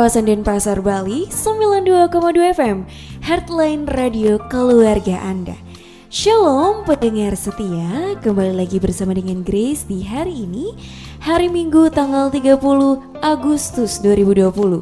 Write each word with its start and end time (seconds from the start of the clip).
Kawasan 0.00 0.32
Denpasar, 0.32 0.80
Bali, 0.80 1.28
92,2 1.28 2.56
FM, 2.56 2.88
Heartline 3.20 3.84
Radio 3.84 4.40
Keluarga 4.48 5.20
Anda. 5.20 5.52
Shalom 6.08 6.88
pendengar 6.88 7.36
setia, 7.36 8.16
kembali 8.24 8.56
lagi 8.56 8.80
bersama 8.80 9.12
dengan 9.12 9.44
Grace 9.44 9.84
di 9.84 10.00
hari 10.00 10.48
ini, 10.48 10.72
hari 11.20 11.52
Minggu 11.52 11.92
tanggal 11.92 12.32
30 12.32 12.56
Agustus 13.20 14.00
2020. 14.00 14.80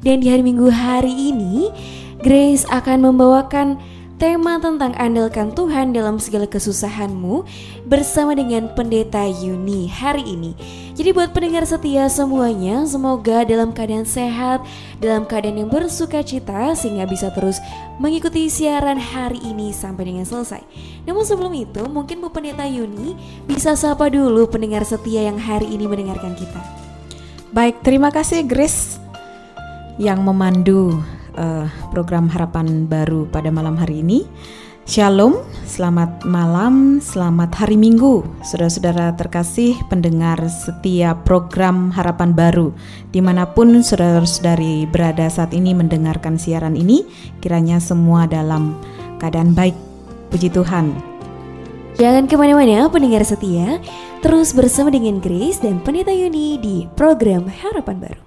Dan 0.00 0.24
di 0.24 0.32
hari 0.32 0.40
Minggu 0.40 0.72
hari 0.72 1.12
ini, 1.12 1.68
Grace 2.24 2.64
akan 2.72 3.12
membawakan 3.12 3.76
tema 4.16 4.56
tentang 4.56 4.96
andalkan 4.96 5.52
Tuhan 5.52 5.92
dalam 5.92 6.16
segala 6.16 6.48
kesusahanmu 6.48 7.44
bersama 7.84 8.32
dengan 8.32 8.72
Pendeta 8.72 9.20
Yuni 9.28 9.84
hari 9.92 10.24
ini. 10.24 10.56
Jadi 10.96 11.12
buat 11.12 11.36
pendengar 11.36 11.60
setia 11.68 12.08
semuanya, 12.08 12.80
semoga 12.88 13.44
dalam 13.44 13.68
keadaan 13.68 14.08
sehat, 14.08 14.64
dalam 14.96 15.28
keadaan 15.28 15.60
yang 15.60 15.68
bersuka 15.68 16.24
cita 16.24 16.72
sehingga 16.72 17.04
bisa 17.04 17.28
terus 17.36 17.60
mengikuti 18.00 18.48
siaran 18.48 18.96
hari 18.96 19.36
ini 19.44 19.76
sampai 19.76 20.08
dengan 20.08 20.24
selesai. 20.24 20.64
Namun 21.04 21.20
sebelum 21.28 21.52
itu, 21.52 21.84
mungkin 21.84 22.24
Bu 22.24 22.32
Pendeta 22.32 22.64
Yuni 22.64 23.12
bisa 23.44 23.76
sapa 23.76 24.08
dulu 24.08 24.48
pendengar 24.48 24.88
setia 24.88 25.28
yang 25.28 25.36
hari 25.36 25.68
ini 25.68 25.84
mendengarkan 25.84 26.32
kita. 26.32 26.64
Baik, 27.52 27.84
terima 27.84 28.08
kasih 28.08 28.48
Grace 28.48 28.96
yang 30.00 30.24
memandu 30.24 30.96
uh, 31.36 31.68
program 31.92 32.24
Harapan 32.32 32.88
Baru 32.88 33.28
pada 33.28 33.52
malam 33.52 33.76
hari 33.76 34.00
ini. 34.00 34.24
Shalom, 34.86 35.42
selamat 35.66 36.22
malam, 36.22 37.02
selamat 37.02 37.58
hari 37.58 37.74
Minggu, 37.74 38.22
saudara-saudara 38.46 39.18
terkasih 39.18 39.74
pendengar 39.90 40.38
setiap 40.46 41.26
program 41.26 41.90
Harapan 41.90 42.30
Baru, 42.30 42.70
di 43.10 43.18
mana 43.18 43.50
pun 43.50 43.82
saudara-saudari 43.82 44.86
berada 44.86 45.26
saat 45.26 45.50
ini 45.58 45.74
mendengarkan 45.74 46.38
siaran 46.38 46.78
ini, 46.78 47.02
kiranya 47.42 47.82
semua 47.82 48.30
dalam 48.30 48.78
keadaan 49.18 49.58
baik, 49.58 49.74
puji 50.30 50.54
Tuhan. 50.54 50.94
Jangan 51.98 52.30
ke 52.30 52.38
mana-mana 52.38 52.86
pendengar 52.86 53.26
setia, 53.26 53.82
terus 54.22 54.54
bersama 54.54 54.94
dengan 54.94 55.18
Grace 55.18 55.66
dan 55.66 55.82
Pendeta 55.82 56.14
Yuni 56.14 56.62
di 56.62 56.86
program 56.94 57.50
Harapan 57.50 57.98
Baru. 57.98 58.25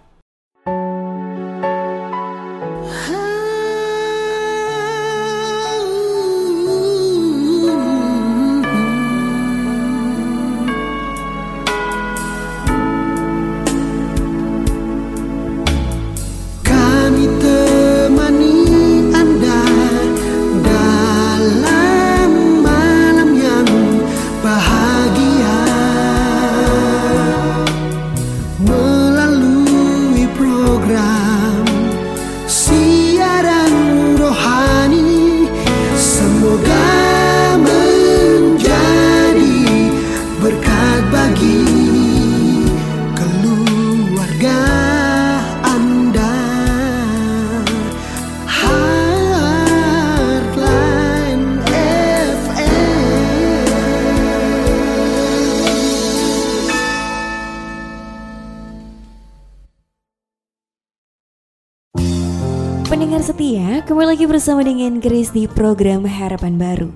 Bersama 64.39 64.63
dengan 64.63 65.03
Grace 65.03 65.35
di 65.35 65.51
program 65.51 66.07
Harapan 66.07 66.55
Baru. 66.55 66.95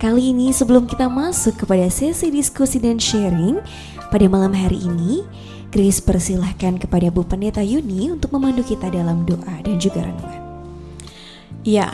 Kali 0.00 0.32
ini 0.32 0.56
sebelum 0.56 0.88
kita 0.88 1.04
masuk 1.04 1.60
kepada 1.60 1.84
sesi 1.92 2.32
diskusi 2.32 2.80
dan 2.80 2.96
sharing 2.96 3.60
pada 4.08 4.24
malam 4.24 4.56
hari 4.56 4.80
ini, 4.80 5.20
Grace 5.68 6.00
persilahkan 6.00 6.80
kepada 6.80 7.12
Bu 7.12 7.28
Pendeta 7.28 7.60
Yuni 7.60 8.16
untuk 8.16 8.32
memandu 8.32 8.64
kita 8.64 8.88
dalam 8.88 9.28
doa 9.28 9.60
dan 9.60 9.76
juga 9.76 10.00
renungan. 10.00 10.42
Ya, 11.60 11.92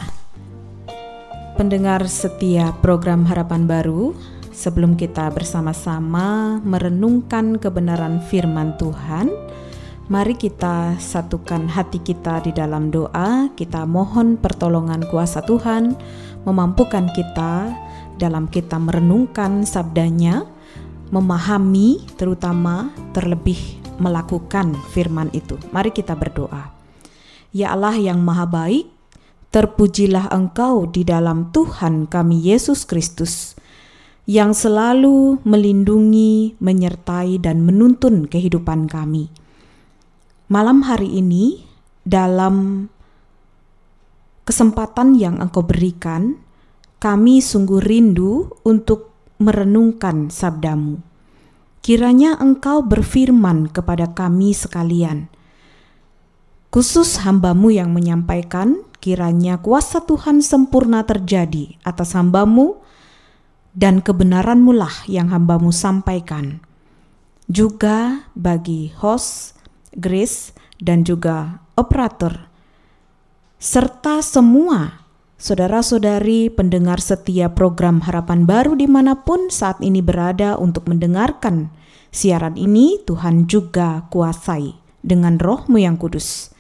pendengar 1.58 2.06
setia 2.06 2.70
program 2.78 3.26
Harapan 3.26 3.66
Baru, 3.66 4.14
sebelum 4.54 4.94
kita 4.94 5.26
bersama-sama 5.34 6.62
merenungkan 6.62 7.58
kebenaran 7.58 8.22
firman 8.30 8.78
Tuhan, 8.78 9.26
Mari 10.08 10.40
kita 10.40 10.96
satukan 10.96 11.68
hati 11.68 12.00
kita 12.00 12.40
di 12.40 12.48
dalam 12.56 12.88
doa. 12.88 13.52
Kita 13.52 13.84
mohon 13.84 14.40
pertolongan 14.40 15.04
kuasa 15.04 15.44
Tuhan 15.44 15.92
memampukan 16.48 17.12
kita 17.12 17.76
dalam 18.16 18.48
kita 18.48 18.80
merenungkan 18.80 19.68
sabdanya, 19.68 20.48
memahami 21.12 22.08
terutama 22.16 22.88
terlebih 23.12 23.60
melakukan 24.00 24.72
firman 24.96 25.28
itu. 25.36 25.60
Mari 25.76 25.92
kita 25.92 26.16
berdoa. 26.16 26.72
Ya 27.52 27.76
Allah 27.76 28.00
yang 28.00 28.24
maha 28.24 28.48
baik, 28.48 28.88
terpujilah 29.52 30.32
Engkau 30.32 30.88
di 30.88 31.04
dalam 31.04 31.52
Tuhan 31.52 32.08
kami 32.08 32.48
Yesus 32.48 32.88
Kristus 32.88 33.60
yang 34.24 34.56
selalu 34.56 35.44
melindungi, 35.44 36.56
menyertai, 36.64 37.36
dan 37.36 37.60
menuntun 37.60 38.24
kehidupan 38.24 38.88
kami 38.88 39.28
malam 40.48 40.80
hari 40.80 41.20
ini 41.20 41.68
dalam 42.08 42.88
kesempatan 44.48 45.12
yang 45.12 45.36
Engkau 45.44 45.60
berikan, 45.60 46.40
kami 46.96 47.44
sungguh 47.44 47.84
rindu 47.84 48.48
untuk 48.64 49.12
merenungkan 49.36 50.32
sabdamu. 50.32 51.04
Kiranya 51.84 52.40
Engkau 52.40 52.80
berfirman 52.80 53.68
kepada 53.68 54.08
kami 54.16 54.56
sekalian, 54.56 55.28
khusus 56.72 57.20
hambamu 57.28 57.68
yang 57.68 57.92
menyampaikan, 57.92 58.88
kiranya 59.04 59.60
kuasa 59.60 60.00
Tuhan 60.00 60.40
sempurna 60.40 61.04
terjadi 61.04 61.76
atas 61.84 62.16
hambamu 62.16 62.80
dan 63.76 64.00
kebenaranmu 64.00 64.72
lah 64.72 65.04
yang 65.04 65.28
hambamu 65.28 65.70
sampaikan. 65.76 66.64
Juga 67.48 68.28
bagi 68.32 68.92
host, 68.96 69.57
Grace, 69.96 70.52
dan 70.82 71.02
juga 71.02 71.64
operator, 71.74 72.50
serta 73.56 74.20
semua 74.20 75.06
saudara-saudari 75.38 76.50
pendengar 76.50 76.98
setia 76.98 77.50
program 77.50 78.02
Harapan 78.02 78.44
Baru 78.44 78.74
di 78.74 78.90
mana 78.90 79.22
pun 79.22 79.48
saat 79.48 79.78
ini 79.80 80.02
berada 80.02 80.58
untuk 80.58 80.90
mendengarkan 80.90 81.70
siaran 82.10 82.58
ini, 82.58 83.00
Tuhan 83.06 83.46
juga 83.46 84.06
kuasai 84.10 84.74
dengan 85.00 85.38
rohmu 85.38 85.78
yang 85.78 85.96
kudus. 85.96 86.52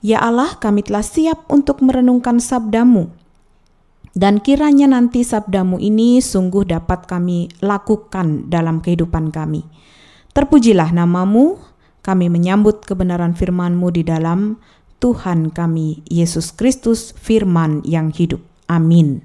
Ya 0.00 0.22
Allah, 0.24 0.56
kami 0.56 0.86
telah 0.86 1.04
siap 1.04 1.44
untuk 1.52 1.84
merenungkan 1.84 2.40
sabdamu, 2.40 3.12
dan 4.16 4.40
kiranya 4.40 4.90
nanti 4.90 5.22
sabdamu 5.22 5.76
ini 5.76 6.24
sungguh 6.24 6.66
dapat 6.66 7.04
kami 7.04 7.52
lakukan 7.60 8.48
dalam 8.48 8.80
kehidupan 8.80 9.28
kami. 9.30 9.62
Terpujilah 10.32 10.94
namamu, 10.94 11.58
kami 12.00 12.32
menyambut 12.32 12.84
kebenaran 12.84 13.36
firman-Mu 13.36 13.88
di 13.92 14.02
dalam 14.04 14.56
Tuhan 15.00 15.48
kami 15.48 16.04
Yesus 16.08 16.52
Kristus 16.52 17.16
firman 17.16 17.80
yang 17.88 18.12
hidup. 18.12 18.44
Amin. 18.68 19.24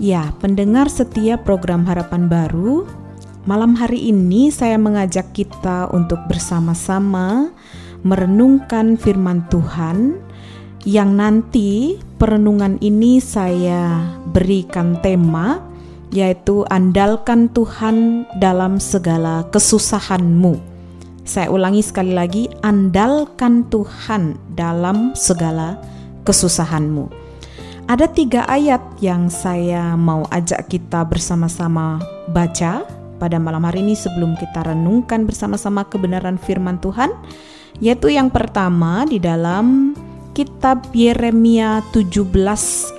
Ya, 0.00 0.32
pendengar 0.40 0.88
setiap 0.88 1.44
program 1.44 1.84
Harapan 1.84 2.26
Baru, 2.26 2.88
malam 3.44 3.76
hari 3.76 4.08
ini 4.08 4.48
saya 4.48 4.80
mengajak 4.80 5.36
kita 5.36 5.92
untuk 5.92 6.18
bersama-sama 6.26 7.52
merenungkan 8.02 8.98
firman 8.98 9.46
Tuhan 9.46 10.18
yang 10.82 11.14
nanti 11.14 12.02
perenungan 12.18 12.82
ini 12.82 13.22
saya 13.22 14.02
berikan 14.34 14.98
tema 14.98 15.62
yaitu 16.10 16.66
andalkan 16.68 17.48
Tuhan 17.52 18.26
dalam 18.36 18.82
segala 18.82 19.46
kesusahanmu. 19.48 20.71
Saya 21.22 21.54
ulangi 21.54 21.86
sekali 21.86 22.10
lagi, 22.10 22.50
andalkan 22.66 23.62
Tuhan 23.70 24.34
dalam 24.58 25.14
segala 25.14 25.78
kesusahanmu. 26.26 27.06
Ada 27.86 28.10
tiga 28.10 28.42
ayat 28.50 28.82
yang 28.98 29.30
saya 29.30 29.94
mau 29.94 30.26
ajak 30.34 30.66
kita 30.66 31.06
bersama-sama 31.06 32.02
baca 32.30 32.82
pada 33.22 33.38
malam 33.38 33.62
hari 33.62 33.86
ini 33.86 33.94
sebelum 33.94 34.34
kita 34.34 34.66
renungkan 34.66 35.22
bersama-sama 35.22 35.86
kebenaran 35.86 36.38
firman 36.38 36.78
Tuhan. 36.82 37.14
yaitu 37.80 38.12
yang 38.12 38.28
pertama 38.28 39.08
di 39.08 39.16
dalam 39.16 39.96
kitab 40.36 40.84
Yeremia 40.92 41.80
17 41.96 42.28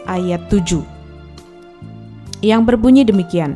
ayat 0.10 0.42
7 0.50 0.82
yang 2.44 2.66
berbunyi 2.68 3.06
demikian. 3.08 3.56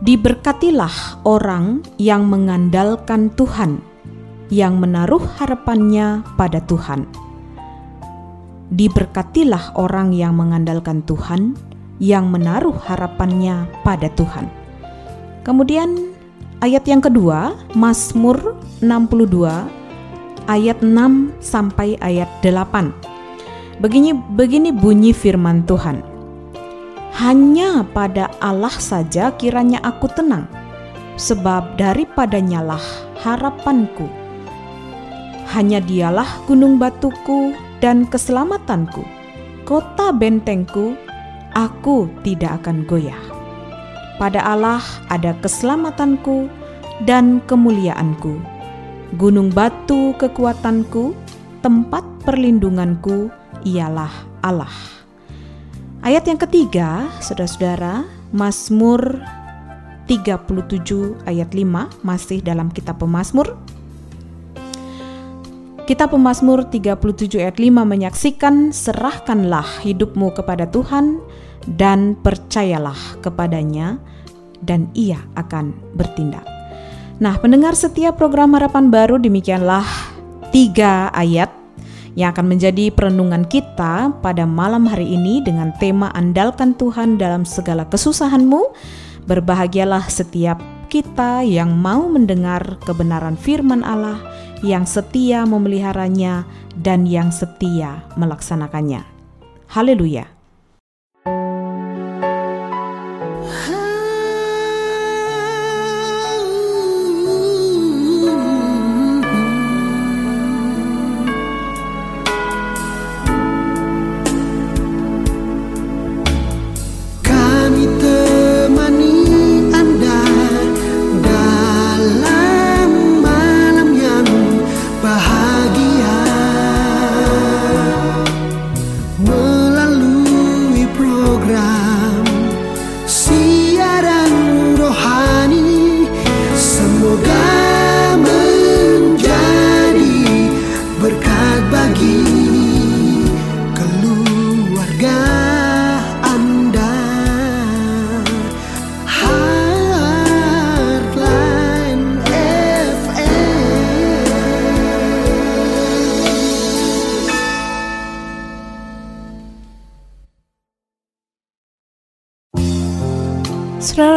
Diberkatilah 0.00 1.20
orang 1.28 1.84
yang 2.00 2.24
mengandalkan 2.24 3.28
Tuhan, 3.36 3.84
yang 4.48 4.80
menaruh 4.80 5.20
harapannya 5.36 6.24
pada 6.40 6.64
Tuhan. 6.64 7.04
Diberkatilah 8.72 9.76
orang 9.76 10.16
yang 10.16 10.40
mengandalkan 10.40 11.04
Tuhan, 11.04 11.52
yang 12.00 12.32
menaruh 12.32 12.72
harapannya 12.80 13.68
pada 13.84 14.08
Tuhan. 14.16 14.48
Kemudian 15.44 16.16
ayat 16.64 16.88
yang 16.88 17.04
kedua, 17.04 17.52
Mazmur 17.76 18.56
62 18.80 19.68
ayat 20.48 20.80
6 20.80 21.28
sampai 21.44 22.00
ayat 22.00 22.32
8. 22.40 23.84
Begini 23.84 24.16
begini 24.16 24.72
bunyi 24.72 25.12
firman 25.12 25.68
Tuhan. 25.68 26.09
Hanya 27.10 27.82
pada 27.90 28.30
Allah 28.38 28.74
saja 28.78 29.34
kiranya 29.34 29.82
aku 29.82 30.06
tenang, 30.14 30.46
sebab 31.18 31.74
daripadanyalah 31.74 32.82
harapanku. 33.20 34.06
Hanya 35.50 35.82
dialah 35.82 36.46
gunung 36.46 36.78
batuku 36.78 37.50
dan 37.82 38.06
keselamatanku, 38.06 39.02
kota 39.66 40.14
bentengku, 40.14 40.94
aku 41.58 42.06
tidak 42.22 42.62
akan 42.62 42.86
goyah. 42.86 43.18
Pada 44.20 44.44
Allah 44.46 44.84
ada 45.10 45.34
keselamatanku 45.42 46.46
dan 47.08 47.42
kemuliaanku. 47.48 48.38
Gunung 49.18 49.50
batu 49.50 50.14
kekuatanku, 50.20 51.16
tempat 51.64 52.06
perlindunganku 52.22 53.32
ialah 53.66 54.12
Allah. 54.44 54.99
Ayat 56.00 56.24
yang 56.24 56.40
ketiga, 56.40 57.12
saudara-saudara, 57.20 58.08
Mazmur 58.32 59.20
37 60.08 61.12
ayat 61.28 61.52
5 61.52 62.00
masih 62.00 62.40
dalam 62.40 62.72
kitab 62.72 63.04
Pemazmur. 63.04 63.52
Kitab 65.84 66.16
Pemazmur 66.16 66.64
37 66.72 67.44
ayat 67.44 67.60
5 67.60 67.84
menyaksikan 67.84 68.72
serahkanlah 68.72 69.84
hidupmu 69.84 70.32
kepada 70.32 70.64
Tuhan 70.72 71.20
dan 71.76 72.16
percayalah 72.16 73.20
kepadanya 73.20 74.00
dan 74.64 74.88
ia 74.96 75.20
akan 75.36 75.76
bertindak. 76.00 76.48
Nah, 77.20 77.36
pendengar 77.36 77.76
setiap 77.76 78.16
program 78.16 78.56
Harapan 78.56 78.88
Baru 78.88 79.20
demikianlah 79.20 79.84
tiga 80.48 81.12
ayat 81.12 81.59
yang 82.20 82.36
akan 82.36 82.52
menjadi 82.52 82.92
perenungan 82.92 83.48
kita 83.48 84.12
pada 84.20 84.44
malam 84.44 84.84
hari 84.84 85.08
ini 85.16 85.40
dengan 85.40 85.72
tema 85.80 86.12
andalkan 86.12 86.76
Tuhan 86.76 87.16
dalam 87.16 87.48
segala 87.48 87.88
kesusahanmu. 87.88 88.76
Berbahagialah 89.24 90.04
setiap 90.12 90.60
kita 90.92 91.40
yang 91.40 91.72
mau 91.72 92.12
mendengar 92.12 92.76
kebenaran 92.84 93.40
firman 93.40 93.80
Allah, 93.80 94.20
yang 94.60 94.84
setia 94.84 95.48
memeliharanya 95.48 96.44
dan 96.76 97.08
yang 97.08 97.32
setia 97.32 98.04
melaksanakannya. 98.20 99.00
Haleluya! 99.72 100.39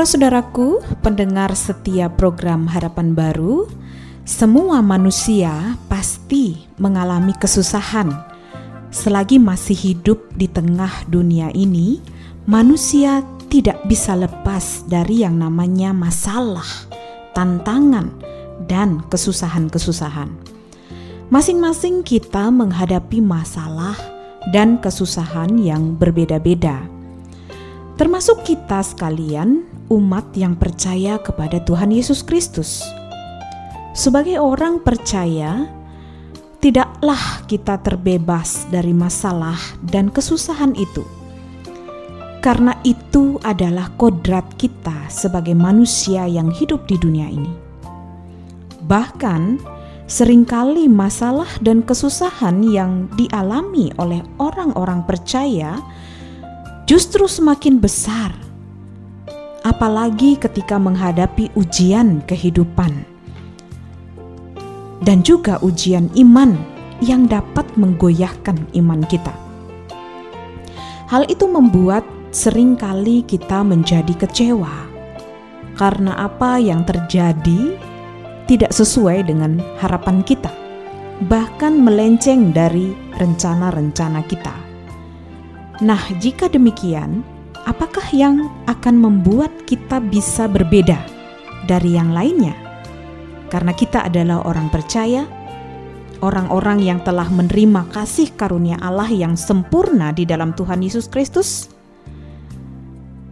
Saudara-saudaraku, 0.03 0.83
pendengar 0.99 1.55
setiap 1.55 2.19
program 2.19 2.67
Harapan 2.67 3.15
Baru, 3.15 3.71
semua 4.27 4.83
manusia 4.83 5.79
pasti 5.87 6.67
mengalami 6.75 7.31
kesusahan. 7.39 8.11
Selagi 8.91 9.39
masih 9.39 9.71
hidup 9.71 10.19
di 10.35 10.51
tengah 10.51 10.91
dunia 11.07 11.55
ini, 11.55 12.03
manusia 12.43 13.23
tidak 13.47 13.79
bisa 13.87 14.19
lepas 14.19 14.83
dari 14.91 15.23
yang 15.23 15.39
namanya 15.39 15.95
masalah, 15.95 16.67
tantangan, 17.31 18.11
dan 18.67 19.07
kesusahan-kesusahan. 19.07 20.27
Masing-masing 21.31 22.03
kita 22.03 22.51
menghadapi 22.51 23.23
masalah 23.23 23.95
dan 24.51 24.83
kesusahan 24.83 25.55
yang 25.63 25.95
berbeda-beda 25.95 26.91
termasuk 27.93 28.41
kita 28.41 28.81
sekalian, 28.81 29.63
umat 29.93 30.33
yang 30.33 30.57
percaya 30.57 31.21
kepada 31.21 31.61
Tuhan 31.61 31.93
Yesus 31.93 32.25
Kristus. 32.25 32.81
Sebagai 33.93 34.41
orang 34.41 34.81
percaya, 34.81 35.69
tidaklah 36.57 37.45
kita 37.45 37.77
terbebas 37.85 38.65
dari 38.73 38.89
masalah 38.89 39.59
dan 39.85 40.09
kesusahan 40.09 40.73
itu, 40.73 41.05
karena 42.41 42.73
itu 42.81 43.37
adalah 43.45 43.93
kodrat 44.01 44.49
kita 44.57 45.13
sebagai 45.13 45.53
manusia 45.53 46.25
yang 46.25 46.49
hidup 46.49 46.89
di 46.89 46.97
dunia 46.97 47.29
ini. 47.29 47.53
Bahkan, 48.83 49.61
sering 50.09 50.43
kali 50.43 50.89
masalah 50.89 51.47
dan 51.61 51.85
kesusahan 51.85 52.65
yang 52.65 53.07
dialami 53.13 53.93
oleh 54.01 54.25
orang-orang 54.41 55.05
percaya 55.05 55.77
justru 56.83 57.29
semakin 57.29 57.79
besar, 57.79 58.35
apalagi 59.63 60.35
ketika 60.35 60.75
menghadapi 60.75 61.47
ujian 61.55 62.19
kehidupan 62.27 62.91
dan 65.03 65.23
juga 65.23 65.59
ujian 65.63 66.07
iman 66.15 66.55
yang 67.03 67.27
dapat 67.27 67.67
menggoyahkan 67.75 68.55
iman 68.79 69.03
kita. 69.07 69.35
Hal 71.11 71.27
itu 71.27 71.47
membuat 71.47 72.07
sering 72.31 72.79
kali 72.79 73.23
kita 73.27 73.61
menjadi 73.61 74.15
kecewa 74.15 74.87
karena 75.75 76.15
apa 76.15 76.57
yang 76.57 76.87
terjadi 76.87 77.75
tidak 78.47 78.71
sesuai 78.75 79.27
dengan 79.27 79.59
harapan 79.79 80.23
kita, 80.23 80.51
bahkan 81.27 81.79
melenceng 81.79 82.51
dari 82.51 82.91
rencana-rencana 83.15 84.21
kita. 84.27 84.55
Nah, 85.81 85.99
jika 86.21 86.47
demikian, 86.47 87.25
apakah 87.67 88.03
yang 88.15 88.51
akan 88.67 88.95
membuat 88.99 89.51
kita 89.67 89.99
bisa 89.99 90.47
berbeda 90.47 90.99
dari 91.67 91.95
yang 91.95 92.11
lainnya? 92.11 92.55
Karena 93.51 93.71
kita 93.75 94.07
adalah 94.07 94.43
orang 94.47 94.71
percaya, 94.71 95.27
orang-orang 96.23 96.81
yang 96.81 96.99
telah 97.05 97.27
menerima 97.29 97.91
kasih 97.93 98.33
karunia 98.33 98.79
Allah 98.81 99.11
yang 99.11 99.37
sempurna 99.37 100.15
di 100.15 100.25
dalam 100.25 100.55
Tuhan 100.55 100.81
Yesus 100.81 101.05
Kristus. 101.11 101.69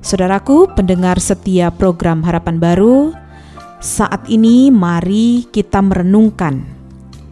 Saudaraku, 0.01 0.69
pendengar 0.73 1.21
setia 1.21 1.69
program 1.69 2.25
Harapan 2.25 2.57
Baru, 2.57 3.13
saat 3.81 4.29
ini 4.29 4.69
mari 4.69 5.49
kita 5.49 5.81
merenungkan 5.81 6.61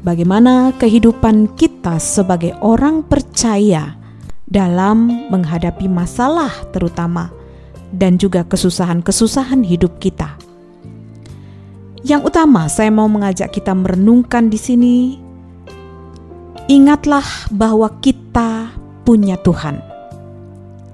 bagaimana 0.01 0.73
kehidupan 0.81 1.53
kita 1.53 2.01
sebagai 2.01 2.57
orang 2.65 3.05
percaya 3.05 3.98
dalam 4.49 5.29
menghadapi 5.29 5.85
masalah, 5.85 6.49
terutama 6.73 7.29
dan 7.93 8.17
juga 8.17 8.41
kesusahan-kesusahan 8.45 9.61
hidup 9.61 9.97
kita. 10.01 10.37
Yang 12.01 12.33
utama, 12.33 12.65
saya 12.65 12.89
mau 12.89 13.05
mengajak 13.05 13.53
kita 13.53 13.77
merenungkan 13.77 14.49
di 14.49 14.57
sini. 14.57 14.97
Ingatlah 16.69 17.25
bahwa 17.53 17.89
kita 18.01 18.73
punya 19.05 19.37
Tuhan. 19.41 19.81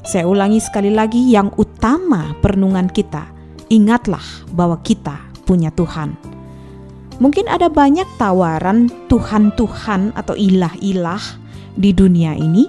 Saya 0.05 0.27
ulangi 0.27 0.59
sekali 0.59 0.91
lagi, 0.91 1.19
yang 1.31 1.51
utama 1.59 2.35
perenungan 2.39 2.87
kita, 2.91 3.27
ingatlah 3.71 4.23
bahwa 4.53 4.79
kita 4.83 5.19
punya 5.43 5.69
Tuhan. 5.73 6.15
Mungkin 7.15 7.47
ada 7.47 7.71
banyak 7.71 8.07
tawaran 8.19 8.91
Tuhan-Tuhan 9.07 10.19
atau 10.19 10.35
ilah-ilah 10.35 11.23
di 11.75 11.91
dunia 11.95 12.35
ini 12.35 12.67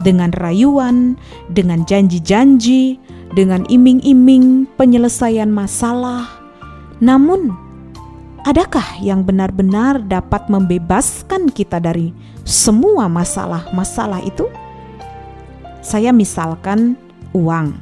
dengan 0.00 0.32
rayuan, 0.36 1.16
dengan 1.52 1.84
janji-janji, 1.88 3.00
dengan 3.32 3.64
iming-iming 3.68 4.68
penyelesaian 4.76 5.48
masalah. 5.50 6.28
Namun, 7.02 7.52
adakah 8.48 8.84
yang 9.02 9.26
benar-benar 9.26 10.00
dapat 10.06 10.48
membebaskan 10.48 11.52
kita 11.52 11.82
dari 11.82 12.14
semua 12.46 13.10
masalah-masalah 13.10 14.24
itu? 14.24 14.48
Saya 15.84 16.10
misalkan 16.10 16.98
uang. 17.36 17.76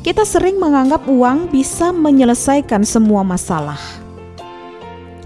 Kita 0.00 0.24
sering 0.24 0.56
menganggap 0.56 1.04
uang 1.04 1.52
bisa 1.52 1.92
menyelesaikan 1.92 2.88
semua 2.88 3.20
masalah, 3.20 3.76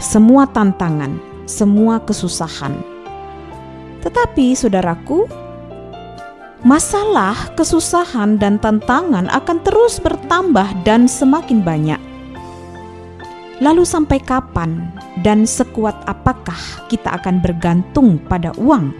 semua 0.03 0.51
tantangan, 0.51 1.15
semua 1.47 2.03
kesusahan. 2.03 2.94
Tetapi, 4.05 4.53
saudaraku, 4.53 5.25
masalah, 6.61 7.57
kesusahan, 7.57 8.37
dan 8.37 8.61
tantangan 8.61 9.33
akan 9.33 9.59
terus 9.65 9.97
bertambah 9.97 10.85
dan 10.85 11.09
semakin 11.09 11.65
banyak 11.65 12.01
Lalu 13.63 13.87
sampai 13.87 14.19
kapan 14.19 14.91
dan 15.23 15.47
sekuat 15.47 15.95
apakah 16.11 16.59
kita 16.91 17.15
akan 17.15 17.39
bergantung 17.39 18.19
pada 18.27 18.51
uang 18.59 18.91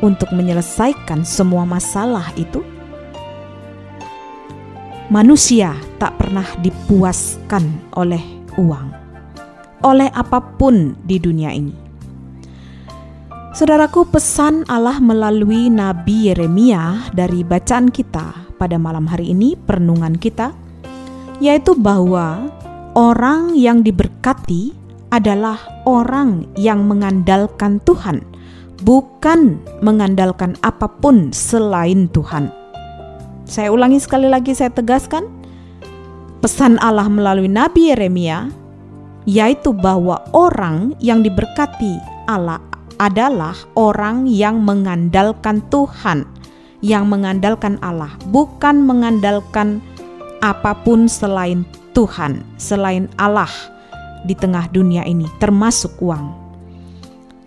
untuk 0.00 0.32
menyelesaikan 0.32 1.22
semua 1.28 1.68
masalah 1.68 2.32
itu? 2.40 2.64
Manusia 5.12 5.76
tak 6.00 6.16
pernah 6.16 6.48
dipuaskan 6.64 7.94
oleh 7.94 8.24
uang, 8.56 8.88
oleh 9.84 10.08
apa 10.08 10.40
pun 10.56 10.96
di 11.04 11.20
dunia 11.20 11.52
ini. 11.52 11.85
Saudaraku, 13.56 14.04
pesan 14.12 14.68
Allah 14.68 15.00
melalui 15.00 15.72
Nabi 15.72 16.28
Yeremia 16.28 17.08
dari 17.16 17.40
bacaan 17.40 17.88
kita 17.88 18.52
pada 18.60 18.76
malam 18.76 19.08
hari 19.08 19.32
ini, 19.32 19.56
perenungan 19.56 20.12
kita, 20.20 20.52
yaitu 21.40 21.72
bahwa 21.72 22.52
Orang 22.96 23.52
yang 23.52 23.84
diberkati 23.84 24.72
adalah 25.12 25.60
orang 25.84 26.48
yang 26.56 26.88
mengandalkan 26.88 27.76
Tuhan, 27.84 28.24
bukan 28.80 29.60
mengandalkan 29.84 30.56
apa 30.64 30.88
pun 30.88 31.28
selain 31.28 32.08
Tuhan. 32.08 32.48
Saya 33.44 33.68
ulangi 33.68 34.00
sekali 34.00 34.32
lagi, 34.32 34.56
saya 34.56 34.72
tegaskan 34.72 35.28
pesan 36.40 36.80
Allah 36.80 37.04
melalui 37.12 37.52
Nabi 37.52 37.92
Yeremia, 37.92 38.48
yaitu 39.28 39.76
bahwa 39.76 40.24
orang 40.32 40.96
yang 40.96 41.20
diberkati 41.20 42.00
Allah 42.32 42.64
adalah 42.96 43.56
orang 43.76 44.24
yang 44.28 44.64
mengandalkan 44.64 45.60
Tuhan, 45.68 46.24
yang 46.80 47.08
mengandalkan 47.08 47.76
Allah, 47.84 48.12
bukan 48.32 48.84
mengandalkan 48.84 49.84
apa 50.44 50.76
pun 50.84 51.08
selain 51.08 51.64
Tuhan 51.96 52.44
selain 52.60 53.08
Allah 53.16 53.48
di 54.28 54.36
tengah 54.36 54.68
dunia 54.68 55.08
ini, 55.08 55.24
termasuk 55.40 55.96
uang. 56.04 56.44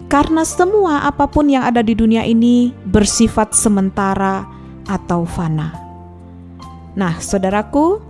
Karena 0.09 0.41
semua 0.41 1.05
apa 1.05 1.29
pun 1.29 1.45
yang 1.45 1.61
ada 1.61 1.85
di 1.85 1.93
dunia 1.93 2.25
ini 2.25 2.73
bersifat 2.89 3.53
sementara 3.53 4.41
atau 4.89 5.21
fana. 5.21 5.69
Nah, 6.97 7.21
saudaraku, 7.21 8.01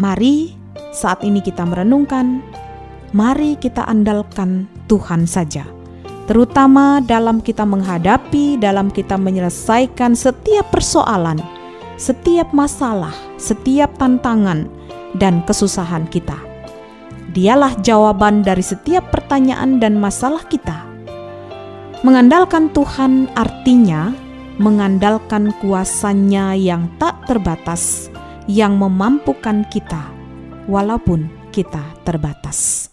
mari 0.00 0.56
saat 0.96 1.20
ini 1.28 1.44
kita 1.44 1.68
merenungkan, 1.68 2.40
mari 3.12 3.60
kita 3.60 3.84
andalkan 3.84 4.64
Tuhan 4.88 5.28
saja. 5.28 5.68
Terutama 6.30 7.02
dalam 7.02 7.42
kita 7.42 7.66
menghadapi, 7.66 8.56
dalam 8.56 8.94
kita 8.94 9.18
menyelesaikan 9.18 10.14
setiap 10.14 10.70
persoalan, 10.70 11.42
setiap 11.98 12.54
masalah, 12.54 13.12
setiap 13.38 13.90
tantangan, 13.98 14.70
dan 15.18 15.42
kesusahan 15.44 16.06
kita. 16.08 16.38
Dialah 17.32 17.74
jawaban 17.80 18.44
dari 18.44 18.62
setiap 18.62 19.08
pertanyaan 19.10 19.80
dan 19.80 19.98
masalah 19.98 20.44
kita. 20.46 20.84
Mengandalkan 22.04 22.70
Tuhan 22.70 23.30
artinya 23.34 24.12
mengandalkan 24.60 25.50
kuasanya 25.64 26.52
yang 26.52 26.90
tak 27.00 27.24
terbatas, 27.24 28.12
yang 28.44 28.76
memampukan 28.76 29.64
kita, 29.72 30.12
walaupun 30.68 31.26
kita 31.54 31.82
terbatas. 32.04 32.91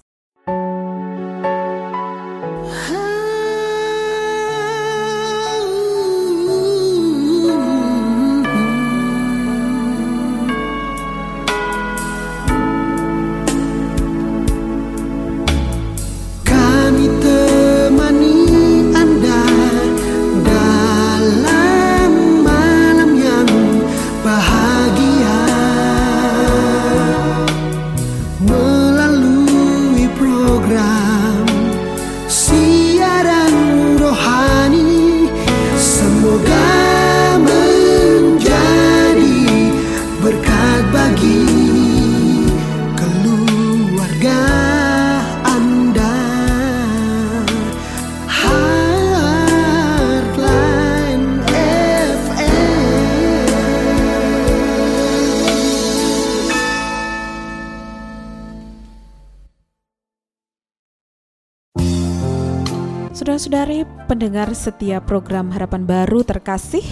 Saudara-saudari 63.50 63.82
pendengar 64.06 64.54
setiap 64.54 65.10
program 65.10 65.50
Harapan 65.50 65.82
Baru 65.82 66.22
terkasih, 66.22 66.86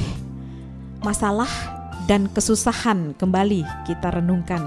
masalah 1.05 1.45
dan 2.09 2.25
kesusahan 2.33 3.13
kembali 3.13 3.61
kita 3.85 4.09
renungkan. 4.09 4.65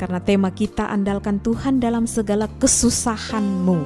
Karena 0.00 0.16
tema 0.16 0.48
kita 0.48 0.88
andalkan 0.88 1.44
Tuhan 1.44 1.76
dalam 1.76 2.08
segala 2.08 2.48
kesusahanmu. 2.56 3.84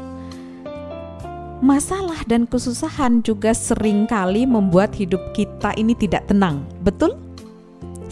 Masalah 1.66 2.22
dan 2.30 2.46
kesusahan 2.46 3.18
juga 3.26 3.50
sering 3.50 4.06
kali 4.06 4.46
membuat 4.46 4.94
hidup 4.94 5.34
kita 5.34 5.74
ini 5.74 5.98
tidak 5.98 6.30
tenang, 6.30 6.62
betul? 6.86 7.18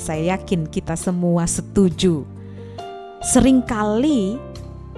Saya 0.02 0.34
yakin 0.34 0.66
kita 0.66 0.98
semua 0.98 1.46
setuju. 1.46 2.26
Seringkali 3.22 4.49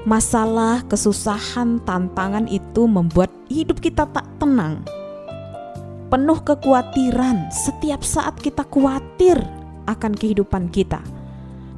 masalah, 0.03 0.83
kesusahan, 0.91 1.79
tantangan 1.87 2.51
itu 2.51 2.91
membuat 2.91 3.31
hidup 3.47 3.79
kita 3.79 4.07
tak 4.11 4.27
tenang. 4.43 4.83
Penuh 6.11 6.39
kekhawatiran, 6.45 7.49
setiap 7.49 8.05
saat 8.05 8.37
kita 8.37 8.67
khawatir 8.69 9.39
akan 9.89 10.13
kehidupan 10.13 10.69
kita. 10.69 11.01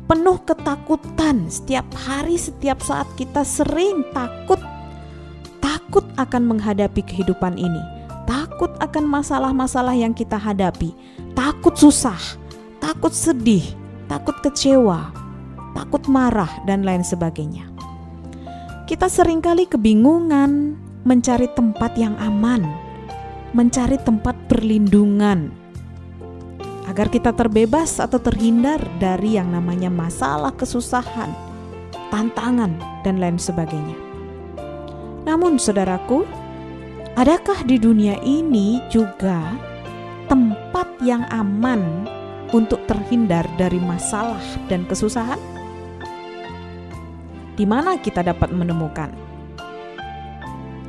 Penuh 0.05 0.37
ketakutan, 0.45 1.49
setiap 1.49 1.87
hari, 1.95 2.37
setiap 2.37 2.83
saat 2.83 3.09
kita 3.15 3.47
sering 3.47 4.05
takut. 4.13 4.61
Takut 5.63 6.05
akan 6.19 6.43
menghadapi 6.45 7.01
kehidupan 7.07 7.57
ini. 7.57 7.81
Takut 8.25 8.73
akan 8.81 9.05
masalah-masalah 9.07 9.95
yang 9.95 10.13
kita 10.13 10.37
hadapi. 10.37 10.93
Takut 11.33 11.77
susah, 11.77 12.19
takut 12.83 13.15
sedih, 13.15 13.65
takut 14.11 14.35
kecewa, 14.43 15.15
takut 15.73 16.05
marah, 16.11 16.51
dan 16.69 16.85
lain 16.85 17.07
sebagainya 17.07 17.74
kita 18.85 19.09
sering 19.09 19.41
kali 19.41 19.65
kebingungan 19.65 20.77
mencari 21.09 21.49
tempat 21.57 21.97
yang 21.97 22.13
aman, 22.21 22.61
mencari 23.57 23.97
tempat 23.97 24.37
perlindungan, 24.45 25.49
agar 26.85 27.09
kita 27.09 27.33
terbebas 27.33 27.97
atau 27.97 28.21
terhindar 28.21 28.77
dari 29.01 29.41
yang 29.41 29.49
namanya 29.49 29.89
masalah 29.89 30.53
kesusahan, 30.53 31.33
tantangan, 32.13 32.77
dan 33.01 33.17
lain 33.17 33.41
sebagainya. 33.41 33.97
Namun, 35.25 35.57
saudaraku, 35.57 36.29
adakah 37.17 37.65
di 37.65 37.81
dunia 37.81 38.21
ini 38.21 38.85
juga 38.93 39.49
tempat 40.29 41.01
yang 41.01 41.25
aman 41.33 42.05
untuk 42.53 42.85
terhindar 42.85 43.49
dari 43.57 43.81
masalah 43.81 44.45
dan 44.69 44.85
kesusahan? 44.85 45.54
Di 47.55 47.63
mana 47.63 47.95
kita 48.03 48.27
dapat 48.27 48.51
menemukan? 48.51 49.15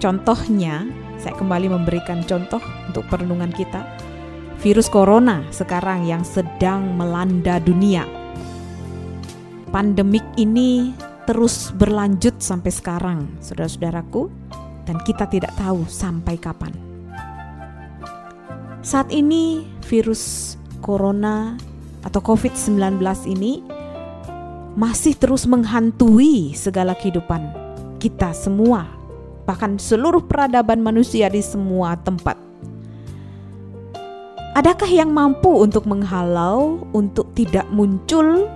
Contohnya, 0.01 0.81
saya 1.21 1.37
kembali 1.37 1.69
memberikan 1.69 2.25
contoh 2.25 2.61
untuk 2.89 3.05
perenungan 3.05 3.53
kita. 3.53 3.85
Virus 4.65 4.89
corona 4.89 5.45
sekarang 5.53 6.09
yang 6.09 6.25
sedang 6.25 6.97
melanda 6.97 7.61
dunia. 7.61 8.09
Pandemik 9.69 10.25
ini 10.41 10.89
terus 11.29 11.69
berlanjut 11.69 12.41
sampai 12.41 12.71
sekarang, 12.73 13.19
saudara-saudaraku, 13.41 14.29
dan 14.89 14.97
kita 15.05 15.29
tidak 15.29 15.53
tahu 15.57 15.85
sampai 15.85 16.37
kapan. 16.37 16.73
Saat 18.85 19.09
ini 19.13 19.65
virus 19.85 20.55
corona 20.81 21.57
atau 22.05 22.21
COVID-19 22.21 23.01
ini 23.29 23.74
masih 24.75 25.15
terus 25.15 25.47
menghantui 25.47 26.51
segala 26.53 26.93
kehidupan 26.93 27.41
kita 27.97 28.35
semua, 28.35 28.91
bahkan 29.47 29.79
seluruh 29.79 30.21
peradaban 30.23 30.83
manusia 30.83 31.31
di 31.31 31.41
semua 31.41 31.95
tempat. 31.95 32.37
Adakah 34.55 34.87
yang 34.87 35.11
mampu 35.11 35.51
untuk 35.51 35.83
menghalau 35.83 36.87
untuk 36.95 37.31
tidak 37.35 37.67
muncul 37.71 38.47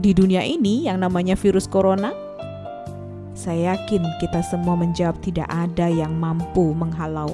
di 0.00 0.16
dunia 0.16 0.40
ini 0.40 0.88
yang 0.88 1.00
namanya 1.00 1.36
virus 1.36 1.68
corona? 1.68 2.12
Saya 3.32 3.76
yakin 3.76 4.04
kita 4.20 4.40
semua 4.44 4.76
menjawab 4.76 5.20
tidak 5.20 5.48
ada 5.48 5.88
yang 5.88 6.16
mampu 6.16 6.72
menghalau 6.72 7.32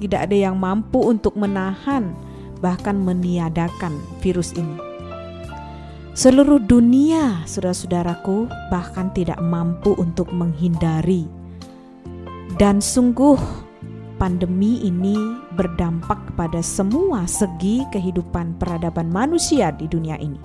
tidak 0.00 0.32
ada 0.32 0.36
yang 0.48 0.56
mampu 0.56 0.96
untuk 0.96 1.36
menahan, 1.36 2.16
bahkan 2.64 2.96
meniadakan 2.96 4.00
virus 4.24 4.56
ini. 4.56 4.89
Seluruh 6.20 6.60
dunia, 6.60 7.48
saudara-saudaraku, 7.48 8.44
bahkan 8.68 9.08
tidak 9.16 9.40
mampu 9.40 9.96
untuk 9.96 10.28
menghindari, 10.36 11.24
dan 12.60 12.84
sungguh 12.84 13.40
pandemi 14.20 14.84
ini 14.84 15.16
berdampak 15.56 16.20
pada 16.36 16.60
semua 16.60 17.24
segi 17.24 17.88
kehidupan 17.88 18.60
peradaban 18.60 19.08
manusia 19.08 19.72
di 19.72 19.88
dunia 19.88 20.20
ini. 20.20 20.36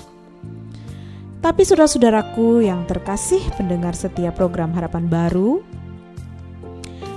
Tapi 1.43 1.61
saudara-saudaraku 1.67 2.63
yang 2.63 2.87
terkasih 2.87 3.43
pendengar 3.59 3.99
setiap 3.99 4.39
program 4.39 4.71
Harapan 4.71 5.11
Baru, 5.11 5.59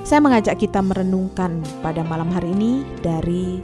saya 0.03 0.18
mengajak 0.18 0.59
kita 0.59 0.83
merenungkan 0.83 1.62
pada 1.79 2.03
malam 2.03 2.27
hari 2.35 2.51
ini 2.59 2.83
dari 3.07 3.62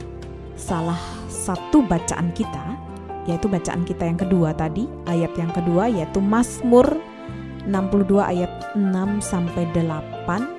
salah 0.55 1.03
satu 1.27 1.83
bacaan 1.83 2.31
kita, 2.31 2.94
yaitu 3.25 3.49
bacaan 3.49 3.81
kita 3.85 4.05
yang 4.05 4.17
kedua 4.21 4.53
tadi, 4.53 4.87
ayat 5.09 5.33
yang 5.37 5.51
kedua 5.53 5.87
yaitu 5.89 6.21
Mazmur 6.21 6.85
62 7.65 8.21
ayat 8.21 8.49
6 8.77 9.21
sampai 9.21 9.65
8 9.73 10.55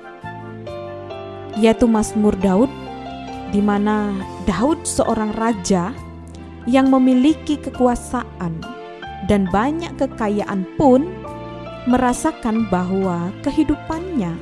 yaitu 1.57 1.89
Mazmur 1.89 2.37
Daud 2.37 2.69
di 3.49 3.63
mana 3.63 4.11
Daud 4.43 4.83
seorang 4.83 5.31
raja 5.33 5.95
yang 6.67 6.91
memiliki 6.91 7.55
kekuasaan 7.57 8.59
dan 9.31 9.47
banyak 9.49 9.95
kekayaan 9.95 10.67
pun 10.75 11.07
merasakan 11.87 12.67
bahwa 12.67 13.31
kehidupannya 13.41 14.35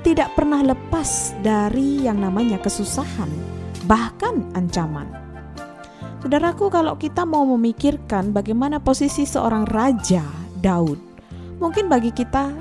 tidak 0.00 0.32
pernah 0.32 0.64
lepas 0.64 1.36
dari 1.44 2.08
yang 2.08 2.24
namanya 2.24 2.56
kesusahan, 2.56 3.28
bahkan 3.84 4.48
ancaman. 4.56 5.29
Saudaraku, 6.20 6.68
kalau 6.68 7.00
kita 7.00 7.24
mau 7.24 7.48
memikirkan 7.48 8.36
bagaimana 8.36 8.76
posisi 8.76 9.24
seorang 9.24 9.64
raja 9.64 10.20
Daud, 10.60 11.00
mungkin 11.56 11.88
bagi 11.88 12.12
kita 12.12 12.52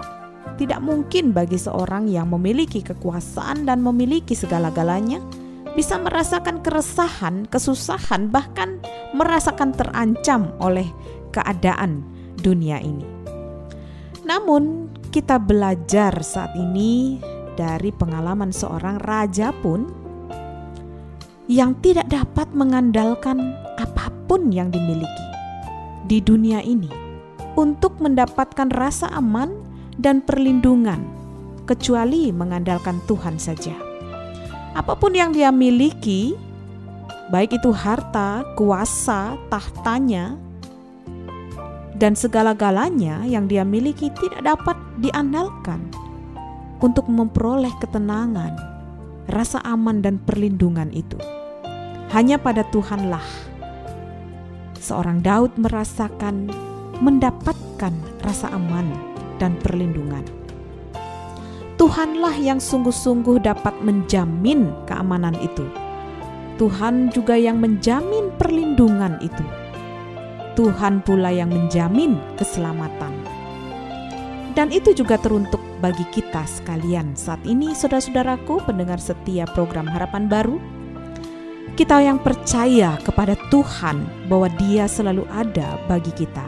tidak 0.56 0.80
mungkin 0.80 1.36
bagi 1.36 1.60
seorang 1.60 2.08
yang 2.08 2.32
memiliki 2.32 2.80
kekuasaan 2.80 3.67
dan 3.67 3.84
memiliki 3.84 4.32
segala-galanya 4.32 5.19
bisa 5.76 6.00
merasakan 6.00 6.63
keresahan, 6.63 7.43
kesusahan, 7.52 8.32
bahkan 8.32 8.80
merasakan 9.12 9.76
terancam 9.76 10.56
oleh 10.63 10.88
keadaan 11.36 12.00
dunia 12.39 12.80
ini. 12.80 13.04
Namun, 14.24 14.88
kita 15.12 15.36
belajar 15.36 16.15
saat 16.24 16.56
ini 16.56 17.19
dari 17.60 17.91
pengalaman 17.91 18.56
seorang 18.56 19.04
raja 19.04 19.52
pun 19.52 19.99
yang 21.50 21.74
tidak 21.82 22.06
dapat 22.14 22.46
mengandalkan 22.54 23.58
apa 23.82 24.14
pun 24.30 24.54
yang 24.54 24.70
dimiliki 24.70 25.26
di 26.06 26.22
dunia 26.22 26.62
ini 26.62 26.94
untuk 27.58 27.98
mendapatkan 27.98 28.70
rasa 28.70 29.10
aman 29.18 29.50
dan 29.98 30.22
perlindungan, 30.22 31.02
kecuali 31.66 32.30
mengandalkan 32.30 33.02
Tuhan 33.10 33.42
saja. 33.42 33.74
Apa 34.78 34.94
pun 34.94 35.18
yang 35.18 35.34
dia 35.34 35.50
miliki, 35.50 36.38
baik 37.34 37.58
itu 37.58 37.74
harta, 37.74 38.46
kuasa, 38.54 39.34
tahtanya, 39.50 40.38
dan 41.98 42.14
segala-galanya 42.14 43.26
yang 43.26 43.50
dia 43.50 43.66
miliki 43.66 44.14
tidak 44.22 44.46
dapat 44.46 44.78
diandalkan 45.02 45.82
untuk 46.78 47.10
memperoleh 47.10 47.74
ketenangan, 47.82 48.54
rasa 49.34 49.60
aman, 49.66 50.00
dan 50.06 50.22
perlindungan 50.22 50.94
itu. 50.94 51.38
Hanya 52.10 52.41
pada 52.41 52.65
Tuhanlah 52.74 53.24
seorang 54.80 55.22
Daud 55.22 55.54
merasakan 55.62 56.50
mendapatkan 57.04 57.93
rasa 58.26 58.50
aman 58.52 58.89
dan 59.38 59.54
perlindungan. 59.62 60.26
Tuhanlah 61.78 62.36
yang 62.36 62.60
sungguh-sungguh 62.60 63.39
dapat 63.45 63.78
menjamin 63.86 64.74
keamanan 64.84 65.38
itu. 65.39 65.63
Tuhan 66.60 67.08
juga 67.15 67.39
yang 67.39 67.62
menjamin 67.63 68.36
perlindungan 68.36 69.15
itu 69.24 69.45
Tuhan 70.60 71.00
pula 71.08 71.32
yang 71.32 71.56
menjamin 71.56 72.19
keselamatan. 72.36 73.15
Dan 74.60 74.76
itu 74.76 74.91
juga 74.91 75.15
teruntuk 75.15 75.63
bagi 75.80 76.04
kita 76.12 76.43
sekalian 76.43 77.15
saat 77.15 77.39
ini 77.48 77.72
saudara-saudaraku 77.72 78.67
pendengar 78.67 79.00
setia 79.00 79.48
program 79.56 79.88
Harapan 79.88 80.28
Baru. 80.28 80.60
Kita 81.76 82.00
yang 82.02 82.22
percaya 82.22 82.98
kepada 83.02 83.34
Tuhan 83.50 84.30
bahwa 84.30 84.48
dia 84.62 84.86
selalu 84.86 85.26
ada 85.34 85.78
bagi 85.90 86.14
kita. 86.14 86.46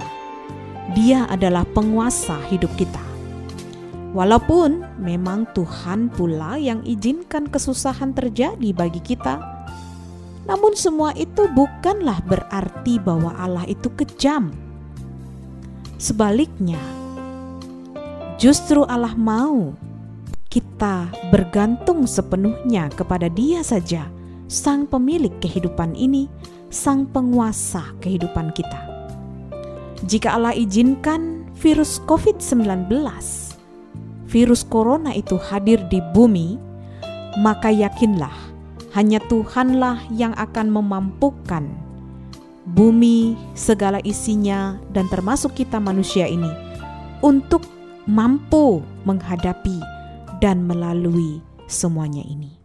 Dia 0.97 1.25
adalah 1.29 1.63
penguasa 1.65 2.37
hidup 2.51 2.71
kita. 2.75 3.01
Walaupun 4.11 4.99
memang 4.99 5.47
Tuhan 5.55 6.11
pula 6.11 6.59
yang 6.59 6.83
izinkan 6.83 7.47
kesusahan 7.47 8.11
terjadi 8.11 8.75
bagi 8.75 8.99
kita, 8.99 9.39
namun 10.43 10.75
semua 10.75 11.15
itu 11.15 11.47
bukanlah 11.55 12.19
berarti 12.27 12.99
bahwa 12.99 13.31
Allah 13.39 13.63
itu 13.71 13.87
kejam. 13.95 14.51
Sebaliknya, 15.95 16.81
justru 18.35 18.83
Allah 18.83 19.15
mau 19.15 19.71
kita 20.51 21.07
bergantung 21.31 22.03
sepenuhnya 22.03 22.91
kepada 22.91 23.31
Dia 23.31 23.63
saja, 23.63 24.11
Sang 24.51 24.83
Pemilik 24.83 25.31
kehidupan 25.39 25.95
ini, 25.95 26.27
Sang 26.67 27.07
Penguasa 27.07 27.95
kehidupan 28.03 28.51
kita. 28.51 28.83
Jika 30.03 30.35
Allah 30.35 30.51
izinkan 30.51 31.47
virus 31.55 32.03
COVID-19, 32.03 32.91
virus 34.27 34.67
corona 34.67 35.15
itu 35.15 35.39
hadir 35.39 35.79
di 35.87 36.03
bumi, 36.11 36.59
maka 37.39 37.71
yakinlah 37.71 38.35
hanya 38.91 39.23
Tuhanlah 39.31 40.03
yang 40.11 40.35
akan 40.35 40.67
memampukan 40.67 41.71
bumi, 42.75 43.39
segala 43.55 44.03
isinya, 44.03 44.75
dan 44.91 45.07
termasuk 45.07 45.55
kita 45.55 45.79
manusia 45.79 46.27
ini 46.27 46.51
untuk 47.23 47.63
mampu 48.03 48.83
menghadapi 49.07 49.79
dan 50.43 50.67
melalui 50.67 51.39
semuanya 51.71 52.27
ini. 52.27 52.60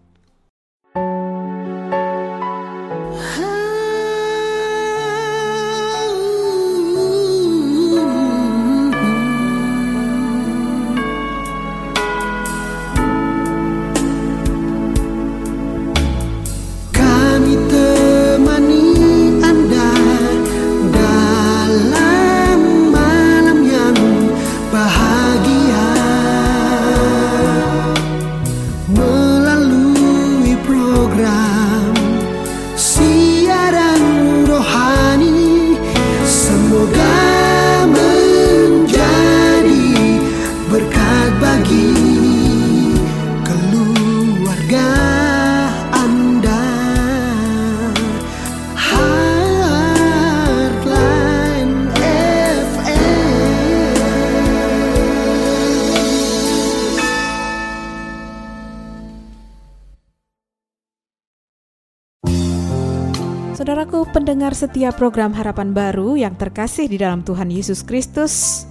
Pendengar 64.47 64.63
setia 64.71 64.95
program 64.95 65.35
Harapan 65.35 65.75
Baru 65.75 66.15
yang 66.15 66.39
terkasih 66.39 66.87
di 66.87 67.03
dalam 67.03 67.19
Tuhan 67.27 67.51
Yesus 67.51 67.83
Kristus. 67.83 68.63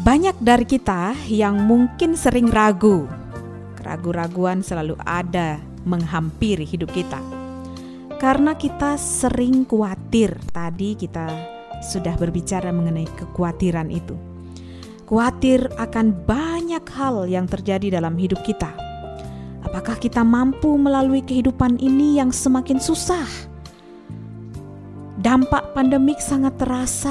Banyak 0.00 0.40
dari 0.40 0.64
kita 0.64 1.12
yang 1.28 1.68
mungkin 1.68 2.16
sering 2.16 2.48
ragu. 2.48 3.04
Keragu-raguan 3.76 4.64
selalu 4.64 4.96
ada 5.04 5.60
menghampiri 5.84 6.64
hidup 6.64 6.96
kita. 6.96 7.20
Karena 8.16 8.56
kita 8.56 8.96
sering 8.96 9.68
khawatir. 9.68 10.32
Tadi 10.48 10.96
kita 10.96 11.28
sudah 11.84 12.16
berbicara 12.16 12.72
mengenai 12.72 13.04
kekhawatiran 13.20 13.92
itu. 13.92 14.16
Khawatir 15.04 15.76
akan 15.76 16.24
banyak 16.24 16.88
hal 16.96 17.28
yang 17.28 17.44
terjadi 17.44 18.00
dalam 18.00 18.16
hidup 18.16 18.40
kita. 18.48 18.72
Apakah 19.60 20.00
kita 20.00 20.24
mampu 20.24 20.72
melalui 20.80 21.20
kehidupan 21.20 21.84
ini 21.84 22.16
yang 22.16 22.32
semakin 22.32 22.80
susah? 22.80 23.55
Dampak 25.26 25.74
pandemik 25.74 26.22
sangat 26.22 26.54
terasa 26.54 27.10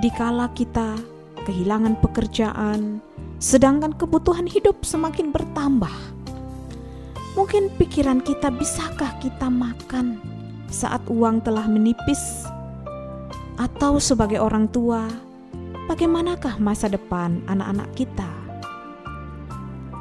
dikala 0.00 0.48
kita 0.56 0.96
kehilangan 1.44 2.00
pekerjaan, 2.00 3.04
sedangkan 3.36 3.92
kebutuhan 3.92 4.48
hidup 4.48 4.80
semakin 4.80 5.28
bertambah. 5.28 5.92
Mungkin 7.36 7.68
pikiran 7.76 8.24
kita, 8.24 8.48
bisakah 8.48 9.12
kita 9.20 9.52
makan 9.52 10.16
saat 10.72 11.04
uang 11.04 11.44
telah 11.44 11.68
menipis? 11.68 12.48
Atau 13.60 14.00
sebagai 14.00 14.40
orang 14.40 14.64
tua, 14.72 15.04
bagaimanakah 15.84 16.56
masa 16.56 16.88
depan 16.88 17.44
anak-anak 17.44 17.92
kita? 17.92 18.30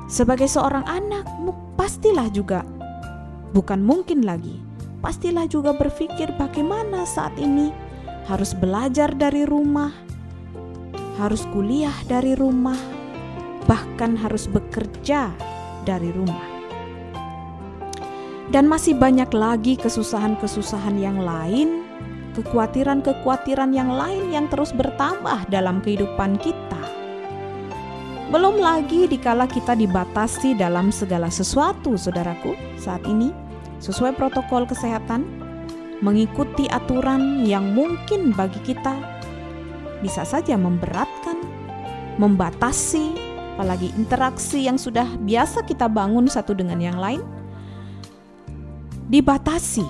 Sebagai 0.08 0.48
seorang 0.48 0.88
anak, 0.88 1.28
pastilah 1.76 2.32
juga, 2.32 2.64
bukan 3.52 3.84
mungkin 3.84 4.24
lagi, 4.24 4.64
pastilah 5.02 5.46
juga 5.46 5.74
berpikir 5.78 6.34
bagaimana 6.36 7.06
saat 7.06 7.34
ini 7.38 7.70
harus 8.28 8.52
belajar 8.58 9.14
dari 9.14 9.48
rumah, 9.48 9.94
harus 11.22 11.48
kuliah 11.54 11.96
dari 12.10 12.36
rumah, 12.36 12.78
bahkan 13.70 14.18
harus 14.20 14.50
bekerja 14.50 15.32
dari 15.88 16.12
rumah. 16.12 16.58
Dan 18.48 18.72
masih 18.72 18.96
banyak 18.96 19.28
lagi 19.36 19.76
kesusahan-kesusahan 19.76 20.96
yang 20.96 21.20
lain, 21.20 21.84
kekhawatiran-kekhawatiran 22.36 23.76
yang 23.76 23.92
lain 23.92 24.32
yang 24.32 24.48
terus 24.48 24.72
bertambah 24.72 25.52
dalam 25.52 25.84
kehidupan 25.84 26.40
kita. 26.40 26.84
Belum 28.28 28.60
lagi 28.60 29.08
dikala 29.08 29.48
kita 29.48 29.76
dibatasi 29.76 30.56
dalam 30.56 30.92
segala 30.92 31.32
sesuatu, 31.32 31.96
saudaraku, 31.96 32.56
saat 32.76 33.04
ini 33.08 33.47
sesuai 33.80 34.18
protokol 34.18 34.66
kesehatan, 34.66 35.26
mengikuti 36.02 36.70
aturan 36.70 37.46
yang 37.46 37.74
mungkin 37.74 38.34
bagi 38.34 38.62
kita 38.62 38.94
bisa 40.02 40.22
saja 40.22 40.54
memberatkan, 40.54 41.42
membatasi, 42.22 43.18
apalagi 43.58 43.90
interaksi 43.98 44.70
yang 44.70 44.78
sudah 44.78 45.06
biasa 45.26 45.66
kita 45.66 45.90
bangun 45.90 46.30
satu 46.30 46.54
dengan 46.54 46.78
yang 46.78 46.98
lain, 47.02 47.22
dibatasi, 49.10 49.86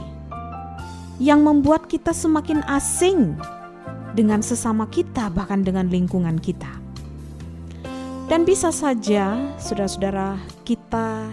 yang 1.19 1.43
membuat 1.43 1.91
kita 1.91 2.15
semakin 2.15 2.63
asing 2.71 3.35
dengan 4.15 4.39
sesama 4.39 4.87
kita, 4.87 5.27
bahkan 5.33 5.61
dengan 5.61 5.91
lingkungan 5.91 6.39
kita. 6.39 6.69
Dan 8.27 8.43
bisa 8.43 8.75
saja, 8.75 9.39
saudara-saudara, 9.55 10.35
kita 10.67 11.31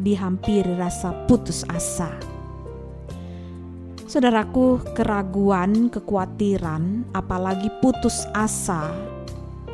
dihampiri 0.00 0.76
rasa 0.76 1.12
putus 1.26 1.64
asa. 1.72 2.12
Saudaraku, 4.06 4.78
keraguan, 4.94 5.90
kekhawatiran, 5.90 7.10
apalagi 7.10 7.66
putus 7.82 8.22
asa, 8.32 8.94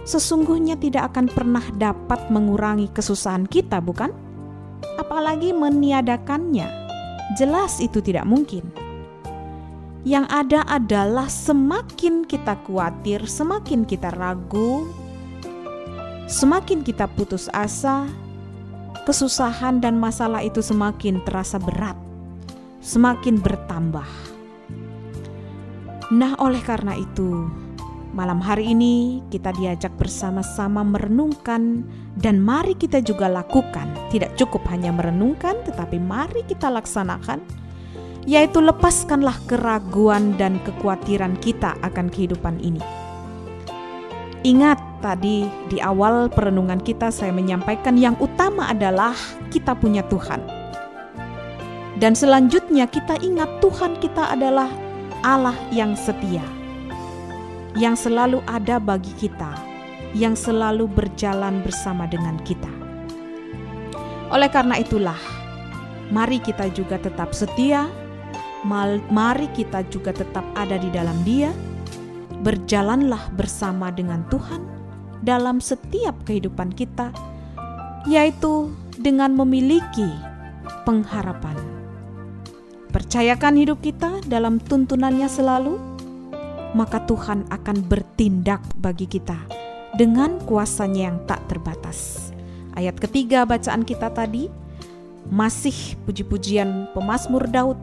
sesungguhnya 0.08 0.80
tidak 0.80 1.12
akan 1.12 1.28
pernah 1.28 1.62
dapat 1.76 2.32
mengurangi 2.32 2.88
kesusahan 2.90 3.44
kita, 3.44 3.78
bukan? 3.78 4.10
Apalagi 4.96 5.52
meniadakannya. 5.52 6.64
Jelas 7.36 7.78
itu 7.78 8.00
tidak 8.00 8.24
mungkin. 8.24 8.66
Yang 10.02 10.26
ada 10.34 10.60
adalah 10.66 11.30
semakin 11.30 12.26
kita 12.26 12.58
khawatir, 12.66 13.22
semakin 13.22 13.86
kita 13.86 14.10
ragu, 14.10 14.90
semakin 16.26 16.82
kita 16.82 17.06
putus 17.06 17.46
asa, 17.54 18.10
kesusahan 19.02 19.82
dan 19.82 19.98
masalah 19.98 20.42
itu 20.42 20.62
semakin 20.62 21.18
terasa 21.26 21.58
berat, 21.58 21.98
semakin 22.78 23.38
bertambah. 23.42 24.06
Nah, 26.12 26.36
oleh 26.38 26.60
karena 26.60 26.92
itu, 26.92 27.48
malam 28.12 28.36
hari 28.38 28.76
ini 28.76 29.24
kita 29.32 29.50
diajak 29.56 29.96
bersama-sama 29.96 30.84
merenungkan, 30.84 31.88
dan 32.20 32.36
mari 32.44 32.76
kita 32.76 33.00
juga 33.00 33.32
lakukan. 33.32 33.88
Tidak 34.12 34.36
cukup 34.36 34.68
hanya 34.68 34.92
merenungkan, 34.92 35.56
tetapi 35.64 35.96
mari 35.96 36.44
kita 36.44 36.68
laksanakan, 36.68 37.40
yaitu 38.28 38.60
lepaskanlah 38.60 39.34
keraguan 39.48 40.36
dan 40.36 40.60
kekhawatiran 40.62 41.34
kita 41.40 41.74
akan 41.80 42.12
kehidupan 42.12 42.60
ini. 42.60 42.84
Ingat, 44.44 44.91
tadi 45.02 45.50
di 45.66 45.82
awal 45.82 46.30
perenungan 46.30 46.78
kita 46.78 47.10
saya 47.10 47.34
menyampaikan 47.34 47.98
yang 47.98 48.14
utama 48.22 48.70
adalah 48.70 49.12
kita 49.50 49.74
punya 49.74 50.06
Tuhan. 50.06 50.38
Dan 51.98 52.14
selanjutnya 52.14 52.86
kita 52.86 53.18
ingat 53.20 53.58
Tuhan 53.58 53.98
kita 53.98 54.32
adalah 54.32 54.70
Allah 55.26 55.58
yang 55.74 55.98
setia. 55.98 56.42
Yang 57.74 58.08
selalu 58.08 58.38
ada 58.46 58.78
bagi 58.78 59.12
kita, 59.18 59.52
yang 60.14 60.38
selalu 60.38 60.86
berjalan 60.86 61.60
bersama 61.66 62.06
dengan 62.06 62.38
kita. 62.46 62.70
Oleh 64.32 64.48
karena 64.48 64.80
itulah, 64.80 65.18
mari 66.08 66.40
kita 66.40 66.70
juga 66.72 66.96
tetap 66.96 67.36
setia, 67.36 67.90
mari 69.10 69.50
kita 69.52 69.84
juga 69.90 70.14
tetap 70.14 70.44
ada 70.56 70.78
di 70.78 70.88
dalam 70.88 71.16
Dia 71.26 71.52
berjalanlah 72.42 73.30
bersama 73.38 73.94
dengan 73.94 74.26
Tuhan 74.26 74.81
dalam 75.22 75.62
setiap 75.62 76.18
kehidupan 76.26 76.74
kita, 76.74 77.14
yaitu 78.10 78.74
dengan 78.98 79.32
memiliki 79.32 80.10
pengharapan. 80.82 81.54
Percayakan 82.92 83.56
hidup 83.56 83.80
kita 83.80 84.20
dalam 84.28 84.60
tuntunannya 84.60 85.24
selalu, 85.30 85.80
maka 86.76 87.00
Tuhan 87.08 87.48
akan 87.48 87.76
bertindak 87.88 88.60
bagi 88.76 89.08
kita 89.08 89.38
dengan 89.96 90.36
kuasanya 90.44 91.08
yang 91.08 91.18
tak 91.24 91.40
terbatas. 91.48 92.28
Ayat 92.76 92.96
ketiga 93.00 93.44
bacaan 93.44 93.84
kita 93.84 94.12
tadi 94.12 94.48
masih 95.28 95.96
puji-pujian 96.04 96.92
pemazmur 96.92 97.48
Daud 97.48 97.76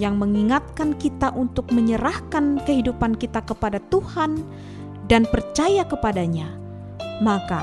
yang 0.00 0.16
mengingatkan 0.16 0.96
kita 0.96 1.32
untuk 1.36 1.68
menyerahkan 1.68 2.60
kehidupan 2.64 3.16
kita 3.20 3.44
kepada 3.44 3.76
Tuhan 3.92 4.40
dan 5.08 5.28
percaya 5.28 5.84
kepadanya, 5.84 6.48
maka 7.22 7.62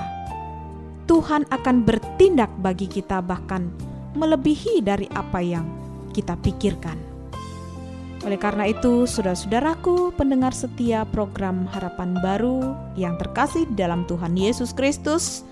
Tuhan 1.06 1.44
akan 1.52 1.84
bertindak 1.84 2.48
bagi 2.64 2.88
kita, 2.88 3.20
bahkan 3.20 3.68
melebihi 4.16 4.80
dari 4.80 5.12
apa 5.12 5.44
yang 5.44 5.68
kita 6.16 6.40
pikirkan. 6.40 6.96
Oleh 8.24 8.40
karena 8.40 8.68
itu, 8.68 9.08
saudara-saudaraku, 9.08 10.16
pendengar 10.16 10.52
setia 10.52 11.08
program 11.08 11.68
Harapan 11.72 12.20
Baru 12.20 12.76
yang 12.96 13.16
terkasih 13.16 13.68
dalam 13.76 14.04
Tuhan 14.08 14.36
Yesus 14.36 14.76
Kristus, 14.76 15.44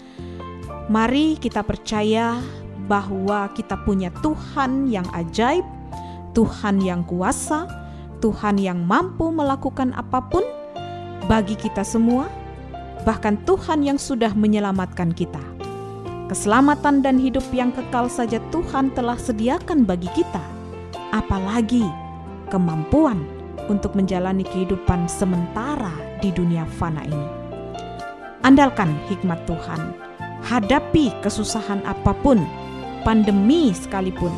mari 0.91 1.39
kita 1.39 1.63
percaya 1.63 2.39
bahwa 2.87 3.51
kita 3.55 3.75
punya 3.87 4.11
Tuhan 4.23 4.91
yang 4.91 5.07
ajaib 5.15 5.63
Tuhan 6.37 6.77
yang 6.85 7.01
kuasa, 7.01 7.65
Tuhan 8.21 8.61
yang 8.61 8.85
mampu 8.85 9.33
melakukan 9.33 9.89
apa 9.97 10.21
pun 10.21 10.45
bagi 11.25 11.57
kita 11.57 11.81
semua, 11.81 12.29
bahkan 13.07 13.39
Tuhan 13.47 13.87
yang 13.87 13.95
sudah 13.95 14.35
menyelamatkan 14.35 15.15
kita. 15.15 15.39
Keselamatan 16.27 16.99
dan 16.99 17.15
hidup 17.15 17.47
yang 17.55 17.71
kekal 17.71 18.11
saja 18.11 18.43
Tuhan 18.51 18.91
telah 18.91 19.15
sediakan 19.15 19.87
bagi 19.87 20.11
kita, 20.11 20.43
apalagi 21.15 21.87
kemampuan 22.51 23.23
untuk 23.71 23.95
menjalani 23.95 24.43
kehidupan 24.43 25.07
sementara 25.07 25.95
di 26.19 26.35
dunia 26.35 26.67
fana 26.75 27.07
ini. 27.07 27.27
Andalkan 28.43 28.91
hikmat 29.07 29.39
Tuhan, 29.47 29.95
hadapi 30.43 31.15
kesusahan 31.23 31.79
apa 31.87 32.11
pun, 32.19 32.43
pandemi 33.07 33.71
sekalipun 33.71 34.35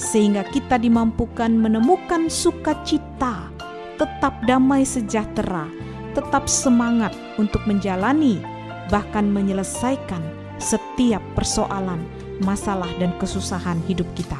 sehingga 0.00 0.48
kita 0.48 0.80
dimampukan 0.80 1.52
menemukan 1.52 2.32
sukacita, 2.32 3.52
tetap 4.00 4.32
damai 4.48 4.86
sejahtera, 4.86 5.68
tetap 6.18 6.50
semangat 6.50 7.14
untuk 7.38 7.62
menjalani, 7.70 8.42
bahkan 8.90 9.30
menyelesaikan 9.30 10.18
setiap 10.58 11.22
persoalan, 11.38 12.02
masalah, 12.42 12.90
dan 12.98 13.14
kesusahan 13.22 13.78
hidup 13.86 14.10
kita. 14.18 14.38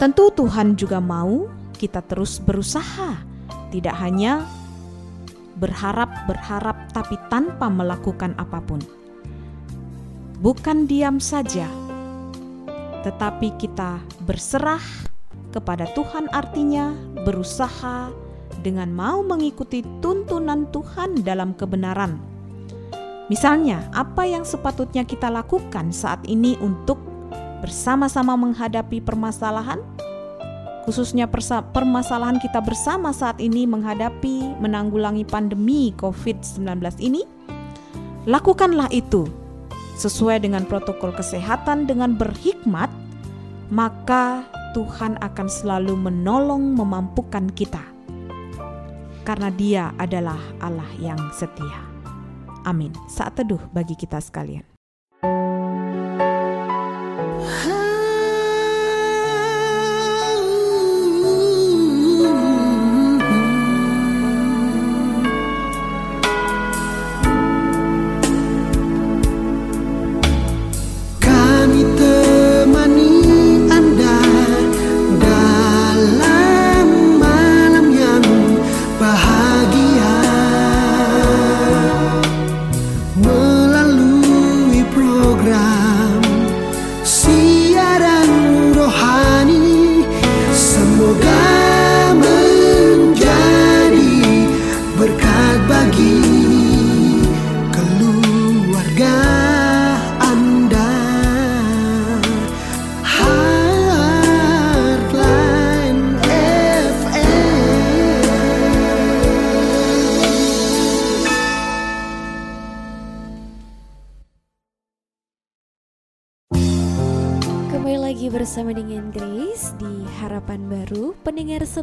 Tentu, 0.00 0.32
Tuhan 0.32 0.72
juga 0.80 1.04
mau 1.04 1.52
kita 1.76 2.00
terus 2.08 2.40
berusaha, 2.40 3.20
tidak 3.68 3.92
hanya 4.00 4.48
berharap-berharap 5.60 6.96
tapi 6.96 7.20
tanpa 7.28 7.68
melakukan 7.68 8.32
apa 8.40 8.64
pun. 8.64 8.80
Bukan 10.40 10.88
diam 10.88 11.20
saja, 11.20 11.68
tetapi 13.04 13.52
kita 13.60 14.00
berserah 14.24 14.80
kepada 15.52 15.84
Tuhan, 15.92 16.28
artinya 16.32 16.92
berusaha 17.24 18.25
dengan 18.66 18.90
mau 18.90 19.22
mengikuti 19.22 19.86
tuntunan 20.02 20.66
Tuhan 20.74 21.22
dalam 21.22 21.54
kebenaran. 21.54 22.18
Misalnya, 23.30 23.86
apa 23.94 24.26
yang 24.26 24.42
sepatutnya 24.42 25.06
kita 25.06 25.30
lakukan 25.30 25.94
saat 25.94 26.26
ini 26.26 26.58
untuk 26.58 26.98
bersama-sama 27.62 28.34
menghadapi 28.34 28.98
permasalahan, 28.98 29.78
khususnya 30.82 31.30
permasalahan 31.70 32.42
kita 32.42 32.58
bersama 32.58 33.14
saat 33.14 33.38
ini 33.38 33.70
menghadapi 33.70 34.58
menanggulangi 34.58 35.22
pandemi 35.22 35.94
COVID-19 35.94 36.66
ini? 36.98 37.22
Lakukanlah 38.26 38.90
itu 38.90 39.30
sesuai 39.94 40.42
dengan 40.42 40.66
protokol 40.66 41.14
kesehatan 41.14 41.86
dengan 41.86 42.18
berhikmat, 42.18 42.90
maka 43.70 44.46
Tuhan 44.74 45.18
akan 45.22 45.46
selalu 45.50 45.94
menolong 45.98 46.78
memampukan 46.78 47.50
kita 47.54 47.95
karena 49.26 49.50
Dia 49.50 49.90
adalah 49.98 50.38
Allah 50.62 50.86
yang 51.02 51.18
setia. 51.34 51.82
Amin. 52.62 52.94
Saat 53.10 53.42
teduh 53.42 53.60
bagi 53.74 53.98
kita 53.98 54.22
sekalian. 54.22 54.75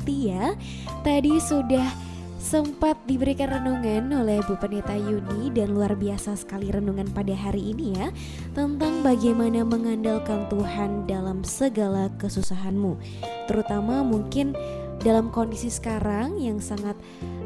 Setia 0.04 0.60
Tadi 1.08 1.40
sudah 1.40 1.88
sempat 2.44 3.00
diberikan 3.08 3.56
renungan 3.56 4.12
oleh 4.12 4.44
Bu 4.44 4.60
Pendeta 4.60 4.92
Yuni 5.00 5.48
Dan 5.56 5.72
luar 5.72 5.96
biasa 5.96 6.36
sekali 6.36 6.68
renungan 6.68 7.08
pada 7.16 7.32
hari 7.32 7.72
ini 7.72 7.96
ya 7.96 8.12
Tentang 8.52 9.00
bagaimana 9.00 9.64
mengandalkan 9.64 10.44
Tuhan 10.52 11.08
dalam 11.08 11.48
segala 11.48 12.12
kesusahanmu 12.20 13.00
Terutama 13.48 14.04
mungkin 14.04 14.52
dalam 15.00 15.32
kondisi 15.32 15.72
sekarang 15.72 16.36
yang 16.36 16.60
sangat 16.60 17.00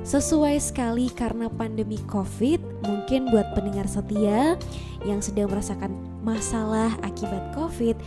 sesuai 0.06 0.62
sekali 0.62 1.10
karena 1.10 1.50
pandemi 1.50 1.98
COVID. 2.06 2.86
Mungkin 2.86 3.34
buat 3.34 3.58
pendengar 3.58 3.90
setia 3.90 4.62
yang 5.02 5.26
sedang 5.26 5.50
merasakan 5.50 5.90
masalah 6.22 6.94
akibat 7.02 7.58
COVID, 7.58 7.98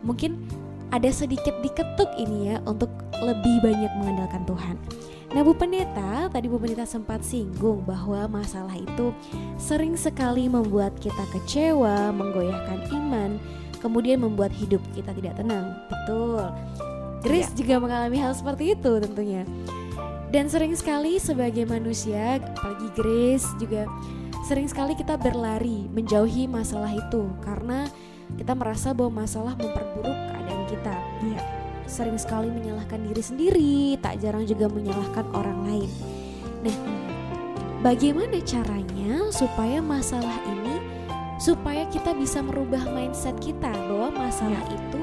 mungkin 0.00 0.40
ada 0.90 1.10
sedikit 1.12 1.54
diketuk 1.64 2.10
ini 2.18 2.54
ya 2.54 2.56
untuk 2.68 2.90
lebih 3.22 3.64
banyak 3.64 3.92
mengandalkan 3.96 4.42
Tuhan. 4.44 4.76
Nah 5.34 5.42
Bu 5.42 5.50
Pendeta, 5.56 6.30
tadi 6.30 6.46
Bu 6.46 6.62
Pendeta 6.62 6.86
sempat 6.86 7.26
singgung 7.26 7.82
bahwa 7.82 8.38
masalah 8.38 8.74
itu 8.78 9.10
sering 9.58 9.98
sekali 9.98 10.46
membuat 10.46 10.94
kita 11.02 11.26
kecewa, 11.34 12.14
menggoyahkan 12.14 12.86
iman, 12.94 13.42
kemudian 13.82 14.22
membuat 14.22 14.54
hidup 14.54 14.78
kita 14.94 15.10
tidak 15.10 15.34
tenang. 15.34 15.74
Betul. 15.90 16.44
Grace 17.24 17.50
ya. 17.50 17.56
juga 17.58 17.74
mengalami 17.82 18.20
hal 18.20 18.36
seperti 18.36 18.78
itu 18.78 18.92
tentunya. 19.02 19.42
Dan 20.30 20.50
sering 20.50 20.74
sekali 20.74 21.18
sebagai 21.18 21.66
manusia, 21.66 22.38
apalagi 22.38 22.88
Grace 22.94 23.46
juga 23.58 23.90
sering 24.44 24.68
sekali 24.68 24.92
kita 24.94 25.16
berlari 25.16 25.88
menjauhi 25.88 26.44
masalah 26.44 26.92
itu 26.92 27.26
karena 27.40 27.88
kita 28.36 28.52
merasa 28.52 28.92
bahwa 28.92 29.24
masalah 29.24 29.56
memperburuk 29.56 30.33
kita. 30.74 30.94
Ya. 31.22 31.40
Sering 31.86 32.18
sekali 32.18 32.50
menyalahkan 32.50 32.98
diri 33.06 33.22
sendiri, 33.22 33.74
tak 34.02 34.18
jarang 34.18 34.42
juga 34.48 34.66
menyalahkan 34.72 35.26
orang 35.36 35.58
lain. 35.68 35.90
Nah, 36.64 36.76
bagaimana 37.84 38.40
caranya 38.42 39.28
supaya 39.30 39.84
masalah 39.84 40.34
ini 40.48 40.80
supaya 41.38 41.84
kita 41.92 42.16
bisa 42.16 42.40
merubah 42.40 42.82
mindset 42.90 43.36
kita 43.36 43.68
bahwa 43.68 44.26
masalah 44.26 44.62
ya. 44.70 44.74
itu 44.80 45.02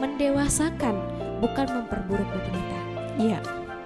mendewasakan 0.00 0.96
bukan 1.44 1.66
memperburuk 1.68 2.28
kita. 2.34 2.78
Iya. 3.20 3.40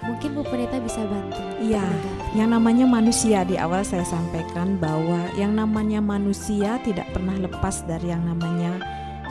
Mungkin 0.08 0.40
Bu 0.40 0.42
Pendeta 0.46 0.80
bisa 0.80 1.04
bantu. 1.04 1.36
Iya, 1.60 1.84
yang 2.32 2.56
namanya 2.56 2.88
manusia 2.88 3.44
di 3.44 3.60
awal 3.60 3.84
saya 3.84 4.08
sampaikan 4.08 4.80
bahwa 4.80 5.28
yang 5.36 5.52
namanya 5.52 6.00
manusia 6.00 6.80
tidak 6.80 7.12
pernah 7.12 7.36
lepas 7.36 7.84
dari 7.84 8.08
yang 8.08 8.24
namanya 8.24 8.80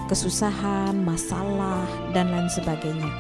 kesusahan, 0.08 0.96
masalah, 1.04 1.86
dan 2.16 2.32
lain 2.32 2.50
sebagainya. 2.50 3.12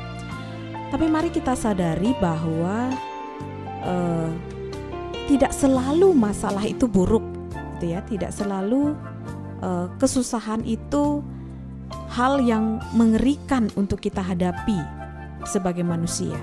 Tapi 0.88 1.06
mari 1.12 1.30
kita 1.30 1.54
sadari 1.54 2.16
bahwa 2.18 2.90
uh, 3.84 4.32
tidak 5.28 5.52
selalu 5.52 6.16
masalah 6.16 6.64
itu 6.64 6.88
buruk, 6.88 7.24
gitu 7.78 7.92
ya. 7.92 8.00
Tidak 8.08 8.32
selalu 8.32 8.96
uh, 9.60 9.92
kesusahan 10.00 10.64
itu 10.64 11.20
hal 12.16 12.40
yang 12.40 12.80
mengerikan 12.96 13.68
untuk 13.76 14.00
kita 14.00 14.24
hadapi 14.24 14.80
sebagai 15.44 15.84
manusia 15.84 16.40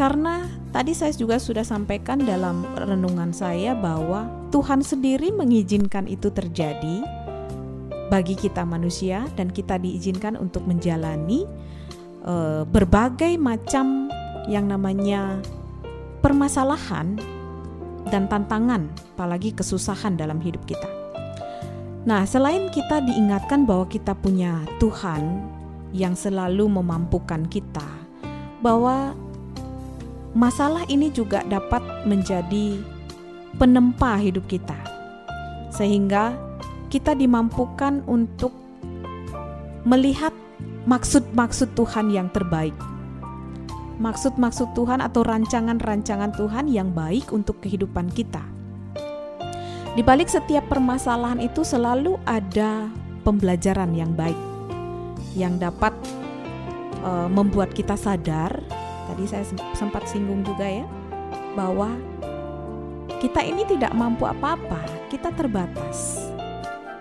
karena 0.00 0.48
tadi 0.72 0.96
saya 0.96 1.12
juga 1.12 1.36
sudah 1.36 1.60
sampaikan 1.60 2.24
dalam 2.24 2.64
renungan 2.72 3.36
saya 3.36 3.76
bahwa 3.76 4.32
Tuhan 4.48 4.80
sendiri 4.80 5.28
mengizinkan 5.28 6.08
itu 6.08 6.32
terjadi 6.32 7.04
bagi 8.10 8.34
kita 8.34 8.66
manusia 8.66 9.24
dan 9.38 9.54
kita 9.54 9.78
diizinkan 9.78 10.34
untuk 10.34 10.66
menjalani 10.66 11.46
uh, 12.26 12.66
berbagai 12.66 13.38
macam 13.38 14.10
yang 14.50 14.66
namanya 14.66 15.38
permasalahan 16.20 17.14
dan 18.10 18.26
tantangan, 18.26 18.90
apalagi 19.14 19.54
kesusahan 19.54 20.18
dalam 20.18 20.42
hidup 20.42 20.60
kita. 20.66 20.90
Nah, 22.02 22.26
selain 22.26 22.72
kita 22.72 23.04
diingatkan 23.04 23.68
bahwa 23.68 23.86
kita 23.86 24.16
punya 24.18 24.64
Tuhan 24.82 25.46
yang 25.94 26.16
selalu 26.18 26.66
memampukan 26.66 27.46
kita, 27.46 27.84
bahwa 28.64 29.14
masalah 30.32 30.82
ini 30.88 31.12
juga 31.12 31.44
dapat 31.46 31.84
menjadi 32.08 32.80
penempa 33.60 34.16
hidup 34.16 34.48
kita, 34.48 34.76
sehingga 35.70 36.49
kita 36.90 37.14
dimampukan 37.14 38.02
untuk 38.10 38.50
melihat 39.86 40.34
maksud-maksud 40.84 41.72
Tuhan 41.78 42.10
yang 42.10 42.28
terbaik. 42.34 42.74
Maksud-maksud 44.02 44.74
Tuhan 44.74 44.98
atau 45.04 45.22
rancangan-rancangan 45.22 46.34
Tuhan 46.34 46.66
yang 46.66 46.90
baik 46.90 47.30
untuk 47.30 47.62
kehidupan 47.62 48.10
kita. 48.10 48.42
Di 49.94 50.02
balik 50.02 50.26
setiap 50.26 50.66
permasalahan 50.66 51.38
itu 51.38 51.62
selalu 51.62 52.18
ada 52.26 52.88
pembelajaran 53.22 53.92
yang 53.94 54.10
baik 54.16 54.38
yang 55.36 55.60
dapat 55.60 55.92
uh, 57.06 57.28
membuat 57.30 57.70
kita 57.70 57.94
sadar 57.94 58.50
tadi 59.10 59.26
saya 59.26 59.44
sempat 59.74 60.06
singgung 60.06 60.46
juga 60.46 60.64
ya 60.64 60.86
bahwa 61.54 61.98
kita 63.20 63.44
ini 63.44 63.68
tidak 63.68 63.92
mampu 63.92 64.24
apa-apa, 64.24 64.80
kita 65.12 65.28
terbatas. 65.36 66.29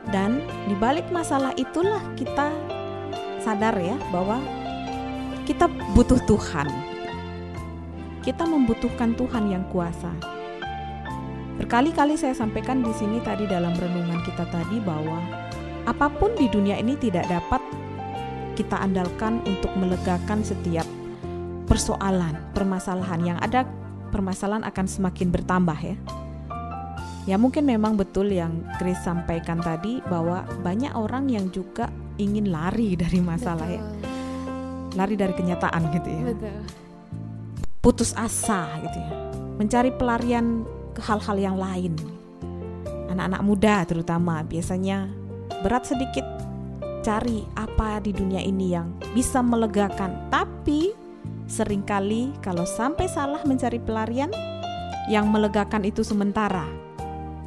Dan 0.09 0.41
di 0.65 0.73
balik 0.73 1.07
masalah 1.13 1.53
itulah 1.53 2.01
kita 2.17 2.49
sadar 3.39 3.77
ya 3.77 3.95
bahwa 4.09 4.41
kita 5.45 5.65
butuh 5.97 6.19
Tuhan. 6.29 6.69
kita 8.19 8.43
membutuhkan 8.43 9.15
Tuhan 9.15 9.47
yang 9.47 9.63
kuasa. 9.71 10.11
Berkali-kali 11.55 12.19
saya 12.19 12.35
sampaikan 12.35 12.83
di 12.83 12.91
sini 12.93 13.23
tadi 13.23 13.47
dalam 13.47 13.73
renungan 13.73 14.21
kita 14.27 14.43
tadi 14.51 14.77
bahwa 14.83 15.23
apa 15.87 16.11
pun 16.11 16.35
di 16.35 16.51
dunia 16.51 16.77
ini 16.77 16.99
tidak 16.99 17.25
dapat 17.31 17.63
kita 18.59 18.75
andalkan 18.75 19.39
untuk 19.47 19.71
melegakan 19.79 20.43
setiap 20.43 20.85
persoalan, 21.65 22.35
permasalahan 22.51 23.21
yang 23.23 23.39
ada, 23.39 23.63
permasalahan 24.11 24.67
akan 24.67 24.85
semakin 24.85 25.31
bertambah 25.31 25.79
ya. 25.79 25.95
Ya 27.29 27.37
mungkin 27.37 27.69
memang 27.69 27.93
betul 27.93 28.33
yang 28.33 28.65
Chris 28.81 28.97
sampaikan 29.05 29.61
tadi 29.61 30.01
bahwa 30.09 30.49
banyak 30.65 30.89
orang 30.97 31.29
yang 31.29 31.45
juga 31.53 31.85
ingin 32.17 32.49
lari 32.49 32.97
dari 33.05 33.21
masalah 33.21 33.69
ya. 33.69 33.85
Betul. 33.85 34.01
ya. 34.01 34.97
Lari 34.97 35.13
dari 35.13 35.33
kenyataan 35.37 35.81
gitu 35.93 36.09
ya. 36.09 36.23
Betul. 36.33 36.59
Putus 37.85 38.17
asa 38.17 38.65
gitu 38.81 38.97
ya. 38.97 39.13
Mencari 39.61 39.93
pelarian 39.93 40.65
ke 40.97 41.05
hal-hal 41.05 41.37
yang 41.37 41.57
lain. 41.61 41.93
Anak-anak 43.13 43.41
muda 43.45 43.85
terutama 43.85 44.41
biasanya 44.41 45.05
berat 45.61 45.85
sedikit 45.85 46.25
cari 47.05 47.45
apa 47.53 48.01
di 48.01 48.09
dunia 48.09 48.41
ini 48.41 48.73
yang 48.73 48.89
bisa 49.13 49.45
melegakan. 49.45 50.33
Tapi 50.33 50.97
sering 51.45 51.85
kali 51.85 52.33
kalau 52.41 52.65
sampai 52.65 53.05
salah 53.05 53.45
mencari 53.45 53.77
pelarian 53.77 54.33
yang 55.13 55.29
melegakan 55.29 55.85
itu 55.85 56.01
sementara. 56.01 56.78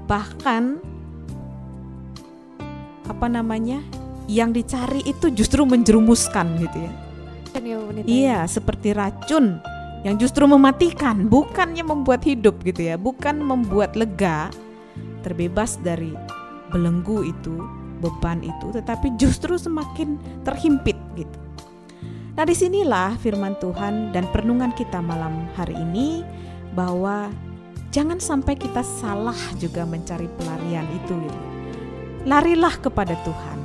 Bahkan 0.07 0.63
apa 3.11 3.27
namanya? 3.27 3.83
Yang 4.31 4.51
dicari 4.63 5.01
itu 5.05 5.35
justru 5.35 5.67
menjerumuskan 5.67 6.57
gitu 6.63 6.79
ya. 6.79 6.93
Kan 7.53 7.63
ya? 7.67 7.77
Iya, 8.07 8.39
seperti 8.47 8.95
racun 8.95 9.61
yang 10.03 10.19
justru 10.19 10.47
mematikan, 10.51 11.31
bukannya 11.31 11.87
membuat 11.87 12.27
hidup 12.27 12.59
gitu 12.67 12.91
ya, 12.91 12.99
bukan 12.99 13.39
membuat 13.39 13.95
lega, 13.95 14.51
terbebas 15.23 15.79
dari 15.79 16.11
belenggu 16.75 17.23
itu, 17.23 17.55
beban 18.03 18.43
itu, 18.43 18.75
tetapi 18.75 19.15
justru 19.15 19.55
semakin 19.55 20.19
terhimpit 20.43 20.99
gitu. 21.15 21.39
Nah, 22.35 22.43
di 22.43 22.57
sinilah 22.57 23.15
firman 23.23 23.55
Tuhan 23.63 24.11
dan 24.11 24.27
perenungan 24.35 24.75
kita 24.75 24.99
malam 24.99 25.47
hari 25.55 25.79
ini 25.79 26.27
bahwa 26.75 27.31
jangan 27.93 28.19
sampai 28.19 28.57
kita 28.57 28.81
salah 28.81 29.39
juga 29.61 29.85
mencari 29.85 30.27
pelarian 30.41 30.89
itu. 30.97 31.15
Gitu. 31.15 31.41
Larilah 32.25 32.75
kepada 32.81 33.15
Tuhan. 33.23 33.59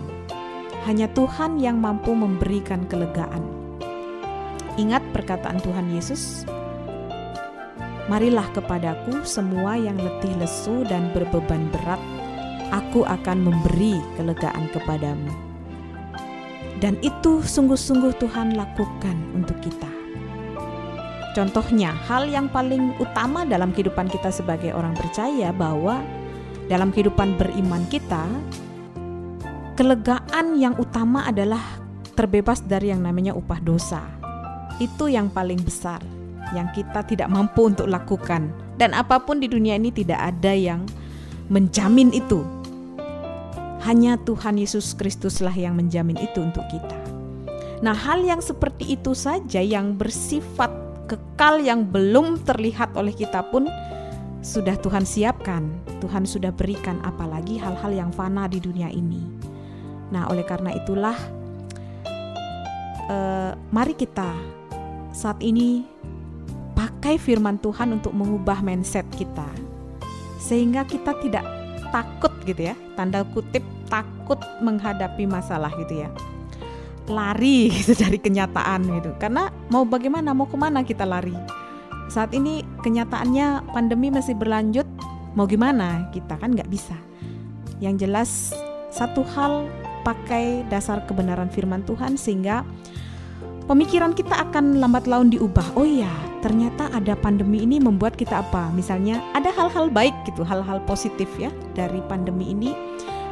Hanya 0.86 1.08
Tuhan 1.16 1.58
yang 1.58 1.80
mampu 1.80 2.12
memberikan 2.12 2.84
kelegaan. 2.86 3.44
Ingat 4.78 5.02
perkataan 5.10 5.58
Tuhan 5.64 5.90
Yesus, 5.90 6.46
Marilah 8.08 8.48
kepadaku 8.56 9.28
semua 9.28 9.76
yang 9.76 10.00
letih 10.00 10.32
lesu 10.40 10.88
dan 10.88 11.12
berbeban 11.12 11.68
berat, 11.76 12.00
aku 12.72 13.04
akan 13.04 13.52
memberi 13.52 14.00
kelegaan 14.16 14.72
kepadamu. 14.72 15.28
Dan 16.80 16.96
itu 17.04 17.44
sungguh-sungguh 17.44 18.16
Tuhan 18.16 18.56
lakukan 18.56 19.18
untuk 19.36 19.60
kita. 19.60 19.97
Contohnya, 21.38 21.94
hal 22.10 22.26
yang 22.34 22.50
paling 22.50 22.98
utama 22.98 23.46
dalam 23.46 23.70
kehidupan 23.70 24.10
kita 24.10 24.34
sebagai 24.34 24.74
orang 24.74 24.98
percaya 24.98 25.54
bahwa 25.54 26.02
dalam 26.66 26.90
kehidupan 26.90 27.38
beriman 27.38 27.86
kita, 27.94 28.26
kelegaan 29.78 30.58
yang 30.58 30.74
utama 30.82 31.30
adalah 31.30 31.62
terbebas 32.18 32.66
dari 32.66 32.90
yang 32.90 33.06
namanya 33.06 33.38
upah 33.38 33.62
dosa. 33.62 34.02
Itu 34.82 35.14
yang 35.14 35.30
paling 35.30 35.62
besar 35.62 36.02
yang 36.58 36.74
kita 36.74 37.06
tidak 37.06 37.30
mampu 37.30 37.70
untuk 37.70 37.86
lakukan. 37.86 38.50
Dan 38.74 38.98
apa 38.98 39.22
pun 39.22 39.38
di 39.38 39.46
dunia 39.46 39.78
ini 39.78 39.94
tidak 39.94 40.18
ada 40.18 40.58
yang 40.58 40.90
menjamin 41.54 42.18
itu. 42.18 42.42
Hanya 43.86 44.18
Tuhan 44.26 44.58
Yesus 44.58 44.98
Kristuslah 44.98 45.54
yang 45.54 45.78
menjamin 45.78 46.18
itu 46.18 46.42
untuk 46.42 46.66
kita. 46.74 46.98
Nah, 47.86 47.94
hal 47.94 48.26
yang 48.26 48.42
seperti 48.42 48.98
itu 48.98 49.14
saja 49.14 49.62
yang 49.62 49.94
bersifat 49.94 50.87
kekal 51.08 51.64
yang 51.64 51.88
belum 51.88 52.44
terlihat 52.44 52.94
oleh 53.00 53.16
kita 53.16 53.42
pun 53.48 53.66
sudah 54.44 54.76
Tuhan 54.78 55.08
siapkan. 55.08 55.68
Tuhan 56.04 56.30
sudah 56.30 56.54
berikan 56.54 57.02
apalagi 57.02 57.58
hal-hal 57.58 57.90
yang 57.90 58.12
fana 58.14 58.46
di 58.46 58.62
dunia 58.62 58.92
ini. 58.94 59.24
Nah, 60.14 60.30
oleh 60.30 60.46
karena 60.46 60.72
itulah 60.76 61.18
eh, 63.10 63.52
mari 63.74 63.96
kita 63.98 64.32
saat 65.16 65.42
ini 65.42 65.88
pakai 66.78 67.18
firman 67.18 67.58
Tuhan 67.58 67.98
untuk 67.98 68.14
mengubah 68.14 68.62
mindset 68.62 69.08
kita 69.18 69.50
sehingga 70.38 70.86
kita 70.86 71.18
tidak 71.26 71.42
takut 71.90 72.30
gitu 72.46 72.70
ya 72.70 72.76
tanda 72.94 73.26
kutip 73.34 73.66
takut 73.90 74.38
menghadapi 74.62 75.26
masalah 75.26 75.74
gitu 75.82 76.06
ya 76.06 76.10
lari 77.10 77.68
gitu 77.76 77.98
dari 77.98 78.20
kenyataan 78.22 78.88
gitu 79.00 79.12
karena 79.18 79.50
mau 79.72 79.84
bagaimana 79.84 80.32
mau 80.32 80.48
ke 80.48 80.58
mana 80.60 80.84
kita 80.84 81.04
lari 81.04 81.36
saat 82.08 82.32
ini 82.32 82.64
kenyataannya 82.84 83.72
pandemi 83.76 84.08
masih 84.08 84.36
berlanjut 84.36 84.88
mau 85.36 85.44
gimana 85.44 86.08
kita 86.16 86.40
kan 86.40 86.56
nggak 86.56 86.72
bisa 86.72 86.96
yang 87.84 88.00
jelas 88.00 88.56
satu 88.90 89.22
hal 89.36 89.68
pakai 90.08 90.64
dasar 90.72 91.04
kebenaran 91.04 91.52
firman 91.52 91.84
Tuhan 91.84 92.16
sehingga 92.16 92.64
pemikiran 93.68 94.16
kita 94.16 94.48
akan 94.50 94.80
lambat 94.80 95.06
laun 95.06 95.28
diubah. 95.28 95.76
Oh 95.76 95.84
iya, 95.84 96.10
ternyata 96.40 96.88
ada 96.96 97.14
pandemi 97.20 97.68
ini 97.68 97.78
membuat 97.78 98.16
kita 98.16 98.40
apa? 98.40 98.72
Misalnya 98.72 99.20
ada 99.36 99.52
hal-hal 99.52 99.92
baik 99.92 100.16
gitu, 100.24 100.48
hal-hal 100.48 100.80
positif 100.88 101.28
ya 101.36 101.52
dari 101.76 102.00
pandemi 102.08 102.56
ini. 102.56 102.72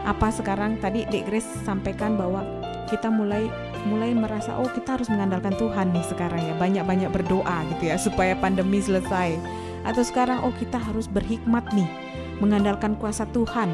Apa 0.06 0.30
sekarang 0.30 0.78
tadi 0.78 1.08
Dek 1.10 1.26
Grace 1.26 1.50
sampaikan 1.66 2.14
bahwa 2.20 2.46
kita 2.92 3.10
mulai 3.10 3.50
mulai 3.86 4.12
merasa 4.18 4.58
oh 4.58 4.68
kita 4.68 4.98
harus 4.98 5.08
mengandalkan 5.08 5.54
Tuhan 5.56 5.94
nih 5.94 6.06
sekarang 6.10 6.42
ya. 6.42 6.54
Banyak-banyak 6.58 7.10
berdoa 7.14 7.58
gitu 7.76 7.94
ya 7.94 7.96
supaya 8.02 8.34
pandemi 8.36 8.82
selesai. 8.82 9.38
Atau 9.86 10.02
sekarang 10.02 10.42
oh 10.42 10.54
kita 10.58 10.82
harus 10.82 11.06
berhikmat 11.06 11.70
nih 11.72 11.88
mengandalkan 12.42 12.98
kuasa 12.98 13.30
Tuhan 13.32 13.70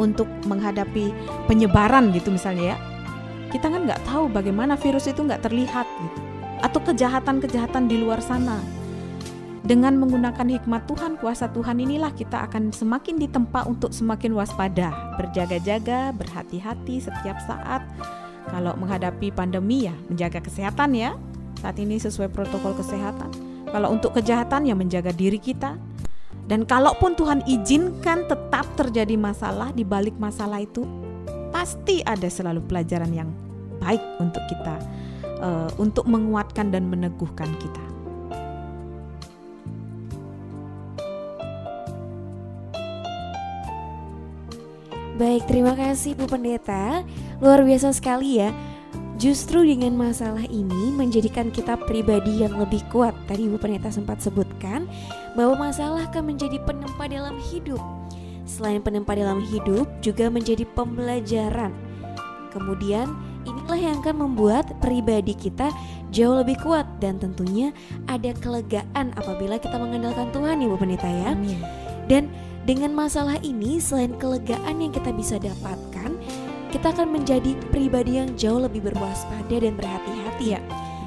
untuk 0.00 0.26
menghadapi 0.48 1.14
penyebaran 1.46 2.10
gitu 2.10 2.32
misalnya 2.32 2.74
ya. 2.74 2.78
Kita 3.52 3.70
kan 3.70 3.86
nggak 3.86 4.02
tahu 4.08 4.26
bagaimana 4.32 4.74
virus 4.74 5.06
itu 5.06 5.22
nggak 5.22 5.46
terlihat 5.46 5.86
gitu. 5.86 6.20
Atau 6.64 6.80
kejahatan-kejahatan 6.82 7.86
di 7.86 8.00
luar 8.00 8.18
sana. 8.18 8.58
Dengan 9.64 9.96
menggunakan 9.96 10.44
hikmat 10.44 10.84
Tuhan, 10.84 11.16
kuasa 11.16 11.48
Tuhan 11.48 11.80
inilah 11.80 12.12
kita 12.12 12.44
akan 12.44 12.68
semakin 12.68 13.16
ditempa 13.16 13.64
untuk 13.64 13.96
semakin 13.96 14.36
waspada, 14.36 14.92
berjaga-jaga, 15.16 16.12
berhati-hati 16.12 17.00
setiap 17.00 17.40
saat. 17.48 17.80
Kalau 18.54 18.78
menghadapi 18.78 19.34
pandemi 19.34 19.90
ya, 19.90 19.94
menjaga 20.06 20.38
kesehatan 20.38 20.94
ya. 20.94 21.18
Saat 21.58 21.82
ini 21.82 21.98
sesuai 21.98 22.30
protokol 22.30 22.78
kesehatan. 22.78 23.34
Kalau 23.66 23.90
untuk 23.90 24.14
kejahatan 24.14 24.70
ya 24.70 24.78
menjaga 24.78 25.10
diri 25.10 25.42
kita. 25.42 25.74
Dan 26.46 26.62
kalaupun 26.62 27.18
Tuhan 27.18 27.42
izinkan 27.50 28.30
tetap 28.30 28.68
terjadi 28.78 29.18
masalah 29.18 29.74
di 29.74 29.82
balik 29.82 30.14
masalah 30.20 30.62
itu, 30.62 30.86
pasti 31.50 32.04
ada 32.06 32.30
selalu 32.30 32.62
pelajaran 32.68 33.10
yang 33.10 33.32
baik 33.82 34.02
untuk 34.22 34.44
kita 34.46 34.76
uh, 35.40 35.70
untuk 35.80 36.08
menguatkan 36.08 36.70
dan 36.70 36.88
meneguhkan 36.88 37.48
kita. 37.58 37.83
Baik, 45.14 45.46
terima 45.46 45.78
kasih 45.78 46.18
Bu 46.18 46.26
Pendeta. 46.26 47.06
Luar 47.38 47.62
biasa 47.62 47.94
sekali 47.94 48.42
ya. 48.42 48.50
Justru 49.14 49.62
dengan 49.62 49.94
masalah 49.94 50.42
ini 50.50 50.90
menjadikan 50.90 51.54
kita 51.54 51.78
pribadi 51.86 52.42
yang 52.42 52.58
lebih 52.58 52.82
kuat. 52.90 53.14
Tadi 53.30 53.46
Bu 53.46 53.54
Pendeta 53.54 53.94
sempat 53.94 54.18
sebutkan 54.18 54.90
bahwa 55.38 55.70
masalah 55.70 56.10
akan 56.10 56.34
menjadi 56.34 56.58
penempa 56.66 57.06
dalam 57.06 57.38
hidup. 57.46 57.78
Selain 58.42 58.82
penempa 58.82 59.14
dalam 59.14 59.38
hidup, 59.38 59.86
juga 60.02 60.26
menjadi 60.26 60.66
pembelajaran. 60.74 61.70
Kemudian 62.50 63.14
inilah 63.46 63.78
yang 63.78 64.02
akan 64.02 64.18
membuat 64.18 64.66
pribadi 64.82 65.38
kita 65.38 65.70
jauh 66.10 66.42
lebih 66.42 66.58
kuat 66.58 66.90
dan 66.98 67.22
tentunya 67.22 67.70
ada 68.10 68.34
kelegaan 68.42 69.14
apabila 69.14 69.62
kita 69.62 69.78
mengandalkan 69.78 70.34
Tuhan 70.34 70.58
ya 70.58 70.66
Bu 70.66 70.74
Pendeta 70.74 71.06
ya. 71.06 71.38
Amin. 71.38 71.62
Dan 72.10 72.34
dengan 72.64 72.96
masalah 72.96 73.36
ini 73.44 73.76
selain 73.76 74.16
kelegaan 74.16 74.80
yang 74.80 74.88
kita 74.88 75.12
bisa 75.12 75.36
dapatkan, 75.36 76.16
kita 76.72 76.96
akan 76.96 77.12
menjadi 77.12 77.52
pribadi 77.68 78.16
yang 78.16 78.32
jauh 78.40 78.56
lebih 78.56 78.88
berwaspada 78.88 79.52
dan 79.52 79.76
berhati-hati 79.76 80.56
ya. 80.56 80.60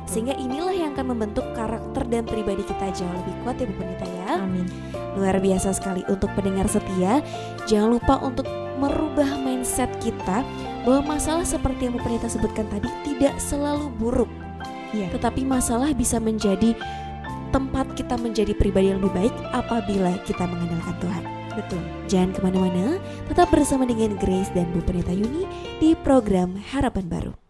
Sehingga 0.07 0.37
inilah 0.37 0.71
yang 0.71 0.95
akan 0.95 1.17
membentuk 1.17 1.43
karakter 1.57 2.07
dan 2.07 2.23
pribadi 2.23 2.63
kita 2.63 2.93
jauh 2.95 3.11
lebih 3.11 3.35
kuat 3.43 3.59
ya 3.59 3.65
Bu 3.67 3.75
Pendeta 3.75 4.07
ya. 4.07 4.31
Amin. 4.39 4.69
Luar 5.19 5.35
biasa 5.41 5.75
sekali 5.75 6.05
untuk 6.07 6.31
pendengar 6.37 6.69
setia. 6.71 7.19
Jangan 7.67 7.99
lupa 7.99 8.15
untuk 8.23 8.47
merubah 8.79 9.27
mindset 9.43 9.89
kita 9.99 10.45
bahwa 10.85 11.17
masalah 11.17 11.43
seperti 11.43 11.91
yang 11.91 11.99
Bu 11.99 12.01
Pendeta 12.05 12.31
sebutkan 12.31 12.69
tadi 12.71 12.87
tidak 13.03 13.35
selalu 13.41 13.91
buruk. 13.99 14.31
Iya. 14.95 15.11
Tetapi 15.11 15.43
masalah 15.43 15.91
bisa 15.91 16.21
menjadi 16.23 16.71
tempat 17.51 17.91
kita 17.97 18.15
menjadi 18.15 18.55
pribadi 18.55 18.95
yang 18.95 19.03
lebih 19.03 19.11
baik 19.11 19.35
apabila 19.51 20.15
kita 20.23 20.47
mengandalkan 20.47 20.95
Tuhan. 21.03 21.36
Betul. 21.57 21.81
Jangan 22.05 22.37
ke 22.37 22.39
mana-mana, 22.45 23.01
tetap 23.25 23.49
bersama 23.49 23.89
dengan 23.89 24.13
Grace 24.21 24.53
dan 24.53 24.69
Bu 24.69 24.85
Pendeta 24.85 25.09
Yuni 25.09 25.49
di 25.81 25.97
program 25.97 26.53
Harapan 26.53 27.09
Baru. 27.09 27.46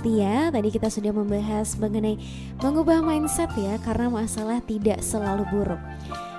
Setia. 0.00 0.48
Tadi 0.48 0.68
kita 0.72 0.88
sudah 0.88 1.12
membahas 1.12 1.76
mengenai 1.76 2.16
mengubah 2.64 3.04
mindset 3.04 3.52
ya, 3.52 3.76
karena 3.84 4.08
masalah 4.08 4.64
tidak 4.64 5.04
selalu 5.04 5.44
buruk. 5.52 5.82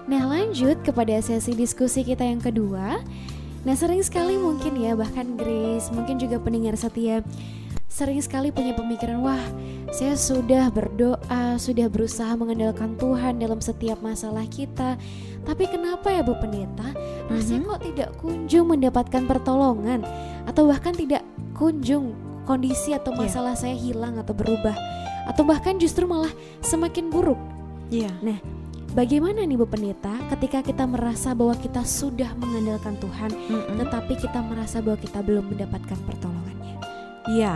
Nah, 0.10 0.26
lanjut 0.26 0.82
kepada 0.82 1.22
sesi 1.22 1.54
diskusi 1.54 2.02
kita 2.02 2.26
yang 2.26 2.42
kedua. 2.42 3.06
Nah, 3.62 3.76
sering 3.78 4.02
sekali 4.02 4.34
mungkin 4.42 4.74
ya, 4.82 4.98
bahkan 4.98 5.38
Grace, 5.38 5.94
mungkin 5.94 6.18
juga 6.18 6.42
pendengar 6.42 6.74
setia 6.74 7.22
sering 7.92 8.24
sekali 8.24 8.56
punya 8.56 8.72
pemikiran, 8.72 9.20
wah, 9.20 9.46
saya 9.92 10.16
sudah 10.16 10.72
berdoa, 10.72 11.60
sudah 11.60 11.92
berusaha 11.92 12.34
mengandalkan 12.40 12.96
Tuhan 12.96 13.38
dalam 13.38 13.60
setiap 13.60 14.00
masalah 14.00 14.48
kita. 14.48 14.96
Tapi 15.44 15.68
kenapa 15.68 16.08
ya 16.08 16.24
Bu 16.24 16.34
Pendeta, 16.40 16.96
rasanya 17.28 17.62
mm 17.62 17.68
-hmm. 17.68 17.70
kok 17.76 17.82
tidak 17.84 18.10
kunjung 18.24 18.68
mendapatkan 18.72 19.24
pertolongan 19.28 20.08
atau 20.48 20.72
bahkan 20.72 20.96
tidak 20.96 21.22
kunjung 21.52 22.16
kondisi 22.46 22.96
atau 22.96 23.14
iya. 23.16 23.20
masalah 23.26 23.54
yeah. 23.56 23.62
saya 23.62 23.76
hilang 23.76 24.16
atau 24.18 24.34
berubah 24.34 24.76
atau 25.30 25.44
bahkan 25.46 25.78
justru 25.78 26.10
malah 26.10 26.32
semakin 26.66 27.14
buruk. 27.14 27.38
Iya. 27.94 28.10
Yeah. 28.10 28.16
Nah, 28.22 28.38
bagaimana 28.98 29.46
nih 29.46 29.58
Bu 29.60 29.68
Pendeta 29.70 30.14
ketika 30.36 30.66
kita 30.66 30.84
merasa 30.90 31.32
bahwa 31.38 31.56
kita 31.56 31.86
sudah 31.86 32.34
mengandalkan 32.40 32.98
Tuhan 32.98 33.32
mm 33.32 33.62
-mm. 33.62 33.78
tetapi 33.86 34.14
kita 34.18 34.40
merasa 34.42 34.82
bahwa 34.82 34.98
kita 35.00 35.20
belum 35.22 35.46
mendapatkan 35.54 36.00
pertolongannya? 36.08 36.76
Iya. 37.32 37.56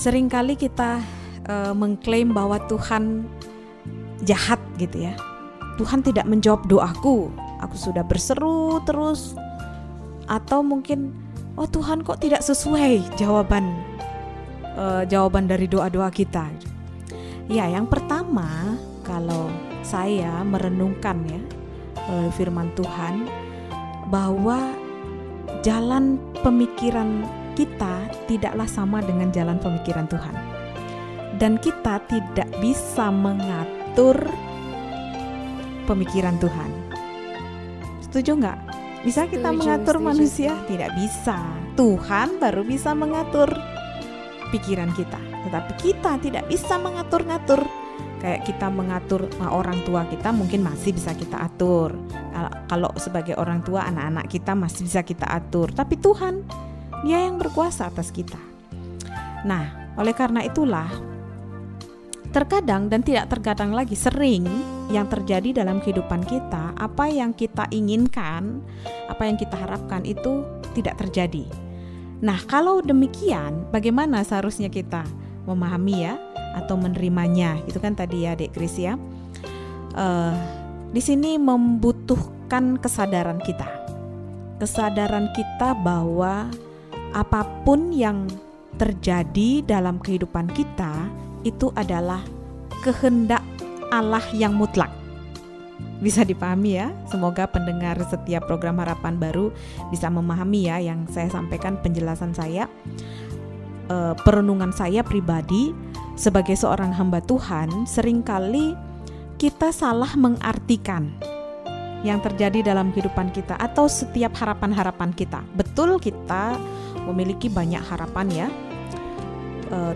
Seringkali 0.00 0.54
kita 0.56 1.02
uh, 1.46 1.74
mengklaim 1.74 2.32
bahwa 2.32 2.58
Tuhan 2.66 3.26
jahat 4.24 4.60
gitu 4.76 5.08
ya. 5.08 5.14
Tuhan 5.80 6.04
tidak 6.04 6.28
menjawab 6.28 6.68
doaku. 6.68 7.32
Aku 7.60 7.76
sudah 7.76 8.04
berseru 8.04 8.80
terus 8.88 9.36
atau 10.30 10.62
mungkin 10.62 11.12
oh 11.56 11.66
Tuhan 11.66 12.02
kok 12.06 12.20
tidak 12.22 12.42
sesuai 12.44 13.16
jawaban 13.18 13.64
uh, 14.76 15.02
jawaban 15.06 15.48
dari 15.50 15.66
doa-doa 15.66 16.10
kita. 16.12 16.46
Ya, 17.50 17.66
yang 17.66 17.90
pertama 17.90 18.78
kalau 19.02 19.50
saya 19.82 20.46
merenungkan 20.46 21.18
ya 21.26 21.40
melalui 22.10 22.34
firman 22.34 22.68
Tuhan 22.74 23.26
bahwa 24.10 24.74
jalan 25.62 26.18
pemikiran 26.42 27.22
kita 27.54 28.08
tidaklah 28.26 28.66
sama 28.66 28.98
dengan 29.02 29.30
jalan 29.30 29.58
pemikiran 29.62 30.10
Tuhan. 30.10 30.34
Dan 31.38 31.56
kita 31.62 32.02
tidak 32.10 32.48
bisa 32.60 33.08
mengatur 33.08 34.16
pemikiran 35.86 36.36
Tuhan. 36.42 36.70
Setuju 38.04 38.42
nggak? 38.42 38.58
Bisa 39.00 39.24
kita 39.24 39.48
setuju, 39.48 39.60
mengatur 39.64 39.96
setuju, 39.96 40.08
manusia? 40.12 40.52
Tidak 40.68 40.90
bisa. 40.92 41.38
Tuhan 41.72 42.36
baru 42.36 42.62
bisa 42.68 42.92
mengatur 42.92 43.48
pikiran 44.52 44.92
kita. 44.92 45.16
Tetapi 45.48 45.72
kita 45.80 46.20
tidak 46.20 46.44
bisa 46.52 46.76
mengatur-ngatur. 46.76 47.64
Kayak 48.20 48.44
kita 48.44 48.68
mengatur 48.68 49.32
nah, 49.40 49.48
orang 49.56 49.80
tua 49.88 50.04
kita 50.04 50.28
mungkin 50.28 50.60
masih 50.60 50.92
bisa 50.92 51.16
kita 51.16 51.40
atur. 51.40 51.96
Kalau 52.68 52.92
sebagai 53.00 53.32
orang 53.40 53.64
tua 53.64 53.88
anak-anak 53.88 54.28
kita 54.28 54.52
masih 54.52 54.84
bisa 54.84 55.00
kita 55.00 55.24
atur. 55.24 55.72
Tapi 55.72 55.96
Tuhan, 55.96 56.44
Dia 57.00 57.24
yang 57.24 57.40
berkuasa 57.40 57.88
atas 57.88 58.12
kita. 58.12 58.36
Nah, 59.48 59.96
oleh 59.96 60.12
karena 60.12 60.44
itulah 60.44 61.09
Terkadang 62.30 62.86
dan 62.86 63.02
tidak 63.02 63.26
terkadang 63.26 63.74
lagi 63.74 63.98
sering 63.98 64.46
yang 64.90 65.10
terjadi 65.10 65.62
dalam 65.62 65.82
kehidupan 65.82 66.22
kita, 66.26 66.74
apa 66.78 67.10
yang 67.10 67.34
kita 67.34 67.66
inginkan, 67.74 68.62
apa 69.10 69.26
yang 69.26 69.34
kita 69.34 69.58
harapkan 69.58 70.06
itu 70.06 70.46
tidak 70.78 70.98
terjadi. 71.02 71.46
Nah, 72.22 72.38
kalau 72.46 72.78
demikian, 72.84 73.66
bagaimana 73.74 74.22
seharusnya 74.22 74.70
kita 74.70 75.02
memahami 75.48 76.06
ya 76.06 76.14
atau 76.54 76.78
menerimanya? 76.78 77.58
Itu 77.66 77.82
kan 77.82 77.98
tadi 77.98 78.28
ya, 78.28 78.38
Dek 78.38 78.54
Kris 78.54 78.78
ya. 78.78 78.94
Uh, 79.98 80.34
di 80.94 81.02
sini 81.02 81.34
membutuhkan 81.34 82.78
kesadaran 82.78 83.42
kita, 83.42 83.66
kesadaran 84.62 85.34
kita 85.34 85.74
bahwa 85.74 86.46
apa 87.10 87.42
pun 87.66 87.90
yang 87.90 88.30
terjadi 88.78 89.66
dalam 89.66 89.98
kehidupan 89.98 90.46
kita 90.54 91.10
itu 91.44 91.72
adalah 91.76 92.20
kehendak 92.84 93.44
Allah 93.90 94.22
yang 94.32 94.54
mutlak. 94.56 94.90
Bisa 96.00 96.24
dipahami 96.24 96.80
ya. 96.80 96.88
Semoga 97.12 97.44
pendengar 97.44 98.00
setiap 98.08 98.48
program 98.48 98.80
Harapan 98.80 99.20
Baru 99.20 99.52
bisa 99.92 100.08
memahami 100.08 100.72
ya 100.72 100.80
yang 100.80 101.04
saya 101.12 101.28
sampaikan 101.28 101.76
penjelasan 101.76 102.32
saya. 102.32 102.64
E, 103.90 104.16
perenungan 104.24 104.72
saya 104.72 105.04
pribadi 105.04 105.76
sebagai 106.16 106.56
seorang 106.56 106.96
hamba 106.96 107.20
Tuhan, 107.20 107.84
sering 107.84 108.24
kali 108.24 108.72
kita 109.36 109.72
salah 109.72 110.12
mengartikan 110.16 111.12
yang 112.00 112.20
terjadi 112.24 112.72
dalam 112.72 112.96
kehidupan 112.96 113.28
kita 113.32 113.60
atau 113.60 113.84
setiap 113.84 114.32
harapan-harapan 114.40 115.12
kita. 115.12 115.44
Betul 115.52 116.00
kita 116.00 116.56
memiliki 117.04 117.52
banyak 117.52 117.80
harapan 117.84 118.26
ya, 118.32 118.48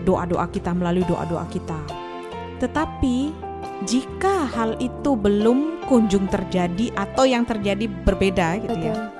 doa-doa 0.07 0.47
kita 0.49 0.71
melalui 0.71 1.03
doa-doa 1.03 1.43
kita. 1.51 1.77
Tetapi 2.63 3.35
jika 3.83 4.47
hal 4.47 4.79
itu 4.79 5.19
belum 5.19 5.83
kunjung 5.85 6.31
terjadi 6.31 6.95
atau 6.95 7.27
yang 7.27 7.43
terjadi 7.43 7.85
berbeda 7.85 8.63
gitu 8.63 8.77
ya. 8.79 9.11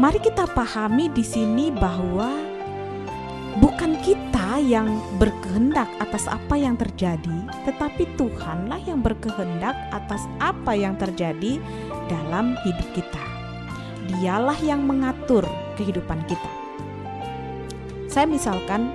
Mari 0.00 0.22
kita 0.22 0.48
pahami 0.54 1.12
di 1.12 1.20
sini 1.20 1.68
bahwa 1.68 2.30
bukan 3.60 3.98
kita 4.00 4.62
yang 4.62 5.02
berkehendak 5.18 5.90
atas 5.98 6.24
apa 6.30 6.56
yang 6.56 6.78
terjadi, 6.78 7.44
tetapi 7.68 8.08
Tuhanlah 8.16 8.80
yang 8.86 9.02
berkehendak 9.04 9.76
atas 9.92 10.24
apa 10.38 10.72
yang 10.72 10.96
terjadi 10.96 11.60
dalam 12.08 12.56
hidup 12.64 12.88
kita. 12.96 13.24
Dialah 14.08 14.56
yang 14.64 14.86
mengatur 14.86 15.44
kehidupan 15.76 16.24
kita. 16.24 16.52
Saya 18.08 18.26
misalkan 18.26 18.90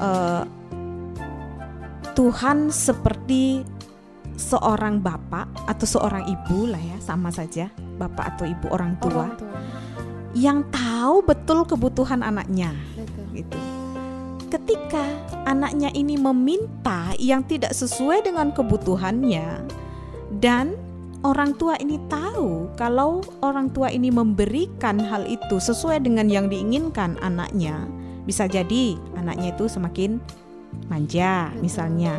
uh, 0.00 0.44
Tuhan 2.16 2.72
seperti 2.72 3.60
seorang 4.36 5.00
bapak 5.00 5.48
atau 5.68 5.86
seorang 5.88 6.24
ibu 6.28 6.68
lah 6.68 6.80
ya 6.80 6.96
sama 7.00 7.32
saja 7.32 7.72
bapak 7.96 8.36
atau 8.36 8.44
ibu 8.44 8.68
orang 8.68 8.96
tua, 9.00 9.32
orang 9.32 9.36
tua. 9.40 9.60
yang 10.36 10.58
tahu 10.68 11.24
betul 11.24 11.64
kebutuhan 11.64 12.20
anaknya 12.20 12.76
betul. 12.96 13.24
gitu 13.32 13.58
ketika 14.52 15.02
anaknya 15.48 15.90
ini 15.96 16.14
meminta 16.20 17.16
yang 17.16 17.42
tidak 17.42 17.72
sesuai 17.72 18.22
dengan 18.24 18.52
kebutuhannya 18.52 19.64
dan 20.38 20.76
orang 21.24 21.56
tua 21.56 21.74
ini 21.80 21.98
tahu 22.06 22.70
kalau 22.78 23.24
orang 23.42 23.72
tua 23.72 23.90
ini 23.90 24.12
memberikan 24.12 25.00
hal 25.00 25.26
itu 25.26 25.58
sesuai 25.58 26.04
dengan 26.04 26.30
yang 26.30 26.46
diinginkan 26.46 27.18
anaknya 27.24 27.88
Bisa 28.26 28.50
jadi 28.50 28.98
anaknya 29.14 29.54
itu 29.54 29.70
semakin 29.70 30.18
manja 30.90 31.54
misalnya, 31.62 32.18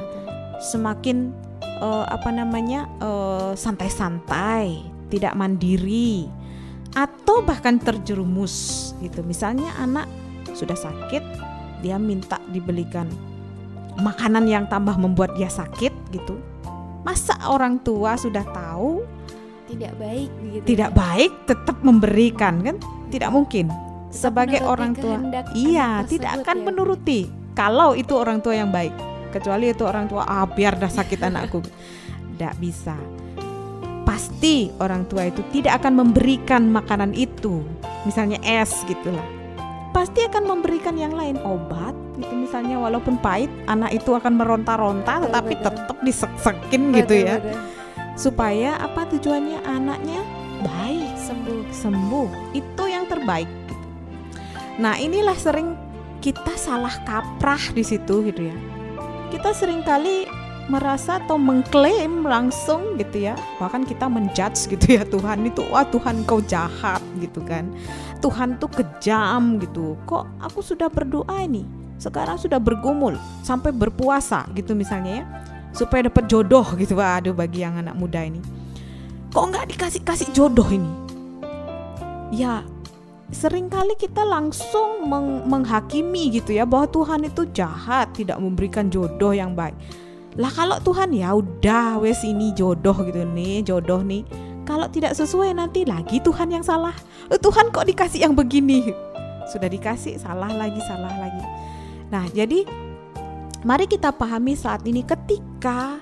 semakin 0.64 1.36
uh, 1.84 2.08
apa 2.08 2.32
namanya 2.32 2.88
uh, 3.04 3.52
santai-santai, 3.54 4.88
tidak 5.12 5.36
mandiri, 5.36 6.32
atau 6.96 7.44
bahkan 7.44 7.78
terjerumus 7.78 8.92
gitu. 9.04 9.22
Misalnya 9.28 9.76
anak 9.78 10.08
sudah 10.56 10.80
sakit, 10.80 11.24
dia 11.84 12.00
minta 12.02 12.42
dibelikan 12.50 13.06
makanan 14.02 14.46
yang 14.48 14.66
tambah 14.70 14.96
membuat 14.98 15.36
dia 15.38 15.50
sakit 15.50 15.94
gitu. 16.14 16.40
Masa 17.06 17.38
orang 17.48 17.80
tua 17.84 18.18
sudah 18.20 18.44
tahu 18.52 19.06
tidak 19.68 19.94
baik 20.00 20.32
gitu. 20.56 20.66
Tidak 20.74 20.90
ya? 20.92 20.96
baik 20.96 21.32
tetap 21.46 21.78
memberikan 21.84 22.64
kan? 22.64 22.76
Tidak 23.12 23.30
mungkin. 23.32 23.87
Sebagai 24.08 24.64
orang 24.64 24.96
tua, 24.96 25.20
iya, 25.52 26.02
tidak 26.08 26.42
akan 26.42 26.58
ya. 26.58 26.66
menuruti 26.72 27.20
kalau 27.52 27.92
itu 27.94 28.16
orang 28.16 28.40
tua 28.40 28.56
yang 28.56 28.72
baik. 28.72 28.96
Kecuali 29.30 29.70
itu 29.76 29.84
orang 29.84 30.08
tua, 30.08 30.24
ah 30.24 30.48
biar 30.48 30.80
dah 30.80 30.90
sakit 30.90 31.20
anakku. 31.28 31.60
Tidak 32.34 32.54
bisa. 32.58 32.96
Pasti 34.08 34.72
orang 34.80 35.04
tua 35.12 35.28
itu 35.28 35.44
tidak 35.52 35.84
akan 35.84 36.08
memberikan 36.08 36.72
makanan 36.72 37.12
itu. 37.12 37.60
Misalnya 38.08 38.40
es 38.48 38.72
gitulah 38.88 39.38
pasti 39.98 40.22
akan 40.22 40.46
memberikan 40.46 40.94
yang 40.94 41.18
lain 41.18 41.42
obat 41.42 41.98
gitu 42.22 42.30
misalnya 42.30 42.78
walaupun 42.78 43.18
pahit 43.18 43.50
anak 43.66 43.98
itu 43.98 44.14
akan 44.14 44.38
meronta-ronta 44.38 45.26
tetapi 45.26 45.58
tetap 45.58 45.98
disek-sekin 46.06 46.94
gitu 47.02 47.26
ya 47.26 47.42
betul. 47.42 47.58
supaya 48.14 48.78
apa 48.78 49.10
tujuannya 49.10 49.58
anaknya 49.66 50.22
baik 50.62 51.18
sembuh 51.18 51.66
sembuh 51.74 52.30
itu 52.54 52.84
yang 52.86 53.10
terbaik 53.10 53.50
nah 54.78 54.98
inilah 54.98 55.38
sering 55.38 55.74
kita 56.22 56.54
salah 56.58 56.94
kaprah 57.06 57.62
di 57.74 57.82
situ 57.86 58.26
gitu 58.30 58.50
ya 58.50 58.56
kita 59.34 59.54
sering 59.54 59.82
kali 59.86 60.30
merasa 60.68 61.24
atau 61.24 61.40
mengklaim 61.40 62.28
langsung 62.28 63.00
gitu 63.00 63.32
ya 63.32 63.36
bahkan 63.58 63.88
kita 63.88 64.10
menjudge 64.12 64.68
gitu 64.68 65.00
ya 65.00 65.04
Tuhan 65.08 65.48
itu 65.48 65.64
wah 65.72 65.88
Tuhan 65.88 66.28
kau 66.28 66.44
jahat 66.44 67.00
gitu 67.24 67.40
kan 67.48 67.72
Tuhan 68.20 68.58
tuh 68.58 68.70
kejam 68.70 69.62
gitu. 69.62 69.96
Kok 70.10 70.42
aku 70.42 70.60
sudah 70.66 70.90
berdoa 70.90 71.46
ini, 71.46 71.64
sekarang 72.02 72.38
sudah 72.42 72.58
bergumul 72.58 73.16
sampai 73.46 73.70
berpuasa 73.70 74.46
gitu 74.58 74.74
misalnya 74.74 75.22
ya, 75.22 75.26
supaya 75.74 76.10
dapat 76.10 76.26
jodoh 76.26 76.66
gitu. 76.78 76.98
Aduh 76.98 77.34
bagi 77.34 77.62
yang 77.62 77.78
anak 77.78 77.94
muda 77.94 78.26
ini, 78.26 78.42
kok 79.30 79.46
nggak 79.46 79.66
dikasih 79.74 80.02
kasih 80.02 80.30
jodoh 80.34 80.68
ini? 80.70 80.90
Ya 82.34 82.66
sering 83.28 83.68
kali 83.68 83.92
kita 84.00 84.24
langsung 84.24 85.04
meng 85.12 85.44
menghakimi 85.48 86.32
gitu 86.40 86.56
ya 86.56 86.64
bahwa 86.64 86.88
Tuhan 86.88 87.28
itu 87.28 87.44
jahat, 87.52 88.16
tidak 88.16 88.40
memberikan 88.40 88.88
jodoh 88.88 89.36
yang 89.36 89.52
baik. 89.52 89.76
Lah 90.38 90.54
kalau 90.54 90.78
Tuhan 90.80 91.12
ya 91.12 91.36
udah 91.36 92.00
wes 92.00 92.24
ini 92.24 92.56
jodoh 92.56 92.96
gitu 93.04 93.28
nih, 93.28 93.66
jodoh 93.68 94.00
nih 94.00 94.24
kalau 94.64 94.88
tidak 94.92 95.16
sesuai 95.16 95.56
nanti 95.56 95.84
lagi 95.84 96.20
Tuhan 96.20 96.52
yang 96.52 96.64
salah. 96.64 96.96
Oh, 97.28 97.40
Tuhan 97.40 97.72
kok 97.72 97.88
dikasih 97.88 98.28
yang 98.28 98.36
begini? 98.36 98.92
Sudah 99.48 99.72
dikasih 99.72 100.20
salah 100.20 100.52
lagi, 100.52 100.80
salah 100.84 101.12
lagi. 101.16 101.44
Nah, 102.12 102.28
jadi 102.32 102.68
mari 103.64 103.88
kita 103.88 104.12
pahami 104.12 104.56
saat 104.56 104.84
ini 104.84 105.04
ketika 105.08 106.00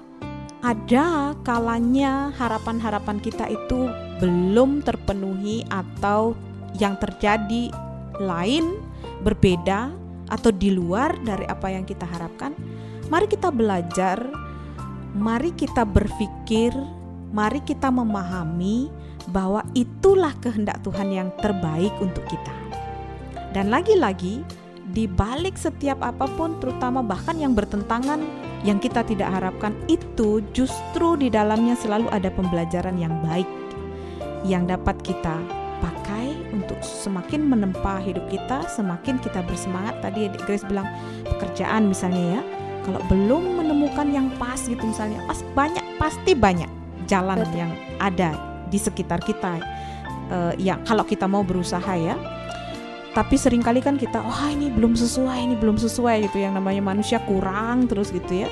ada 0.65 1.37
kalanya 1.45 2.33
harapan-harapan 2.33 3.21
kita 3.21 3.45
itu 3.53 3.85
belum 4.17 4.81
terpenuhi 4.81 5.61
atau 5.69 6.33
yang 6.79 6.99
terjadi 6.99 7.71
lain 8.19 8.79
berbeda 9.23 9.91
atau 10.31 10.49
di 10.49 10.73
luar 10.73 11.13
dari 11.21 11.45
apa 11.45 11.69
yang 11.69 11.85
kita 11.85 12.07
harapkan, 12.07 12.55
mari 13.11 13.29
kita 13.29 13.53
belajar, 13.53 14.17
mari 15.13 15.53
kita 15.53 15.85
berpikir 15.85 16.73
mari 17.35 17.59
kita 17.67 17.91
memahami 17.91 18.87
bahwa 19.27 19.59
itulah 19.75 20.31
kehendak 20.39 20.79
Tuhan 20.87 21.11
yang 21.11 21.29
terbaik 21.43 21.91
untuk 21.99 22.23
kita. 22.31 22.55
Dan 23.51 23.67
lagi-lagi, 23.67 24.39
di 24.95 25.03
balik 25.03 25.59
setiap 25.59 25.99
apa 25.99 26.31
pun, 26.39 26.55
terutama 26.63 27.03
bahkan 27.03 27.35
yang 27.35 27.51
bertentangan 27.51 28.23
yang 28.63 28.79
kita 28.79 29.03
tidak 29.03 29.35
harapkan, 29.35 29.75
itu 29.91 30.39
justru 30.55 31.19
di 31.19 31.27
dalamnya 31.27 31.75
selalu 31.75 32.07
ada 32.15 32.31
pembelajaran 32.31 32.95
yang 32.95 33.19
baik 33.19 33.47
yang 34.47 34.63
dapat 34.63 34.95
kita 35.01 35.64
untuk 36.75 36.83
semakin 36.83 37.47
menempa 37.47 38.03
hidup 38.03 38.27
kita, 38.27 38.67
semakin 38.67 39.15
kita 39.23 39.39
bersemangat. 39.47 39.95
Tadi 40.03 40.27
Grace 40.43 40.67
bilang 40.67 40.87
pekerjaan 41.23 41.87
misalnya 41.87 42.39
ya, 42.39 42.41
kalau 42.83 42.99
belum 43.07 43.63
menemukan 43.63 44.11
yang 44.11 44.27
pas 44.35 44.59
gitu 44.59 44.83
misalnya, 44.83 45.23
pas 45.23 45.39
banyak 45.55 45.83
pasti 45.95 46.35
banyak 46.35 46.67
jalan 47.07 47.39
Betul. 47.39 47.55
yang 47.55 47.71
ada 48.01 48.35
di 48.67 48.77
sekitar 48.81 49.21
kita 49.23 49.61
uh, 50.33 50.53
ya 50.57 50.81
kalau 50.83 51.05
kita 51.05 51.29
mau 51.29 51.45
berusaha 51.45 51.93
ya 51.95 52.17
tapi 53.15 53.39
sering 53.39 53.63
kali 53.63 53.79
kan 53.79 53.95
kita 53.95 54.19
oh 54.19 54.47
ini 54.51 54.67
belum 54.73 54.97
sesuai 54.97 55.37
ini 55.47 55.55
belum 55.55 55.79
sesuai 55.79 56.27
gitu 56.27 56.43
yang 56.43 56.57
namanya 56.57 56.83
manusia 56.83 57.21
kurang 57.23 57.87
terus 57.87 58.11
gitu 58.11 58.43
ya 58.43 58.49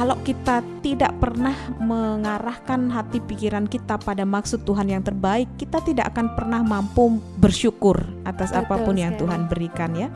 kalau 0.00 0.16
kita 0.24 0.64
tidak 0.80 1.12
pernah 1.20 1.52
mengarahkan 1.76 2.88
hati 2.88 3.20
pikiran 3.20 3.68
kita 3.68 4.00
pada 4.00 4.24
maksud 4.24 4.64
Tuhan 4.64 4.88
yang 4.88 5.04
terbaik, 5.04 5.60
kita 5.60 5.84
tidak 5.84 6.16
akan 6.16 6.32
pernah 6.32 6.64
mampu 6.64 7.20
bersyukur 7.36 8.00
atas 8.24 8.48
Betul 8.48 8.64
apa 8.64 8.74
pun 8.80 8.96
sekali. 8.96 9.04
yang 9.04 9.14
Tuhan 9.20 9.40
berikan 9.52 9.92
ya. 9.92 10.08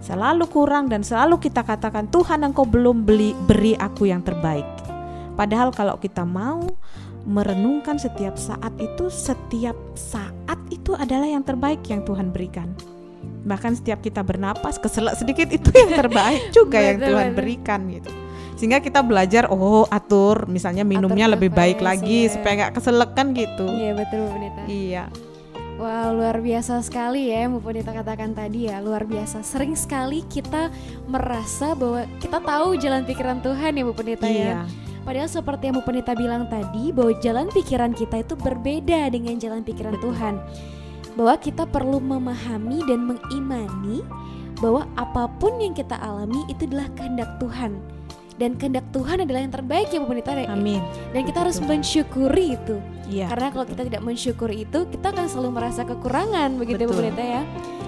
Selalu 0.00 0.48
kurang 0.48 0.88
dan 0.88 1.04
selalu 1.04 1.36
kita 1.36 1.68
katakan 1.68 2.08
Tuhan 2.08 2.48
engkau 2.48 2.64
belum 2.64 3.04
beli 3.04 3.36
beri 3.44 3.76
aku 3.76 4.08
yang 4.08 4.24
terbaik. 4.24 4.64
Padahal 5.36 5.68
kalau 5.68 6.00
kita 6.00 6.24
mau 6.24 6.64
merenungkan 7.28 8.00
setiap 8.00 8.40
saat 8.40 8.72
itu, 8.80 9.12
setiap 9.12 9.76
saat 9.92 10.56
itu 10.72 10.96
adalah 10.96 11.28
yang 11.28 11.44
terbaik 11.44 11.84
yang 11.92 12.00
Tuhan 12.08 12.32
berikan. 12.32 12.72
Bahkan 13.44 13.84
setiap 13.84 14.00
kita 14.00 14.24
bernapas 14.24 14.80
keselak 14.80 15.20
sedikit 15.20 15.52
itu 15.52 15.68
yang 15.76 15.92
terbaik 15.92 16.48
juga 16.56 16.80
yang 16.80 17.04
Tuhan 17.04 17.36
berikan 17.36 17.84
gitu. 17.92 18.24
Sehingga 18.56 18.80
kita 18.80 19.04
belajar 19.04 19.52
oh 19.52 19.84
atur 19.92 20.48
misalnya 20.48 20.82
minumnya 20.82 21.28
atur 21.28 21.34
lebih 21.36 21.50
baik 21.52 21.78
lagi 21.84 22.26
ya. 22.26 22.32
supaya 22.32 22.52
nggak 22.64 22.72
keselak 22.80 23.12
kan 23.12 23.36
gitu. 23.36 23.68
Iya 23.68 23.92
betul 23.94 24.20
Bu 24.32 24.36
Nita. 24.40 24.62
Iya. 24.66 25.04
Wow, 25.76 26.16
luar 26.16 26.40
biasa 26.40 26.80
sekali 26.80 27.28
ya 27.28 27.52
Bu 27.52 27.68
Nita 27.68 27.92
katakan 27.92 28.32
tadi 28.32 28.72
ya, 28.72 28.80
luar 28.80 29.04
biasa. 29.04 29.44
Sering 29.44 29.76
sekali 29.76 30.24
kita 30.24 30.72
merasa 31.04 31.76
bahwa 31.76 32.08
kita 32.16 32.40
tahu 32.40 32.80
jalan 32.80 33.04
pikiran 33.04 33.44
Tuhan 33.44 33.76
ya 33.76 33.84
Bu 33.84 33.92
Nita 34.00 34.24
ya. 34.24 34.32
iya. 34.32 34.52
ya 34.64 34.86
Padahal 35.06 35.30
seperti 35.30 35.70
yang 35.70 35.78
Bu 35.78 35.86
Penita 35.86 36.18
bilang 36.18 36.50
tadi 36.50 36.90
bahwa 36.90 37.14
jalan 37.22 37.46
pikiran 37.54 37.94
kita 37.94 38.26
itu 38.26 38.34
berbeda 38.34 39.06
dengan 39.14 39.38
jalan 39.38 39.62
pikiran 39.62 39.94
Tuhan. 40.02 40.42
Bahwa 41.14 41.38
kita 41.38 41.62
perlu 41.62 42.02
memahami 42.02 42.82
dan 42.90 43.06
mengimani 43.06 44.02
bahwa 44.58 44.82
apa 44.98 45.30
pun 45.38 45.62
yang 45.62 45.78
kita 45.78 45.94
alami 45.94 46.42
itu 46.50 46.66
adalah 46.66 46.90
kehendak 46.98 47.38
Tuhan. 47.38 47.78
Dan 48.36 48.60
kehendak 48.60 48.84
Tuhan 48.92 49.24
adalah 49.24 49.40
yang 49.40 49.52
terbaik 49.52 49.88
ya 49.88 49.98
Bu 50.04 50.12
Penita. 50.12 50.36
Amin. 50.52 50.84
Dan 51.16 51.24
kita 51.24 51.48
harus 51.48 51.56
mensyukuri 51.64 52.60
itu. 52.60 52.76
Ya, 53.08 53.32
Karena 53.32 53.48
kalau 53.48 53.64
kita 53.64 53.82
tidak 53.88 54.02
mensyukuri 54.04 54.68
itu, 54.68 54.84
kita 54.92 55.08
akan 55.14 55.26
selalu 55.30 55.50
merasa 55.56 55.88
kekurangan 55.88 56.60
begitu 56.60 56.84
betul. 56.84 57.08
Bu 57.08 57.16
ya. 57.16 57.42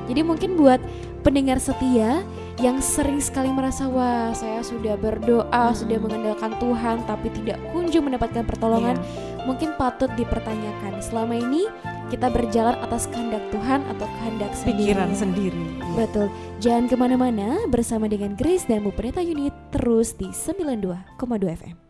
Jadi 0.09 0.21
mungkin 0.25 0.57
buat 0.57 0.81
pendengar 1.21 1.61
setia 1.61 2.25
yang 2.59 2.83
sering 2.83 3.23
sekali 3.23 3.53
merasa 3.55 3.87
wah 3.87 4.35
saya 4.35 4.65
sudah 4.67 4.99
berdoa 4.99 5.71
hmm. 5.71 5.79
sudah 5.79 5.99
mengandalkan 6.03 6.53
Tuhan 6.59 6.97
tapi 7.07 7.29
tidak 7.31 7.59
kunjung 7.71 8.11
mendapatkan 8.11 8.43
pertolongan 8.43 8.99
yeah. 8.99 9.45
mungkin 9.47 9.79
patut 9.79 10.11
dipertanyakan 10.19 10.99
selama 10.99 11.39
ini 11.39 11.71
kita 12.09 12.33
berjalan 12.33 12.75
atas 12.83 13.07
kehendak 13.13 13.45
Tuhan 13.53 13.85
atau 13.95 14.07
kehendak 14.19 14.51
pikiran 14.65 15.13
sendiri, 15.15 15.53
sendiri. 15.53 15.78
Betul. 15.99 16.27
Jangan 16.63 16.87
ke 16.87 16.95
mana-mana 16.95 17.67
bersama 17.67 18.07
dengan 18.07 18.39
Grace 18.39 18.71
dan 18.71 18.87
Bu 18.87 18.95
Pendeta 18.95 19.19
Unit 19.19 19.51
terus 19.75 20.15
di 20.15 20.31
92,2 20.31 21.19
FM 21.59 21.88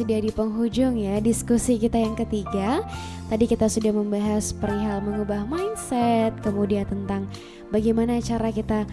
sudah 0.00 0.16
di 0.16 0.32
penghujung 0.32 0.96
ya 0.96 1.20
diskusi 1.20 1.76
kita 1.76 2.00
yang 2.00 2.16
ketiga. 2.16 2.80
Tadi 3.28 3.44
kita 3.44 3.68
sudah 3.68 3.92
membahas 3.92 4.56
perihal 4.56 5.04
mengubah 5.04 5.44
mindset, 5.44 6.32
kemudian 6.40 6.88
tentang 6.88 7.28
bagaimana 7.68 8.16
cara 8.24 8.48
kita 8.48 8.88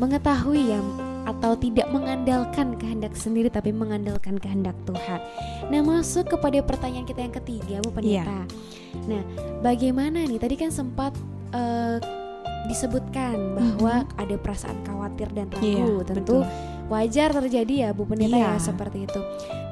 mengetahui 0.00 0.72
ya 0.72 0.80
atau 1.26 1.58
tidak 1.58 1.90
mengandalkan 1.90 2.78
kehendak 2.78 3.12
sendiri 3.18 3.50
tapi 3.50 3.74
mengandalkan 3.74 4.38
kehendak 4.38 4.78
Tuhan. 4.86 5.20
Nah, 5.68 5.80
masuk 5.82 6.38
kepada 6.38 6.62
pertanyaan 6.62 7.04
kita 7.04 7.20
yang 7.26 7.34
ketiga, 7.34 7.82
Bu 7.82 7.90
Pendeta. 7.90 8.30
Yeah. 8.30 8.44
Nah, 9.10 9.22
bagaimana 9.60 10.22
nih? 10.22 10.38
Tadi 10.38 10.54
kan 10.54 10.70
sempat 10.70 11.12
uh, 11.50 11.98
disebutkan 12.70 13.58
bahwa 13.58 14.06
mm-hmm. 14.06 14.22
ada 14.22 14.34
perasaan 14.38 14.78
khawatir 14.86 15.28
dan 15.34 15.50
ragu. 15.50 15.66
Yeah, 15.66 16.06
Tentu 16.06 16.46
betul. 16.46 16.50
wajar 16.86 17.28
terjadi 17.34 17.74
ya, 17.74 17.88
Bu 17.90 18.06
Pendeta 18.06 18.38
yeah. 18.38 18.54
ya 18.54 18.62
seperti 18.62 19.10
itu. 19.10 19.20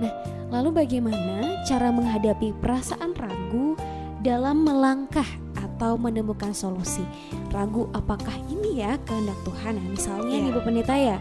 Nah, 0.02 0.33
lalu 0.52 0.84
bagaimana 0.84 1.64
cara 1.64 1.88
menghadapi 1.92 2.52
perasaan 2.60 3.16
ragu 3.16 3.78
dalam 4.24 4.64
melangkah 4.64 5.26
atau 5.74 6.00
menemukan 6.00 6.56
solusi. 6.56 7.04
Ragu 7.52 7.92
apakah 7.92 8.34
ini 8.48 8.80
ya 8.80 8.96
kehendak 9.04 9.36
Tuhan? 9.44 9.76
Nah, 9.76 9.86
misalnya 9.92 10.36
yeah. 10.36 10.44
nih 10.48 10.52
Bu 10.54 10.60
Pendeta 10.64 10.94
ya. 10.96 11.18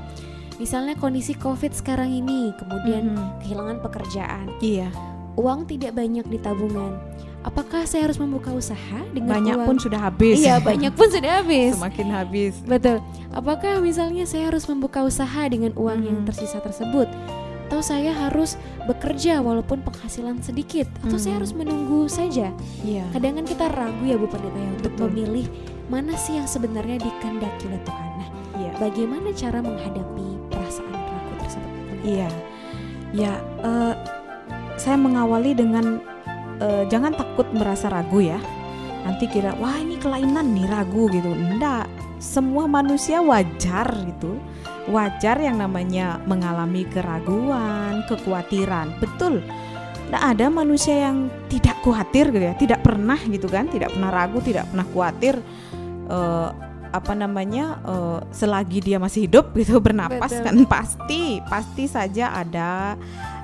Misalnya 0.62 0.94
kondisi 0.96 1.34
Covid 1.34 1.74
sekarang 1.74 2.14
ini, 2.14 2.54
kemudian 2.62 3.12
mm 3.12 3.16
-hmm. 3.18 3.30
kehilangan 3.42 3.78
pekerjaan. 3.82 4.46
Iya. 4.62 4.88
Yeah. 4.88 4.92
Uang 5.34 5.66
tidak 5.66 5.98
banyak 5.98 6.30
di 6.30 6.38
tabungan. 6.38 7.02
Apakah 7.44 7.84
saya 7.84 8.08
harus 8.08 8.16
membuka 8.22 8.56
usaha 8.56 9.02
dengan 9.12 9.36
banyak 9.36 9.58
uang? 9.60 9.68
pun 9.68 9.76
sudah 9.82 10.00
habis? 10.00 10.40
Iya, 10.40 10.64
banyak 10.64 10.94
pun 10.96 11.12
sudah 11.12 11.44
habis. 11.44 11.76
Semakin 11.76 12.08
habis. 12.14 12.54
Betul. 12.64 13.04
Apakah 13.36 13.84
misalnya 13.84 14.24
saya 14.24 14.48
harus 14.48 14.64
membuka 14.70 15.04
usaha 15.04 15.44
dengan 15.52 15.76
uang 15.76 16.00
hmm. 16.00 16.08
yang 16.08 16.20
tersisa 16.24 16.64
tersebut? 16.64 17.12
Atau 17.74 17.82
saya 17.82 18.14
harus 18.14 18.54
bekerja 18.86 19.42
walaupun 19.42 19.82
penghasilan 19.82 20.38
sedikit 20.46 20.86
atau 21.02 21.18
hmm. 21.18 21.26
saya 21.26 21.42
harus 21.42 21.58
menunggu 21.58 22.06
saja. 22.06 22.54
Yeah. 22.86 23.10
Kadang 23.18 23.42
kan 23.42 23.46
kita 23.50 23.66
ragu 23.74 24.06
ya 24.06 24.14
Bu 24.14 24.30
Pendeta 24.30 24.62
ya 24.62 24.72
untuk 24.78 24.94
Betul. 24.94 25.10
memilih 25.10 25.50
mana 25.90 26.14
sih 26.14 26.38
yang 26.38 26.46
sebenarnya 26.46 27.02
dikehendaki 27.02 27.66
oleh 27.66 27.82
Tuhan. 27.82 28.10
Nah, 28.22 28.30
yeah. 28.62 28.74
bagaimana 28.78 29.34
cara 29.34 29.66
menghadapi 29.66 30.28
perasaan 30.54 30.94
ragu 30.94 31.34
tersebut? 31.42 31.74
Iya. 32.06 32.30
Ya, 33.10 33.34
uh, 33.66 33.98
saya 34.78 34.98
mengawali 35.02 35.58
dengan 35.58 35.98
uh, 36.62 36.86
jangan 36.94 37.18
takut 37.18 37.50
merasa 37.58 37.90
ragu 37.90 38.22
ya. 38.22 38.38
Nanti 39.02 39.26
kira 39.26 39.58
wah 39.58 39.82
ini 39.82 39.98
kelainan 39.98 40.54
nih 40.54 40.70
ragu 40.70 41.10
gitu. 41.10 41.34
Enggak, 41.34 41.90
semua 42.22 42.70
manusia 42.70 43.18
wajar 43.18 43.90
gitu 44.06 44.38
wajar 44.90 45.40
yang 45.40 45.60
namanya 45.60 46.20
mengalami 46.28 46.84
keraguan, 46.90 48.04
kekhawatiran. 48.08 49.00
Betul. 49.00 49.44
Tidak 50.10 50.24
ada 50.24 50.46
manusia 50.52 51.10
yang 51.10 51.32
tidak 51.50 51.80
khawatir 51.82 52.30
gitu 52.30 52.46
ya, 52.46 52.54
tidak 52.54 52.86
pernah 52.86 53.18
gitu 53.18 53.50
kan, 53.50 53.66
tidak 53.72 53.90
pernah 53.96 54.12
ragu, 54.14 54.40
tidak 54.46 54.70
pernah 54.70 54.86
khawatir 54.86 55.36
uh, 56.12 56.50
apa 56.94 57.18
namanya 57.18 57.82
uh, 57.90 58.22
selagi 58.30 58.78
dia 58.86 59.02
masih 59.02 59.26
hidup 59.26 59.50
gitu 59.58 59.82
bernapas 59.82 60.30
Betul. 60.30 60.46
kan 60.46 60.56
pasti 60.70 61.24
pasti 61.50 61.84
saja 61.90 62.30
ada 62.38 62.94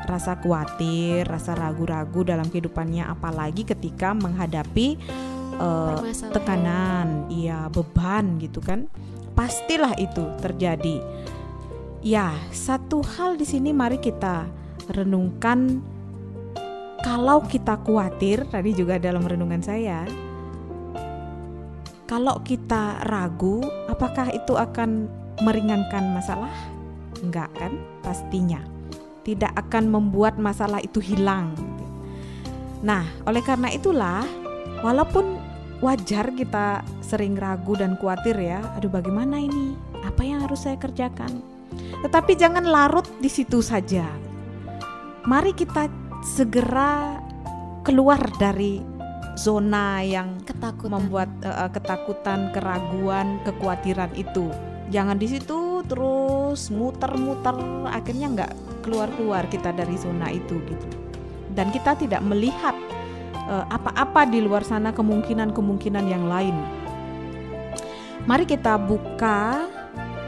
rasa 0.06 0.38
khawatir, 0.38 1.26
rasa 1.26 1.54
ragu-ragu 1.54 2.26
dalam 2.26 2.46
kehidupannya 2.50 3.06
apalagi 3.06 3.62
ketika 3.62 4.14
menghadapi 4.18 4.98
uh, 5.62 6.02
tekanan, 6.34 7.30
iya 7.30 7.70
beban 7.70 8.42
gitu 8.42 8.58
kan. 8.58 8.90
Pastilah 9.40 9.96
itu 9.96 10.28
terjadi. 10.44 11.00
Ya, 12.04 12.36
satu 12.52 13.00
hal 13.00 13.40
di 13.40 13.48
sini 13.48 13.72
mari 13.72 13.96
kita 13.96 14.44
renungkan 14.92 15.80
kalau 17.08 17.40
kita 17.48 17.80
khawatir 17.80 18.44
tadi 18.52 18.76
juga 18.76 19.00
dalam 19.00 19.24
renungan 19.24 19.64
saya 19.64 20.04
kalau 22.04 22.44
kita 22.44 23.00
ragu 23.08 23.64
apakah 23.88 24.28
itu 24.36 24.60
akan 24.60 25.08
meringankan 25.40 26.12
masalah? 26.12 26.52
Enggak 27.24 27.48
kan? 27.56 27.80
Pastinya. 28.04 28.60
Tidak 29.24 29.56
akan 29.56 29.88
membuat 29.88 30.36
masalah 30.36 30.84
itu 30.84 31.00
hilang. 31.00 31.56
Nah, 32.84 33.08
oleh 33.24 33.40
karena 33.40 33.72
itulah 33.72 34.28
walaupun 34.84 35.39
wajar 35.80 36.32
kita 36.36 36.84
sering 37.00 37.40
ragu 37.40 37.76
dan 37.76 37.96
khawatir 37.96 38.36
ya, 38.36 38.60
aduh 38.76 38.92
bagaimana 38.92 39.40
ini? 39.40 39.76
Apa 40.04 40.24
yang 40.24 40.44
harus 40.44 40.68
saya 40.68 40.76
kerjakan? 40.76 41.40
Tetapi 42.04 42.36
jangan 42.36 42.68
larut 42.68 43.08
di 43.20 43.28
situ 43.32 43.64
saja. 43.64 44.08
Mari 45.28 45.52
kita 45.56 45.88
segera 46.24 47.20
keluar 47.84 48.20
dari 48.40 48.84
zona 49.40 50.04
yang 50.04 50.44
ketakutan. 50.44 51.00
membuat 51.00 51.30
uh, 51.48 51.72
ketakutan, 51.72 52.52
keraguan, 52.52 53.40
kekhawatiran 53.48 54.12
itu. 54.20 54.52
Jangan 54.92 55.16
di 55.16 55.28
situ 55.32 55.86
terus 55.88 56.68
muter-muter 56.74 57.56
akhirnya 57.88 58.28
nggak 58.36 58.52
keluar-keluar 58.84 59.48
kita 59.48 59.72
dari 59.72 59.96
zona 59.96 60.34
itu 60.34 60.60
gitu. 60.68 60.88
Dan 61.56 61.72
kita 61.72 61.96
tidak 61.96 62.20
melihat 62.26 62.76
apa-apa 63.50 64.22
uh, 64.26 64.30
di 64.30 64.40
luar 64.46 64.62
sana 64.62 64.94
kemungkinan-kemungkinan 64.94 66.06
yang 66.06 66.30
lain. 66.30 66.54
Mari 68.30 68.46
kita 68.46 68.78
buka 68.78 69.66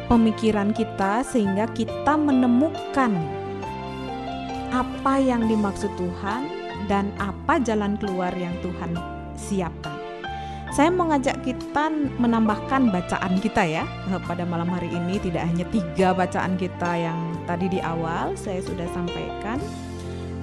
pemikiran 0.09 0.74
kita 0.74 1.22
sehingga 1.22 1.69
kita 1.72 2.17
menemukan 2.17 3.13
apa 4.72 5.19
yang 5.19 5.45
dimaksud 5.45 5.91
Tuhan 5.99 6.47
dan 6.89 7.13
apa 7.19 7.59
jalan 7.61 7.99
keluar 7.99 8.32
yang 8.34 8.55
Tuhan 8.65 8.95
siapkan. 9.38 9.95
Saya 10.72 10.88
mengajak 10.88 11.43
kita 11.43 11.91
menambahkan 12.15 12.95
bacaan 12.95 13.43
kita 13.43 13.67
ya 13.67 13.84
eh, 13.84 14.22
pada 14.24 14.47
malam 14.47 14.72
hari 14.72 14.88
ini 14.88 15.19
tidak 15.19 15.43
hanya 15.51 15.67
tiga 15.67 16.15
bacaan 16.15 16.55
kita 16.55 16.91
yang 16.95 17.19
tadi 17.43 17.67
di 17.67 17.80
awal 17.84 18.39
saya 18.39 18.63
sudah 18.63 18.88
sampaikan 18.95 19.59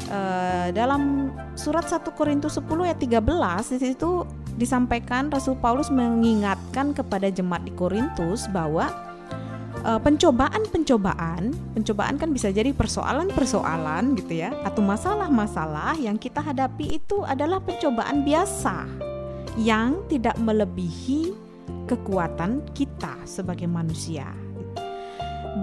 uh, 0.09 0.69
dalam 0.73 1.33
surat 1.55 1.85
1 1.87 2.03
Korintus 2.17 2.57
10 2.57 2.69
ayat 2.85 2.99
13 2.99 3.73
di 3.77 3.79
situ 3.93 4.25
disampaikan 4.59 5.31
Rasul 5.31 5.55
Paulus 5.61 5.89
mengingatkan 5.93 6.97
kepada 6.97 7.31
jemaat 7.31 7.63
di 7.63 7.73
Korintus 7.77 8.51
bahwa 8.51 8.91
uh, 9.87 10.01
pencobaan-pencobaan, 10.03 11.55
pencobaan 11.79 12.17
kan 12.19 12.35
bisa 12.35 12.51
jadi 12.51 12.75
persoalan-persoalan 12.75 14.19
gitu 14.19 14.43
ya, 14.43 14.51
atau 14.67 14.83
masalah-masalah 14.83 15.95
yang 16.01 16.19
kita 16.19 16.43
hadapi 16.43 16.99
itu 16.99 17.23
adalah 17.23 17.63
pencobaan 17.63 18.27
biasa 18.27 18.89
yang 19.59 20.03
tidak 20.11 20.35
melebihi 20.39 21.35
kekuatan 21.87 22.63
kita 22.75 23.15
sebagai 23.25 23.67
manusia. 23.67 24.48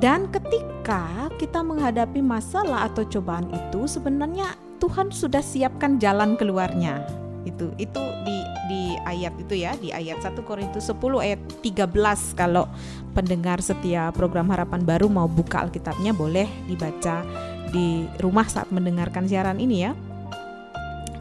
Dan 0.01 0.27
ketika 0.33 1.29
kita 1.37 1.61
menghadapi 1.61 2.19
masalah 2.19 2.89
atau 2.89 3.05
cobaan 3.07 3.47
itu 3.53 3.87
sebenarnya 3.87 4.57
Tuhan 4.81 5.13
sudah 5.13 5.39
siapkan 5.39 6.01
jalan 6.01 6.35
keluarnya. 6.35 7.05
Itu 7.45 7.71
itu 7.77 8.01
di 8.25 8.37
di 8.65 8.83
ayat 9.05 9.37
itu 9.37 9.53
ya, 9.61 9.77
di 9.77 9.93
ayat 9.93 10.25
1 10.25 10.35
Korintus 10.41 10.89
10 10.89 10.97
ayat 11.21 11.39
13 11.61 11.93
kalau 12.33 12.65
pendengar 13.13 13.61
setia 13.61 14.09
program 14.11 14.49
Harapan 14.49 14.81
Baru 14.81 15.07
mau 15.07 15.29
buka 15.29 15.63
Alkitabnya 15.63 16.11
boleh 16.11 16.49
dibaca 16.65 17.21
di 17.69 18.09
rumah 18.19 18.49
saat 18.49 18.73
mendengarkan 18.73 19.29
siaran 19.29 19.61
ini 19.61 19.85
ya. 19.85 19.91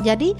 Jadi 0.02 0.34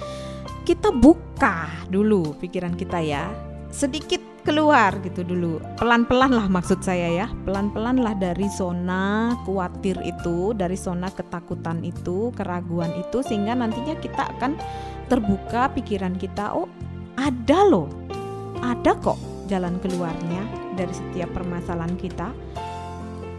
kita 0.64 0.91
buka 0.91 1.68
dulu 1.93 2.35
pikiran 2.41 2.75
kita 2.75 2.99
ya. 3.05 3.29
Sedikit 3.68 4.34
keluar 4.45 5.01
gitu 5.01 5.24
dulu. 5.24 5.59
Pelan-pelan 5.80 6.36
lah 6.36 6.47
maksud 6.47 6.84
saya 6.84 7.24
ya. 7.24 7.26
Pelan-pelan 7.49 7.99
lah 7.99 8.12
dari 8.14 8.47
zona 8.53 9.32
khawatir 9.49 9.97
itu, 10.05 10.53
dari 10.53 10.76
zona 10.76 11.09
ketakutan 11.09 11.80
itu, 11.80 12.30
keraguan 12.36 12.92
itu 12.95 13.24
sehingga 13.24 13.57
nantinya 13.57 13.97
kita 13.99 14.28
akan 14.36 14.61
terbuka 15.09 15.72
pikiran 15.72 16.14
kita. 16.20 16.53
Oh, 16.53 16.68
ada 17.16 17.64
loh. 17.64 17.88
Ada 18.61 18.97
kok 19.01 19.18
jalan 19.49 19.80
keluarnya 19.80 20.45
dari 20.76 20.92
setiap 20.92 21.32
permasalahan 21.36 21.97
kita 22.01 22.32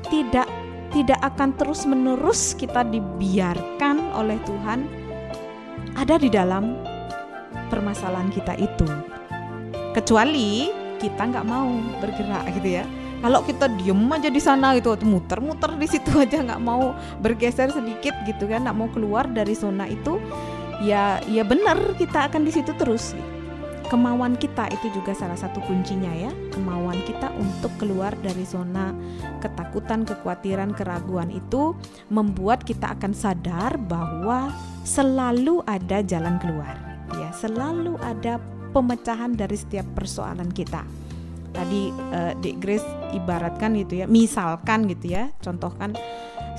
tidak 0.10 0.46
tidak 0.94 1.20
akan 1.26 1.52
terus-menerus 1.58 2.54
kita 2.56 2.86
dibiarkan 2.86 4.16
oleh 4.16 4.38
Tuhan 4.46 4.86
ada 5.98 6.16
di 6.16 6.30
dalam 6.30 6.78
permasalahan 7.68 8.30
kita 8.32 8.54
itu. 8.62 8.88
Kecuali 9.92 10.85
kita 11.00 11.22
nggak 11.32 11.46
mau 11.46 11.70
bergerak 12.00 12.48
gitu 12.60 12.82
ya. 12.82 12.86
Kalau 13.24 13.42
kita 13.42 13.72
diem 13.82 14.06
aja 14.12 14.30
di 14.30 14.42
sana 14.44 14.78
gitu, 14.78 14.94
muter-muter 15.02 15.74
di 15.80 15.88
situ 15.90 16.14
aja 16.24 16.46
nggak 16.46 16.62
mau 16.62 16.94
bergeser 17.24 17.72
sedikit 17.74 18.14
gitu 18.28 18.46
kan, 18.46 18.68
nggak 18.68 18.78
mau 18.78 18.90
keluar 18.92 19.26
dari 19.26 19.56
zona 19.58 19.90
itu, 19.90 20.22
ya 20.84 21.24
ya 21.26 21.42
benar 21.42 21.96
kita 21.98 22.30
akan 22.30 22.46
di 22.46 22.52
situ 22.54 22.72
terus. 22.78 23.16
kemauan 23.86 24.34
kita 24.34 24.66
itu 24.74 24.90
juga 24.98 25.14
salah 25.14 25.38
satu 25.38 25.62
kuncinya 25.62 26.10
ya. 26.10 26.34
Kemauan 26.50 26.98
kita 27.06 27.30
untuk 27.38 27.70
keluar 27.78 28.18
dari 28.18 28.42
zona 28.42 28.90
ketakutan, 29.46 30.02
kekhawatiran, 30.10 30.74
keraguan 30.74 31.30
itu 31.30 31.78
membuat 32.10 32.66
kita 32.66 32.98
akan 32.98 33.14
sadar 33.14 33.78
bahwa 33.78 34.50
selalu 34.82 35.62
ada 35.70 36.02
jalan 36.02 36.42
keluar. 36.42 36.74
Ya, 37.14 37.30
selalu 37.30 38.02
ada 38.02 38.42
pemecahan 38.76 39.32
dari 39.32 39.56
setiap 39.56 39.88
persoalan 39.96 40.52
kita. 40.52 40.84
Tadi 41.56 41.88
uh, 42.12 42.36
Dek 42.36 42.60
Grace 42.60 42.84
ibaratkan 43.16 43.80
gitu 43.80 44.04
ya, 44.04 44.06
misalkan 44.12 44.92
gitu 44.92 45.16
ya, 45.16 45.32
contohkan 45.40 45.96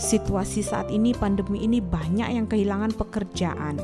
situasi 0.01 0.65
saat 0.65 0.89
ini 0.89 1.13
pandemi 1.13 1.61
ini 1.69 1.85
banyak 1.85 2.33
yang 2.33 2.49
kehilangan 2.49 2.97
pekerjaan. 2.97 3.77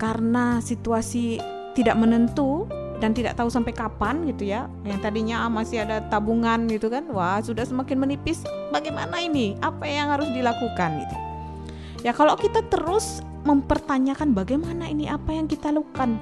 Karena 0.00 0.64
situasi 0.64 1.36
tidak 1.76 2.00
menentu 2.00 2.64
dan 3.04 3.12
tidak 3.12 3.36
tahu 3.36 3.52
sampai 3.52 3.76
kapan 3.76 4.24
gitu 4.32 4.48
ya. 4.48 4.64
Yang 4.88 5.04
tadinya 5.04 5.44
masih 5.52 5.84
ada 5.84 6.00
tabungan 6.08 6.64
gitu 6.72 6.88
kan 6.88 7.04
wah 7.12 7.44
sudah 7.44 7.68
semakin 7.68 8.00
menipis. 8.00 8.40
Bagaimana 8.72 9.20
ini? 9.20 9.60
Apa 9.60 9.84
yang 9.84 10.08
harus 10.08 10.32
dilakukan 10.32 11.04
gitu? 11.04 11.16
Ya 12.02 12.16
kalau 12.16 12.34
kita 12.34 12.64
terus 12.66 13.20
mempertanyakan 13.42 14.34
bagaimana 14.34 14.86
ini 14.86 15.10
apa 15.10 15.34
yang 15.34 15.50
kita 15.50 15.74
lakukan 15.74 16.18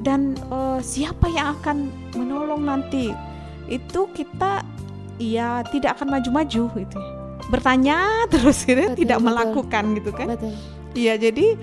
dan 0.00 0.36
uh, 0.48 0.80
siapa 0.80 1.28
yang 1.28 1.56
akan 1.60 1.92
menolong 2.16 2.64
nanti 2.64 3.12
itu 3.70 4.00
kita 4.16 4.64
ya 5.20 5.60
tidak 5.68 6.00
akan 6.00 6.18
maju-maju 6.18 6.62
gitu 6.72 6.96
ya. 6.96 7.12
bertanya 7.52 7.98
terus 8.32 8.64
gitu 8.64 8.88
betul, 8.88 8.98
tidak 8.98 9.18
betul. 9.20 9.28
melakukan 9.28 9.84
gitu 9.96 10.10
kan 10.16 10.26
iya 10.96 11.14
jadi 11.20 11.60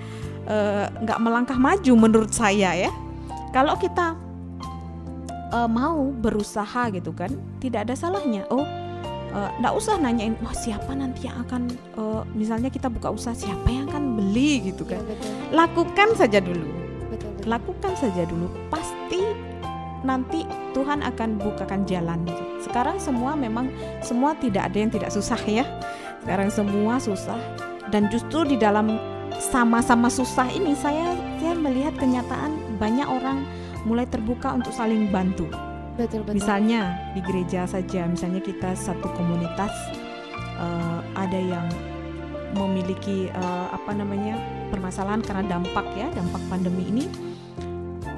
Eh, 0.48 0.86
nggak 1.04 1.18
uh, 1.20 1.22
melangkah 1.22 1.60
maju 1.60 1.92
menurut 1.92 2.32
saya 2.32 2.72
ya. 2.72 2.88
Kalau 3.52 3.76
kita 3.76 4.16
uh, 5.52 5.68
mau 5.68 6.08
berusaha 6.08 6.88
gitu 6.88 7.12
kan, 7.12 7.28
tidak 7.60 7.84
ada 7.84 7.92
salahnya. 7.92 8.48
Oh, 8.48 8.64
uh, 9.36 9.76
usah 9.76 10.00
nanyain, 10.00 10.40
wah 10.40 10.56
siapa 10.56 10.96
nanti 10.96 11.28
yang 11.28 11.44
akan, 11.44 11.68
uh, 12.00 12.24
misalnya 12.32 12.72
kita 12.72 12.88
buka 12.88 13.12
usaha 13.12 13.36
siapa 13.36 13.68
yang 13.68 13.92
akan 13.92 14.16
beli 14.16 14.72
gitu 14.72 14.88
kan. 14.88 15.04
Ya, 15.04 15.12
betul. 15.12 15.32
Lakukan 15.52 16.08
saja 16.16 16.40
dulu. 16.40 16.64
Lakukan 17.48 17.96
saja 17.96 18.28
dulu. 18.28 18.52
Pasti 18.68 19.24
nanti 20.04 20.44
Tuhan 20.76 21.00
akan 21.02 21.40
bukakan 21.40 21.88
jalan. 21.88 22.28
Sekarang 22.62 23.00
semua 23.00 23.34
memang 23.34 23.72
semua 24.04 24.36
tidak 24.36 24.70
ada 24.70 24.76
yang 24.78 24.92
tidak 24.92 25.10
susah 25.10 25.40
ya. 25.48 25.64
Sekarang 26.22 26.52
semua 26.52 27.00
susah 27.00 27.40
dan 27.88 28.06
justru 28.12 28.44
di 28.44 28.56
dalam 28.60 29.00
sama-sama 29.38 30.12
susah 30.12 30.50
ini 30.52 30.76
saya 30.76 31.16
saya 31.40 31.54
melihat 31.56 31.94
kenyataan 31.96 32.76
banyak 32.76 33.06
orang 33.06 33.48
mulai 33.88 34.04
terbuka 34.04 34.52
untuk 34.52 34.74
saling 34.74 35.08
bantu. 35.08 35.48
Betul, 35.98 36.22
betul. 36.22 36.38
Misalnya 36.38 36.94
di 37.16 37.20
gereja 37.24 37.66
saja, 37.66 38.06
misalnya 38.06 38.38
kita 38.38 38.76
satu 38.78 39.10
komunitas 39.18 39.72
uh, 40.58 41.00
ada 41.18 41.38
yang 41.38 41.66
memiliki 42.54 43.28
uh, 43.34 43.66
apa 43.74 43.92
namanya 43.92 44.38
permasalahan 44.72 45.20
karena 45.20 45.44
dampak 45.44 45.84
ya 45.92 46.08
dampak 46.16 46.40
pandemi 46.48 46.88
ini 46.88 47.04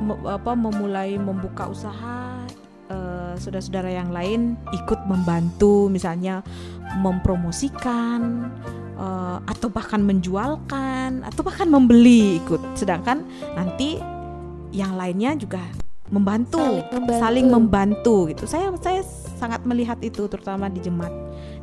me, 0.00 0.14
apa 0.26 0.52
memulai 0.56 1.14
membuka 1.20 1.68
usaha 1.68 2.40
uh, 2.90 3.32
saudara-saudara 3.36 3.92
yang 3.92 4.10
lain 4.10 4.56
ikut 4.74 5.00
membantu 5.06 5.86
misalnya 5.92 6.42
mempromosikan 6.98 8.50
uh, 8.98 9.38
atau 9.46 9.70
bahkan 9.70 10.02
menjualkan 10.02 11.22
atau 11.22 11.40
bahkan 11.46 11.70
membeli 11.70 12.42
ikut. 12.42 12.60
Sedangkan 12.74 13.22
nanti 13.54 14.00
yang 14.70 14.94
lainnya 14.94 15.34
juga 15.38 15.62
membantu 16.10 16.58
saling 16.58 16.90
membantu, 16.90 17.22
saling 17.22 17.46
membantu 17.46 18.16
gitu. 18.34 18.44
Saya 18.50 18.74
saya 18.82 19.02
sangat 19.38 19.62
melihat 19.62 19.96
itu 20.02 20.26
terutama 20.26 20.66
di 20.66 20.82
jemaat 20.82 21.14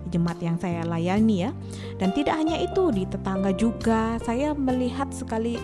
di 0.07 0.15
jemaat 0.15 0.39
yang 0.39 0.55
saya 0.55 0.87
layani 0.87 1.35
ya. 1.47 1.51
Dan 1.99 2.15
tidak 2.15 2.39
hanya 2.39 2.55
itu 2.63 2.89
di 2.95 3.03
tetangga 3.03 3.51
juga. 3.51 4.15
Saya 4.23 4.55
melihat 4.55 5.11
sekali 5.11 5.59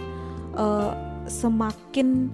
uh, 0.60 0.92
semakin 1.32 2.28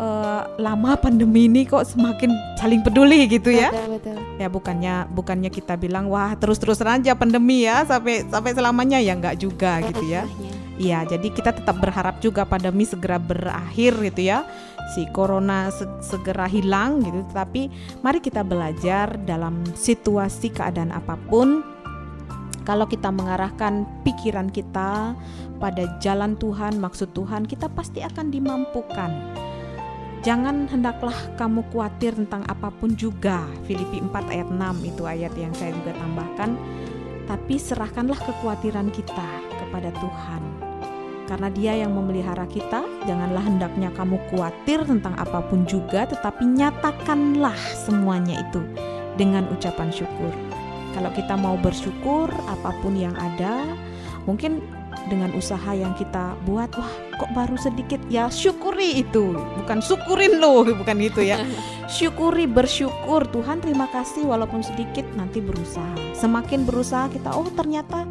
uh, 0.00 0.42
lama 0.56 0.96
pandemi 0.96 1.46
ini 1.46 1.68
kok 1.68 1.84
semakin 1.84 2.32
saling 2.56 2.80
peduli 2.80 3.28
gitu 3.28 3.52
ya. 3.52 3.68
Betul, 3.68 4.00
betul. 4.00 4.16
Ya 4.40 4.48
bukannya 4.48 4.94
bukannya 5.12 5.50
kita 5.52 5.76
bilang 5.76 6.08
wah 6.08 6.32
terus-terusan 6.34 7.04
aja 7.04 7.12
pandemi 7.12 7.68
ya 7.68 7.84
sampai 7.84 8.24
sampai 8.24 8.56
selamanya 8.56 8.98
ya 8.98 9.12
enggak 9.12 9.36
juga 9.36 9.84
gitu 9.92 10.08
ya. 10.08 10.24
Iya, 10.80 11.04
jadi 11.04 11.28
kita 11.28 11.52
tetap 11.52 11.76
berharap 11.76 12.24
juga 12.24 12.48
pandemi 12.48 12.88
segera 12.88 13.20
berakhir 13.20 14.00
gitu 14.00 14.32
ya. 14.32 14.48
Si 14.96 15.04
corona 15.12 15.68
se 15.68 15.84
segera 16.00 16.48
hilang 16.48 17.04
gitu. 17.04 17.20
Tapi 17.36 17.68
mari 18.00 18.24
kita 18.24 18.40
belajar 18.40 19.20
dalam 19.28 19.60
situasi 19.76 20.48
keadaan 20.48 20.88
apa 20.96 21.20
pun 21.28 21.60
kalau 22.64 22.88
kita 22.88 23.12
mengarahkan 23.12 23.84
pikiran 24.08 24.48
kita 24.48 25.12
pada 25.60 25.84
jalan 26.00 26.32
Tuhan, 26.40 26.80
maksud 26.80 27.12
Tuhan, 27.12 27.44
kita 27.44 27.68
pasti 27.68 28.00
akan 28.00 28.32
dimampukan 28.32 29.10
Jangan 30.20 30.68
hendaklah 30.68 31.16
kamu 31.40 31.64
khawatir 31.72 32.12
tentang 32.12 32.44
apa 32.44 32.68
pun 32.68 32.92
juga. 32.92 33.48
Filipi 33.64 34.04
4 34.04 34.12
ayat 34.28 34.48
6 34.52 34.84
itu 34.84 35.02
ayat 35.08 35.32
yang 35.32 35.52
saya 35.56 35.72
juga 35.72 35.96
tambahkan. 35.96 36.60
Tapi 37.24 37.56
serahkanlah 37.56 38.20
kekhawatiran 38.20 38.92
kita 38.92 39.30
kepada 39.56 39.88
Tuhan. 39.96 40.42
Karena 41.24 41.48
dia 41.48 41.72
yang 41.72 41.96
memelihara 41.96 42.44
kita, 42.50 42.84
janganlah 43.06 43.40
hendaknya 43.40 43.88
kamu 43.96 44.18
khawatir 44.28 44.82
tentang 44.84 45.14
apa 45.16 45.40
pun 45.46 45.64
juga, 45.64 46.04
tetapi 46.04 46.42
nyatakanlah 46.42 47.56
semuanya 47.86 48.44
itu 48.44 48.60
dengan 49.16 49.48
ucapan 49.48 49.88
syukur. 49.88 50.34
Kalau 50.90 51.08
kita 51.14 51.38
mau 51.38 51.54
bersyukur 51.54 52.28
apa 52.50 52.74
pun 52.82 52.98
yang 52.98 53.14
ada, 53.14 53.62
mungkin 54.26 54.60
dengan 55.08 55.32
usaha 55.34 55.72
yang 55.72 55.94
kita 55.96 56.36
buat. 56.44 56.70
Wah 56.76 56.92
kok 57.16 57.30
baru 57.32 57.56
sedikit? 57.56 57.98
Ya 58.12 58.28
syukuri 58.28 59.02
itu. 59.02 59.34
Bukan 59.34 59.80
syukurin 59.80 60.42
loh 60.42 60.66
bukan 60.80 60.98
itu 61.00 61.24
ya. 61.24 61.40
Syukuri 61.90 62.46
bersyukur. 62.46 63.26
Tuhan 63.30 63.58
terima 63.58 63.90
kasih. 63.90 64.26
Walaupun 64.26 64.62
sedikit 64.62 65.06
nanti 65.18 65.42
berusaha. 65.42 66.14
Semakin 66.14 66.62
berusaha 66.62 67.10
kita 67.10 67.34
oh 67.34 67.48
ternyata 67.50 68.06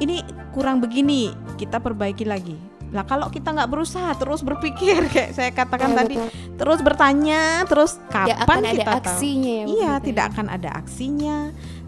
ini 0.00 0.24
kurang 0.52 0.80
begini. 0.80 1.32
Kita 1.60 1.82
perbaiki 1.82 2.24
lagi. 2.24 2.56
Lah 2.88 3.04
kalau 3.04 3.28
kita 3.28 3.52
nggak 3.52 3.68
berusaha 3.68 4.16
terus 4.16 4.40
berpikir 4.40 5.04
kayak 5.12 5.36
saya 5.36 5.50
katakan 5.52 5.92
ya, 5.92 5.96
tadi 6.04 6.16
betul. 6.16 6.28
terus 6.56 6.80
bertanya 6.80 7.42
terus 7.68 8.00
kapan 8.08 8.64
akan 8.64 8.72
kita 8.72 8.80
ada 8.80 8.92
aksinya 9.04 9.52
tahu? 9.60 9.68
ya 9.68 9.76
iya 9.76 9.92
tidak 10.00 10.24
ya. 10.24 10.30
akan 10.32 10.46
ada 10.48 10.70
aksinya 10.72 11.36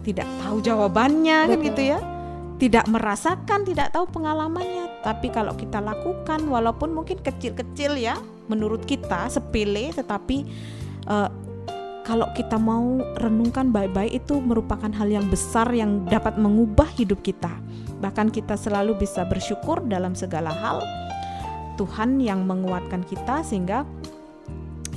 tidak 0.05 0.27
tahu 0.45 0.57
jawabannya 0.61 1.37
betul. 1.49 1.57
kan 1.57 1.65
gitu 1.65 1.81
ya 1.81 2.20
tidak 2.61 2.85
merasakan, 2.85 3.65
tidak 3.65 3.89
tahu 3.89 4.05
pengalamannya. 4.13 5.01
Tapi 5.01 5.33
kalau 5.33 5.57
kita 5.57 5.81
lakukan, 5.81 6.45
walaupun 6.45 6.93
mungkin 6.93 7.17
kecil-kecil 7.17 7.97
ya, 7.97 8.21
menurut 8.45 8.85
kita 8.85 9.25
sepele, 9.33 9.89
tetapi 9.89 10.45
uh, 11.09 11.25
kalau 12.05 12.29
kita 12.37 12.61
mau 12.61 13.01
renungkan 13.17 13.73
baik-baik 13.73 14.21
itu 14.21 14.37
merupakan 14.37 14.93
hal 14.93 15.09
yang 15.09 15.25
besar 15.25 15.73
yang 15.73 16.05
dapat 16.05 16.37
mengubah 16.37 16.85
hidup 17.01 17.25
kita. 17.25 17.49
Bahkan 17.97 18.29
kita 18.29 18.53
selalu 18.53 18.93
bisa 18.93 19.25
bersyukur 19.25 19.81
dalam 19.89 20.13
segala 20.13 20.53
hal. 20.53 20.85
Tuhan 21.81 22.21
yang 22.21 22.45
menguatkan 22.45 23.01
kita 23.09 23.41
sehingga 23.41 23.89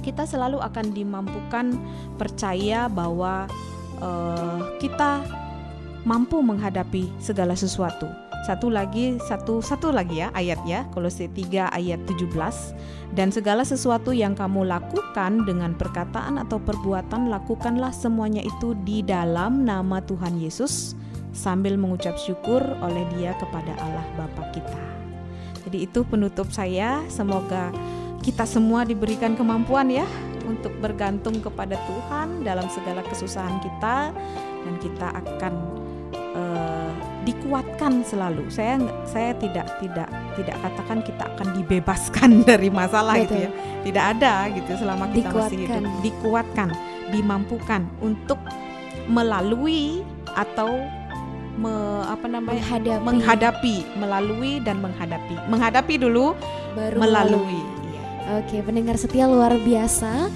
kita 0.04 0.28
selalu 0.28 0.60
akan 0.60 0.92
dimampukan 0.92 1.72
percaya 2.20 2.92
bahwa 2.92 3.48
uh, 4.04 4.60
kita 4.76 5.24
mampu 6.04 6.44
menghadapi 6.44 7.08
segala 7.16 7.56
sesuatu. 7.56 8.06
Satu 8.44 8.68
lagi, 8.68 9.16
satu 9.24 9.64
satu 9.64 9.88
lagi 9.88 10.20
ya 10.20 10.28
ayat 10.36 10.60
ya, 10.68 10.84
Kolose 10.92 11.32
3 11.32 11.72
ayat 11.72 12.00
17. 12.04 12.36
Dan 13.16 13.32
segala 13.32 13.64
sesuatu 13.64 14.12
yang 14.12 14.36
kamu 14.36 14.68
lakukan 14.68 15.48
dengan 15.48 15.72
perkataan 15.72 16.36
atau 16.36 16.60
perbuatan, 16.60 17.32
lakukanlah 17.32 17.88
semuanya 17.88 18.44
itu 18.44 18.76
di 18.84 19.00
dalam 19.00 19.64
nama 19.64 20.04
Tuhan 20.04 20.36
Yesus 20.36 20.92
sambil 21.32 21.80
mengucap 21.80 22.20
syukur 22.20 22.60
oleh 22.84 23.08
Dia 23.16 23.32
kepada 23.40 23.72
Allah 23.80 24.04
Bapa 24.20 24.52
kita. 24.52 24.84
Jadi 25.64 25.88
itu 25.88 26.04
penutup 26.04 26.52
saya, 26.52 27.00
semoga 27.08 27.72
kita 28.20 28.44
semua 28.44 28.84
diberikan 28.84 29.32
kemampuan 29.32 29.88
ya 29.88 30.04
untuk 30.44 30.76
bergantung 30.84 31.40
kepada 31.40 31.80
Tuhan 31.88 32.44
dalam 32.44 32.68
segala 32.68 33.00
kesusahan 33.08 33.56
kita 33.64 34.12
dan 34.64 34.74
kita 34.84 35.08
akan 35.24 35.83
dikuatkan 37.24 38.04
selalu. 38.04 38.46
Saya 38.52 38.78
saya 39.08 39.32
tidak 39.40 39.66
tidak 39.80 40.08
tidak 40.36 40.56
katakan 40.60 40.98
kita 41.02 41.24
akan 41.34 41.48
dibebaskan 41.60 42.30
dari 42.48 42.68
masalah 42.68 43.16
Betul. 43.18 43.24
itu 43.24 43.34
ya. 43.48 43.50
Tidak 43.84 44.04
ada 44.16 44.32
gitu 44.52 44.70
selama 44.78 45.04
kita 45.12 45.32
dikuatkan. 45.32 45.48
masih 45.48 45.58
hidup. 45.64 46.02
Dikuatkan, 46.04 46.68
dimampukan 47.10 47.82
untuk 48.04 48.40
melalui 49.08 50.00
atau 50.36 50.80
me, 51.60 52.02
apa 52.08 52.26
namanya 52.26 52.60
menghadapi. 52.60 53.04
menghadapi 53.04 53.76
melalui 53.94 54.52
dan 54.64 54.82
menghadapi 54.82 55.36
menghadapi 55.46 55.94
dulu 56.00 56.34
baru 56.74 56.98
melalui 56.98 57.60
iya. 57.92 58.02
Oke, 58.40 58.64
pendengar 58.64 58.96
setia 58.96 59.28
luar 59.28 59.52
biasa. 59.60 60.32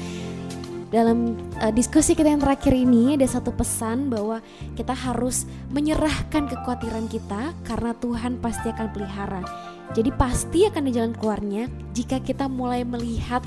Dalam 0.89 1.37
uh, 1.61 1.73
diskusi 1.73 2.17
kita 2.17 2.33
yang 2.33 2.41
terakhir 2.41 2.73
ini 2.73 3.21
ada 3.21 3.29
satu 3.29 3.53
pesan 3.53 4.09
bahwa 4.09 4.41
kita 4.73 4.97
harus 4.97 5.45
menyerahkan 5.69 6.49
kekhawatiran 6.49 7.13
kita 7.13 7.53
karena 7.69 7.93
Tuhan 8.01 8.41
pasti 8.41 8.73
akan 8.73 8.89
pelihara. 8.97 9.45
Jadi 9.93 10.11
pasti 10.17 10.65
akan 10.65 10.89
ada 10.89 10.93
jalan 10.93 11.15
keluarnya 11.17 11.63
jika 11.93 12.21
kita 12.25 12.49
mulai 12.49 12.89
melihat 12.89 13.45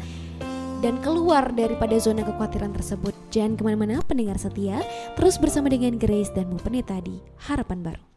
dan 0.82 0.98
keluar 1.02 1.50
daripada 1.54 1.98
zona 1.98 2.26
kekhawatiran 2.26 2.74
tersebut. 2.74 3.14
Jangan 3.34 3.58
ke 3.58 3.62
mana-mana 3.66 4.02
pendengar 4.06 4.38
setia, 4.42 4.82
terus 5.18 5.38
bersama 5.38 5.70
dengan 5.70 5.98
Grace 5.98 6.34
dan 6.34 6.50
Bu 6.50 6.58
Penita 6.58 6.98
di 7.02 7.22
Harapan 7.50 7.82
Baru. 7.86 8.11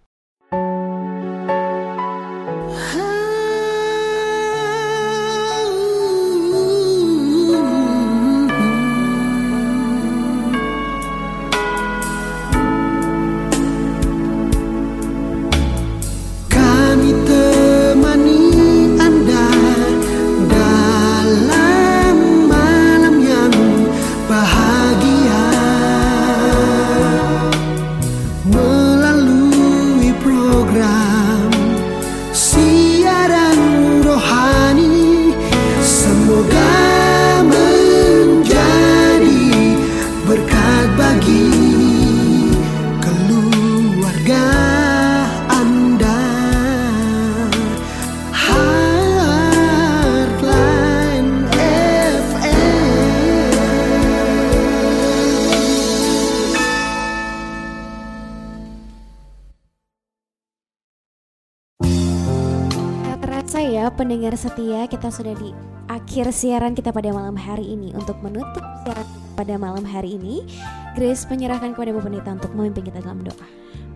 Kita 64.86 65.08
sudah 65.12 65.34
di 65.36 65.50
akhir 65.88 66.32
siaran 66.32 66.72
kita 66.72 66.92
pada 66.92 67.12
malam 67.12 67.36
hari 67.36 67.76
ini. 67.76 67.92
Untuk 67.96 68.16
menutup 68.20 68.62
siaran 68.84 69.06
pada 69.34 69.54
malam 69.58 69.84
hari 69.84 70.16
ini, 70.16 70.46
Grace 70.94 71.26
menyerahkan 71.26 71.74
kepada 71.74 71.90
Bu 71.90 72.00
Penita 72.00 72.30
untuk 72.32 72.54
memimpin 72.54 72.86
kita 72.86 73.02
dalam 73.02 73.20
doa. 73.26 73.46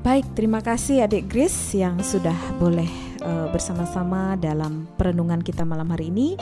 Baik, 0.02 0.26
terima 0.38 0.62
kasih 0.62 1.04
adik 1.04 1.26
Grace 1.26 1.74
yang 1.74 1.98
sudah 2.00 2.34
boleh 2.58 2.88
uh, 3.22 3.50
bersama-sama 3.50 4.38
dalam 4.38 4.86
perenungan 4.94 5.42
kita 5.42 5.66
malam 5.66 5.90
hari 5.90 6.10
ini. 6.10 6.38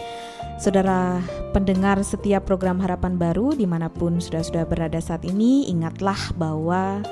Saudara 0.56 1.20
pendengar 1.52 2.00
setiap 2.00 2.48
program 2.48 2.80
Harapan 2.80 3.20
Baru 3.20 3.52
di 3.52 3.68
mana 3.68 3.92
pun 3.92 4.20
sudah-sudah 4.20 4.64
berada 4.64 5.00
saat 5.00 5.24
ini, 5.24 5.68
ingatlah 5.68 6.16
bahwa 6.36 7.04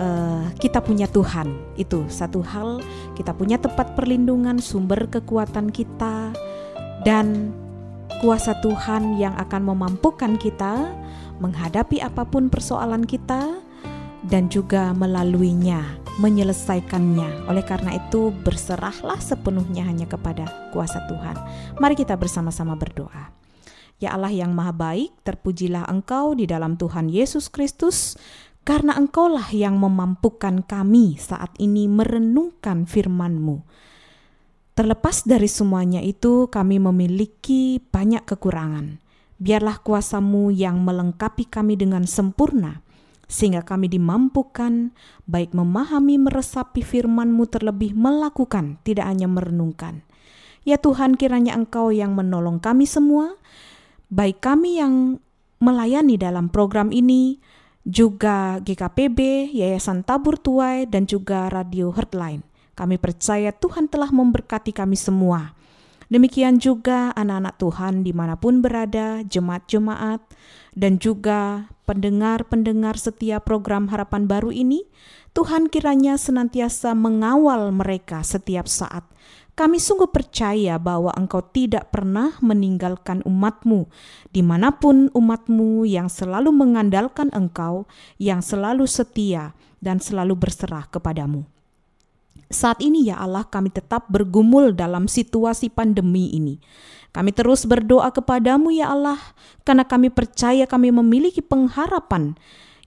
uh, 0.00 0.44
kita 0.56 0.80
punya 0.80 1.04
Tuhan. 1.08 1.52
Itu 1.76 2.08
satu 2.08 2.40
hal, 2.40 2.80
kita 3.16 3.36
punya 3.36 3.60
tempat 3.60 3.92
perlindungan, 3.96 4.60
sumber 4.60 5.08
kekuatan 5.12 5.68
kita 5.68 6.29
dan 7.06 7.54
kuasa 8.20 8.58
Tuhan 8.60 9.16
yang 9.16 9.32
akan 9.38 9.72
memampukan 9.72 10.36
kita 10.36 10.92
menghadapi 11.40 12.04
apa 12.04 12.28
pun 12.28 12.52
persoalan 12.52 13.08
kita 13.08 13.64
dan 14.28 14.52
juga 14.52 14.92
melaluinya, 14.92 15.80
menyelesaikannya. 16.20 17.48
Oleh 17.48 17.64
karena 17.64 17.96
itu, 17.96 18.28
berserahlah 18.44 19.16
sepenuhnya 19.16 19.88
hanya 19.88 20.04
kepada 20.04 20.44
kuasa 20.76 21.00
Tuhan. 21.08 21.36
Mari 21.80 21.96
kita 21.96 22.20
bersama-sama 22.20 22.76
berdoa. 22.76 23.32
Ya 24.00 24.16
Allah 24.16 24.32
yang 24.32 24.52
Maha 24.52 24.72
Baik, 24.72 25.12
terpujilah 25.24 25.88
Engkau 25.88 26.36
di 26.36 26.44
dalam 26.44 26.76
Tuhan 26.76 27.08
Yesus 27.08 27.48
Kristus 27.48 28.16
karena 28.64 28.96
engkaulah 28.96 29.48
yang 29.56 29.80
memampukan 29.80 30.60
kami 30.64 31.16
saat 31.16 31.52
ini 31.56 31.88
merenungkan 31.88 32.84
firman-Mu. 32.84 33.64
Terlepas 34.80 35.28
dari 35.28 35.44
semuanya 35.44 36.00
itu, 36.00 36.48
kami 36.48 36.80
memiliki 36.80 37.84
banyak 37.92 38.24
kekurangan. 38.24 38.96
Biarlah 39.36 39.76
kuasamu 39.84 40.48
yang 40.48 40.80
melengkapi 40.80 41.44
kami 41.52 41.76
dengan 41.76 42.08
sempurna, 42.08 42.80
sehingga 43.28 43.60
kami 43.60 43.92
dimampukan 43.92 44.96
baik 45.28 45.52
memahami 45.52 46.16
meresapi 46.16 46.80
firman-Mu 46.80 47.44
terlebih 47.52 47.92
melakukan, 47.92 48.80
tidak 48.80 49.04
hanya 49.04 49.28
merenungkan. 49.28 50.00
Ya 50.64 50.80
Tuhan, 50.80 51.20
kiranya 51.20 51.60
Engkau 51.60 51.92
yang 51.92 52.16
menolong 52.16 52.56
kami 52.56 52.88
semua, 52.88 53.36
baik 54.08 54.40
kami 54.40 54.80
yang 54.80 55.20
melayani 55.60 56.16
dalam 56.16 56.48
program 56.48 56.88
ini, 56.88 57.36
juga 57.84 58.56
GKPB, 58.64 59.52
Yayasan 59.52 60.08
Tabur 60.08 60.40
Tuai, 60.40 60.88
dan 60.88 61.04
juga 61.04 61.52
Radio 61.52 61.92
Heartline. 61.92 62.49
Kami 62.80 62.96
percaya 62.96 63.52
Tuhan 63.52 63.92
telah 63.92 64.08
memberkati 64.08 64.72
kami 64.72 64.96
semua. 64.96 65.52
Demikian 66.08 66.56
juga 66.56 67.12
anak-anak 67.12 67.60
Tuhan 67.60 67.94
di 68.00 68.16
mana 68.16 68.40
pun 68.40 68.64
berada, 68.64 69.20
jemaat-jemaat, 69.28 70.24
dan 70.72 70.96
juga 70.96 71.68
pendengar-pendengar 71.84 72.96
setiap 72.96 73.44
program 73.44 73.92
Harapan 73.92 74.24
Baru 74.24 74.48
ini, 74.48 74.88
Tuhan 75.36 75.68
kiranya 75.68 76.16
senantiasa 76.16 76.96
mengawal 76.96 77.68
mereka 77.68 78.24
setiap 78.24 78.64
saat 78.64 79.04
kami 79.60 79.76
sungguh 79.76 80.08
percaya 80.08 80.80
bahwa 80.80 81.12
engkau 81.20 81.44
tidak 81.44 81.92
pernah 81.92 82.32
meninggalkan 82.40 83.20
umatmu, 83.28 83.92
di 84.32 84.40
mana 84.40 84.72
pun 84.72 85.12
umatmu 85.12 85.84
yang 85.84 86.08
selalu 86.08 86.48
mengandalkan 86.48 87.28
engkau, 87.34 87.84
yang 88.16 88.40
selalu 88.40 88.88
setia 88.88 89.52
dan 89.84 90.00
selalu 90.00 90.32
berserah 90.32 90.88
kepadamu. 90.88 91.44
Saat 92.50 92.82
ini 92.82 93.06
ya 93.06 93.22
Allah 93.22 93.46
kami 93.46 93.70
tetap 93.70 94.10
bergumul 94.10 94.74
dalam 94.74 95.06
situasi 95.06 95.70
pandemi 95.70 96.34
ini. 96.34 96.58
Kami 97.14 97.30
terus 97.30 97.62
berdoa 97.62 98.10
kepadamu 98.10 98.74
ya 98.74 98.90
Allah, 98.90 99.18
karena 99.62 99.86
kami 99.86 100.10
percaya 100.10 100.66
kami 100.66 100.90
memiliki 100.90 101.42
pengharapan 101.46 102.34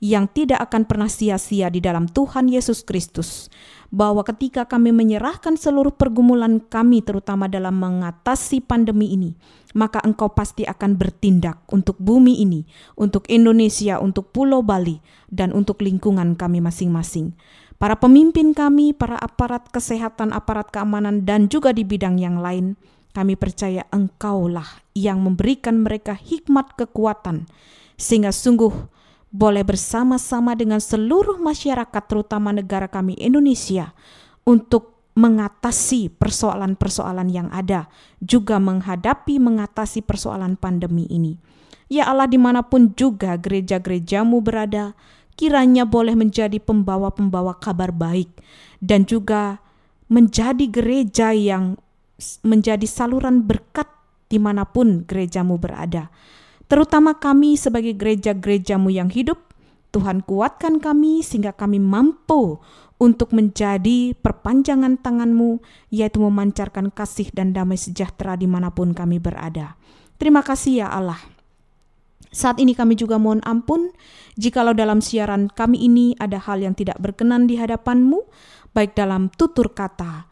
yang 0.03 0.27
tidak 0.27 0.59
akan 0.67 0.83
pernah 0.83 1.07
sia-sia 1.07 1.71
di 1.71 1.79
dalam 1.79 2.11
Tuhan 2.11 2.51
Yesus 2.51 2.83
Kristus 2.83 3.47
bahwa 3.87 4.19
ketika 4.27 4.67
kami 4.67 4.91
menyerahkan 4.91 5.55
seluruh 5.55 5.95
pergumulan 5.95 6.59
kami 6.59 6.99
terutama 6.99 7.47
dalam 7.47 7.79
mengatasi 7.79 8.59
pandemi 8.59 9.15
ini, 9.15 9.31
maka 9.71 10.03
engkau 10.03 10.27
pasti 10.35 10.67
akan 10.67 10.99
bertindak 10.99 11.63
untuk 11.71 11.95
bumi 12.03 12.43
ini, 12.43 12.67
untuk 12.99 13.23
Indonesia, 13.31 14.01
untuk 14.03 14.35
Pulau 14.35 14.59
Bali, 14.59 14.99
dan 15.31 15.55
untuk 15.55 15.79
lingkungan 15.79 16.35
kami 16.35 16.59
masing-masing. 16.59 17.31
Para 17.81 17.99
pemimpin 17.99 18.55
kami, 18.55 18.93
para 18.95 19.17
aparat 19.19 19.67
kesehatan, 19.73 20.31
aparat 20.31 20.71
keamanan, 20.71 21.27
dan 21.27 21.51
juga 21.51 21.73
di 21.75 21.83
bidang 21.83 22.21
yang 22.21 22.39
lain, 22.39 22.79
kami 23.13 23.37
percaya 23.37 23.85
engkaulah 23.93 24.65
yang 24.97 25.21
memberikan 25.21 25.81
mereka 25.81 26.17
hikmat 26.17 26.73
kekuatan, 26.73 27.45
sehingga 27.97 28.33
sungguh 28.33 28.71
boleh 29.33 29.65
bersama-sama 29.65 30.53
dengan 30.53 30.77
seluruh 30.77 31.41
masyarakat 31.41 32.03
terutama 32.05 32.53
negara 32.53 32.85
kami 32.85 33.17
Indonesia 33.17 33.93
untuk 34.45 34.93
mengatasi 35.13 36.09
persoalan-persoalan 36.17 37.29
yang 37.29 37.49
ada, 37.53 37.89
juga 38.17 38.57
menghadapi 38.57 39.37
mengatasi 39.37 40.01
persoalan 40.01 40.57
pandemi 40.57 41.05
ini. 41.09 41.37
Ya 41.89 42.09
Allah 42.09 42.25
di 42.25 42.41
mana 42.41 42.65
pun 42.65 42.97
juga 42.97 43.37
gereja-gerejamu 43.37 44.41
berada, 44.41 44.97
kiranya 45.35 45.83
boleh 45.87 46.13
menjadi 46.13 46.57
pembawa-pembawa 46.61 47.57
kabar 47.57 47.93
baik 47.93 48.29
dan 48.83 49.05
juga 49.07 49.59
menjadi 50.07 50.65
gereja 50.69 51.33
yang 51.33 51.79
menjadi 52.45 52.85
saluran 52.85 53.43
berkat 53.43 53.89
di 54.29 54.37
mana 54.37 54.65
pun 54.65 55.03
gerejamu 55.05 55.57
berada 55.57 56.13
terutama 56.73 57.13
kami 57.21 57.53
sebagai 57.53 57.93
gereja-gerejamu 57.93 58.89
yang 58.89 59.13
hidup. 59.13 59.37
Tuhan 59.93 60.25
kuatkan 60.25 60.81
kami 60.81 61.21
sehingga 61.21 61.53
kami 61.53 61.77
mampu 61.77 62.57
untuk 62.97 63.29
menjadi 63.29 64.17
perpanjangan 64.17 64.97
tanganmu, 64.97 65.61
yaitu 65.93 66.17
memancarkan 66.17 66.89
kasih 66.89 67.29
dan 67.29 67.53
damai 67.53 67.77
sejahtera 67.77 68.33
di 68.33 68.49
mana 68.49 68.73
pun 68.73 68.97
kami 68.97 69.21
berada. 69.21 69.77
Terima 70.17 70.41
kasih 70.41 70.81
ya 70.81 70.87
Allah. 70.89 71.21
Saat 72.33 72.57
ini 72.57 72.73
kami 72.73 72.97
juga 72.97 73.21
mohon 73.21 73.45
ampun 73.45 73.93
jikalau 74.41 74.73
dalam 74.73 75.05
siaran 75.05 75.53
kami 75.53 75.85
ini 75.85 76.17
ada 76.17 76.41
hal 76.41 76.65
yang 76.65 76.73
tidak 76.73 76.97
berkenan 76.97 77.45
di 77.45 77.61
hadapanmu, 77.61 78.25
baik 78.73 78.97
dalam 78.97 79.29
tutur 79.37 79.69
kata, 79.69 80.25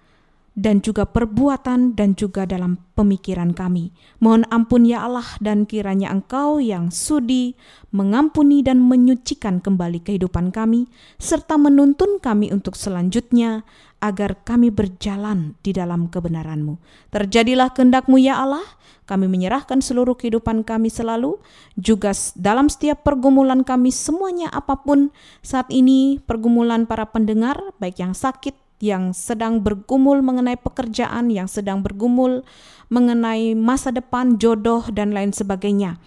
dan 0.52 0.84
juga 0.84 1.08
perbuatan 1.08 1.96
dan 1.96 2.18
juga 2.18 2.44
dalam 2.44 2.76
pemikiran 2.98 3.56
kami. 3.56 3.96
Mohon 4.20 4.44
ampun 4.52 4.84
ya 4.84 5.08
Allah 5.08 5.30
dan 5.40 5.64
kiranya 5.64 6.12
Engkau 6.12 6.60
yang 6.60 6.92
sudi 6.92 7.56
mengampuni 7.96 8.60
dan 8.60 8.84
menyucikan 8.84 9.64
kembali 9.64 10.04
kehidupan 10.04 10.52
kami 10.52 10.92
serta 11.22 11.56
menuntun 11.56 12.20
kami 12.20 12.52
untuk 12.52 12.76
selanjutnya 12.76 13.64
agar 14.02 14.42
kami 14.42 14.74
berjalan 14.74 15.54
di 15.62 15.72
dalam 15.78 16.10
kebenaran-Mu. 16.10 16.82
Terjadilah 17.14 17.70
kehendak-Mu 17.72 18.18
ya 18.18 18.42
Allah, 18.42 18.66
kami 19.06 19.30
menyerahkan 19.30 19.80
seluruh 19.80 20.18
kehidupan 20.18 20.66
kami 20.66 20.90
selalu, 20.90 21.38
juga 21.78 22.12
dalam 22.34 22.68
setiap 22.68 23.06
pergumulan 23.06 23.62
kami 23.62 23.94
semuanya 23.94 24.50
apa 24.50 24.82
pun 24.82 25.14
saat 25.46 25.70
ini 25.70 26.18
pergumulan 26.26 26.90
para 26.90 27.06
pendengar, 27.08 27.62
baik 27.78 28.02
yang 28.02 28.18
sakit, 28.18 28.58
yang 28.82 29.14
sedang 29.14 29.62
bergumul 29.62 30.26
mengenai 30.26 30.58
pekerjaan, 30.58 31.30
yang 31.30 31.46
sedang 31.46 31.86
bergumul 31.86 32.42
mengenai 32.90 33.54
masa 33.54 33.94
depan, 33.94 34.42
jodoh, 34.42 34.84
dan 34.90 35.14
lain 35.14 35.32
sebagainya. 35.32 36.02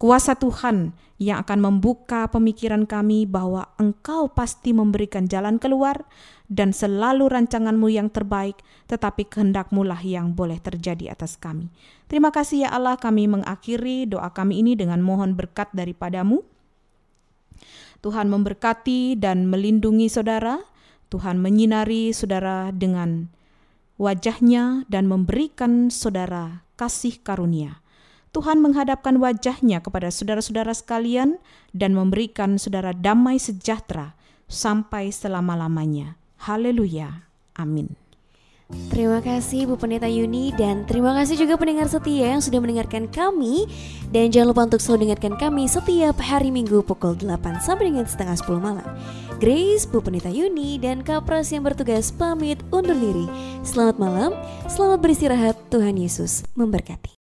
Kuasa 0.00 0.36
Tuhan 0.36 0.96
yang 1.16 1.40
akan 1.40 1.64
membuka 1.64 2.28
pemikiran 2.28 2.84
kami 2.84 3.24
bahwa 3.24 3.72
Engkau 3.80 4.28
pasti 4.28 4.76
memberikan 4.76 5.24
jalan 5.24 5.56
keluar 5.56 6.04
dan 6.46 6.76
selalu 6.76 7.32
rancanganmu 7.32 7.88
yang 7.88 8.12
terbaik, 8.12 8.60
tetapi 8.86 9.26
kehendakmu 9.26 9.82
lah 9.82 9.98
yang 10.04 10.36
boleh 10.36 10.60
terjadi 10.60 11.16
atas 11.16 11.40
kami. 11.40 11.72
Terima 12.06 12.30
kasih 12.30 12.68
ya 12.68 12.70
Allah 12.70 13.00
kami 13.00 13.26
mengakhiri 13.26 14.06
doa 14.06 14.30
kami 14.30 14.60
ini 14.60 14.76
dengan 14.76 15.00
mohon 15.00 15.34
berkat 15.34 15.72
daripadamu. 15.72 16.44
Tuhan 18.04 18.28
memberkati 18.28 19.16
dan 19.18 19.48
melindungi 19.48 20.06
saudara, 20.12 20.62
Tuhan 21.08 21.40
menyinari 21.40 22.12
saudara 22.12 22.70
dengan 22.70 23.32
wajahnya 23.96 24.84
dan 24.92 25.08
memberikan 25.08 25.88
saudara 25.88 26.62
kasih 26.76 27.18
karunia. 27.24 27.80
Tuhan 28.36 28.60
menghadapkan 28.60 29.16
wajahnya 29.16 29.80
kepada 29.80 30.12
saudara-saudara 30.12 30.76
sekalian 30.76 31.40
dan 31.72 31.96
memberikan 31.96 32.60
saudara 32.60 32.92
damai 32.92 33.40
sejahtera 33.40 34.12
sampai 34.44 35.08
selama-lamanya. 35.08 36.20
Haleluya. 36.44 37.24
Amin. 37.56 37.96
Terima 38.92 39.22
kasih 39.22 39.64
Bu 39.70 39.80
Pendeta 39.80 40.10
Yuni 40.10 40.52
dan 40.52 40.84
terima 40.84 41.14
kasih 41.16 41.38
juga 41.38 41.56
pendengar 41.56 41.86
setia 41.88 42.34
yang 42.34 42.42
sudah 42.42 42.60
mendengarkan 42.60 43.08
kami 43.08 43.64
dan 44.10 44.28
jangan 44.28 44.52
lupa 44.52 44.68
untuk 44.68 44.82
selalu 44.84 45.08
dengarkan 45.08 45.38
kami 45.38 45.64
setiap 45.70 46.18
hari 46.20 46.52
Minggu 46.52 46.84
pukul 46.84 47.16
8 47.16 47.64
sampai 47.64 47.88
dengan 47.88 48.04
setengah 48.04 48.36
10 48.36 48.60
malam. 48.60 48.88
Grace, 49.40 49.88
Bu 49.88 50.04
Pendeta 50.04 50.28
Yuni 50.28 50.76
dan 50.76 51.00
Kapras 51.00 51.54
yang 51.56 51.64
bertugas 51.64 52.12
pamit 52.12 52.60
undur 52.68 52.98
diri. 53.00 53.30
Selamat 53.64 53.96
malam, 53.96 54.30
selamat 54.68 54.98
beristirahat, 55.00 55.56
Tuhan 55.72 55.96
Yesus 55.96 56.44
memberkati. 56.52 57.15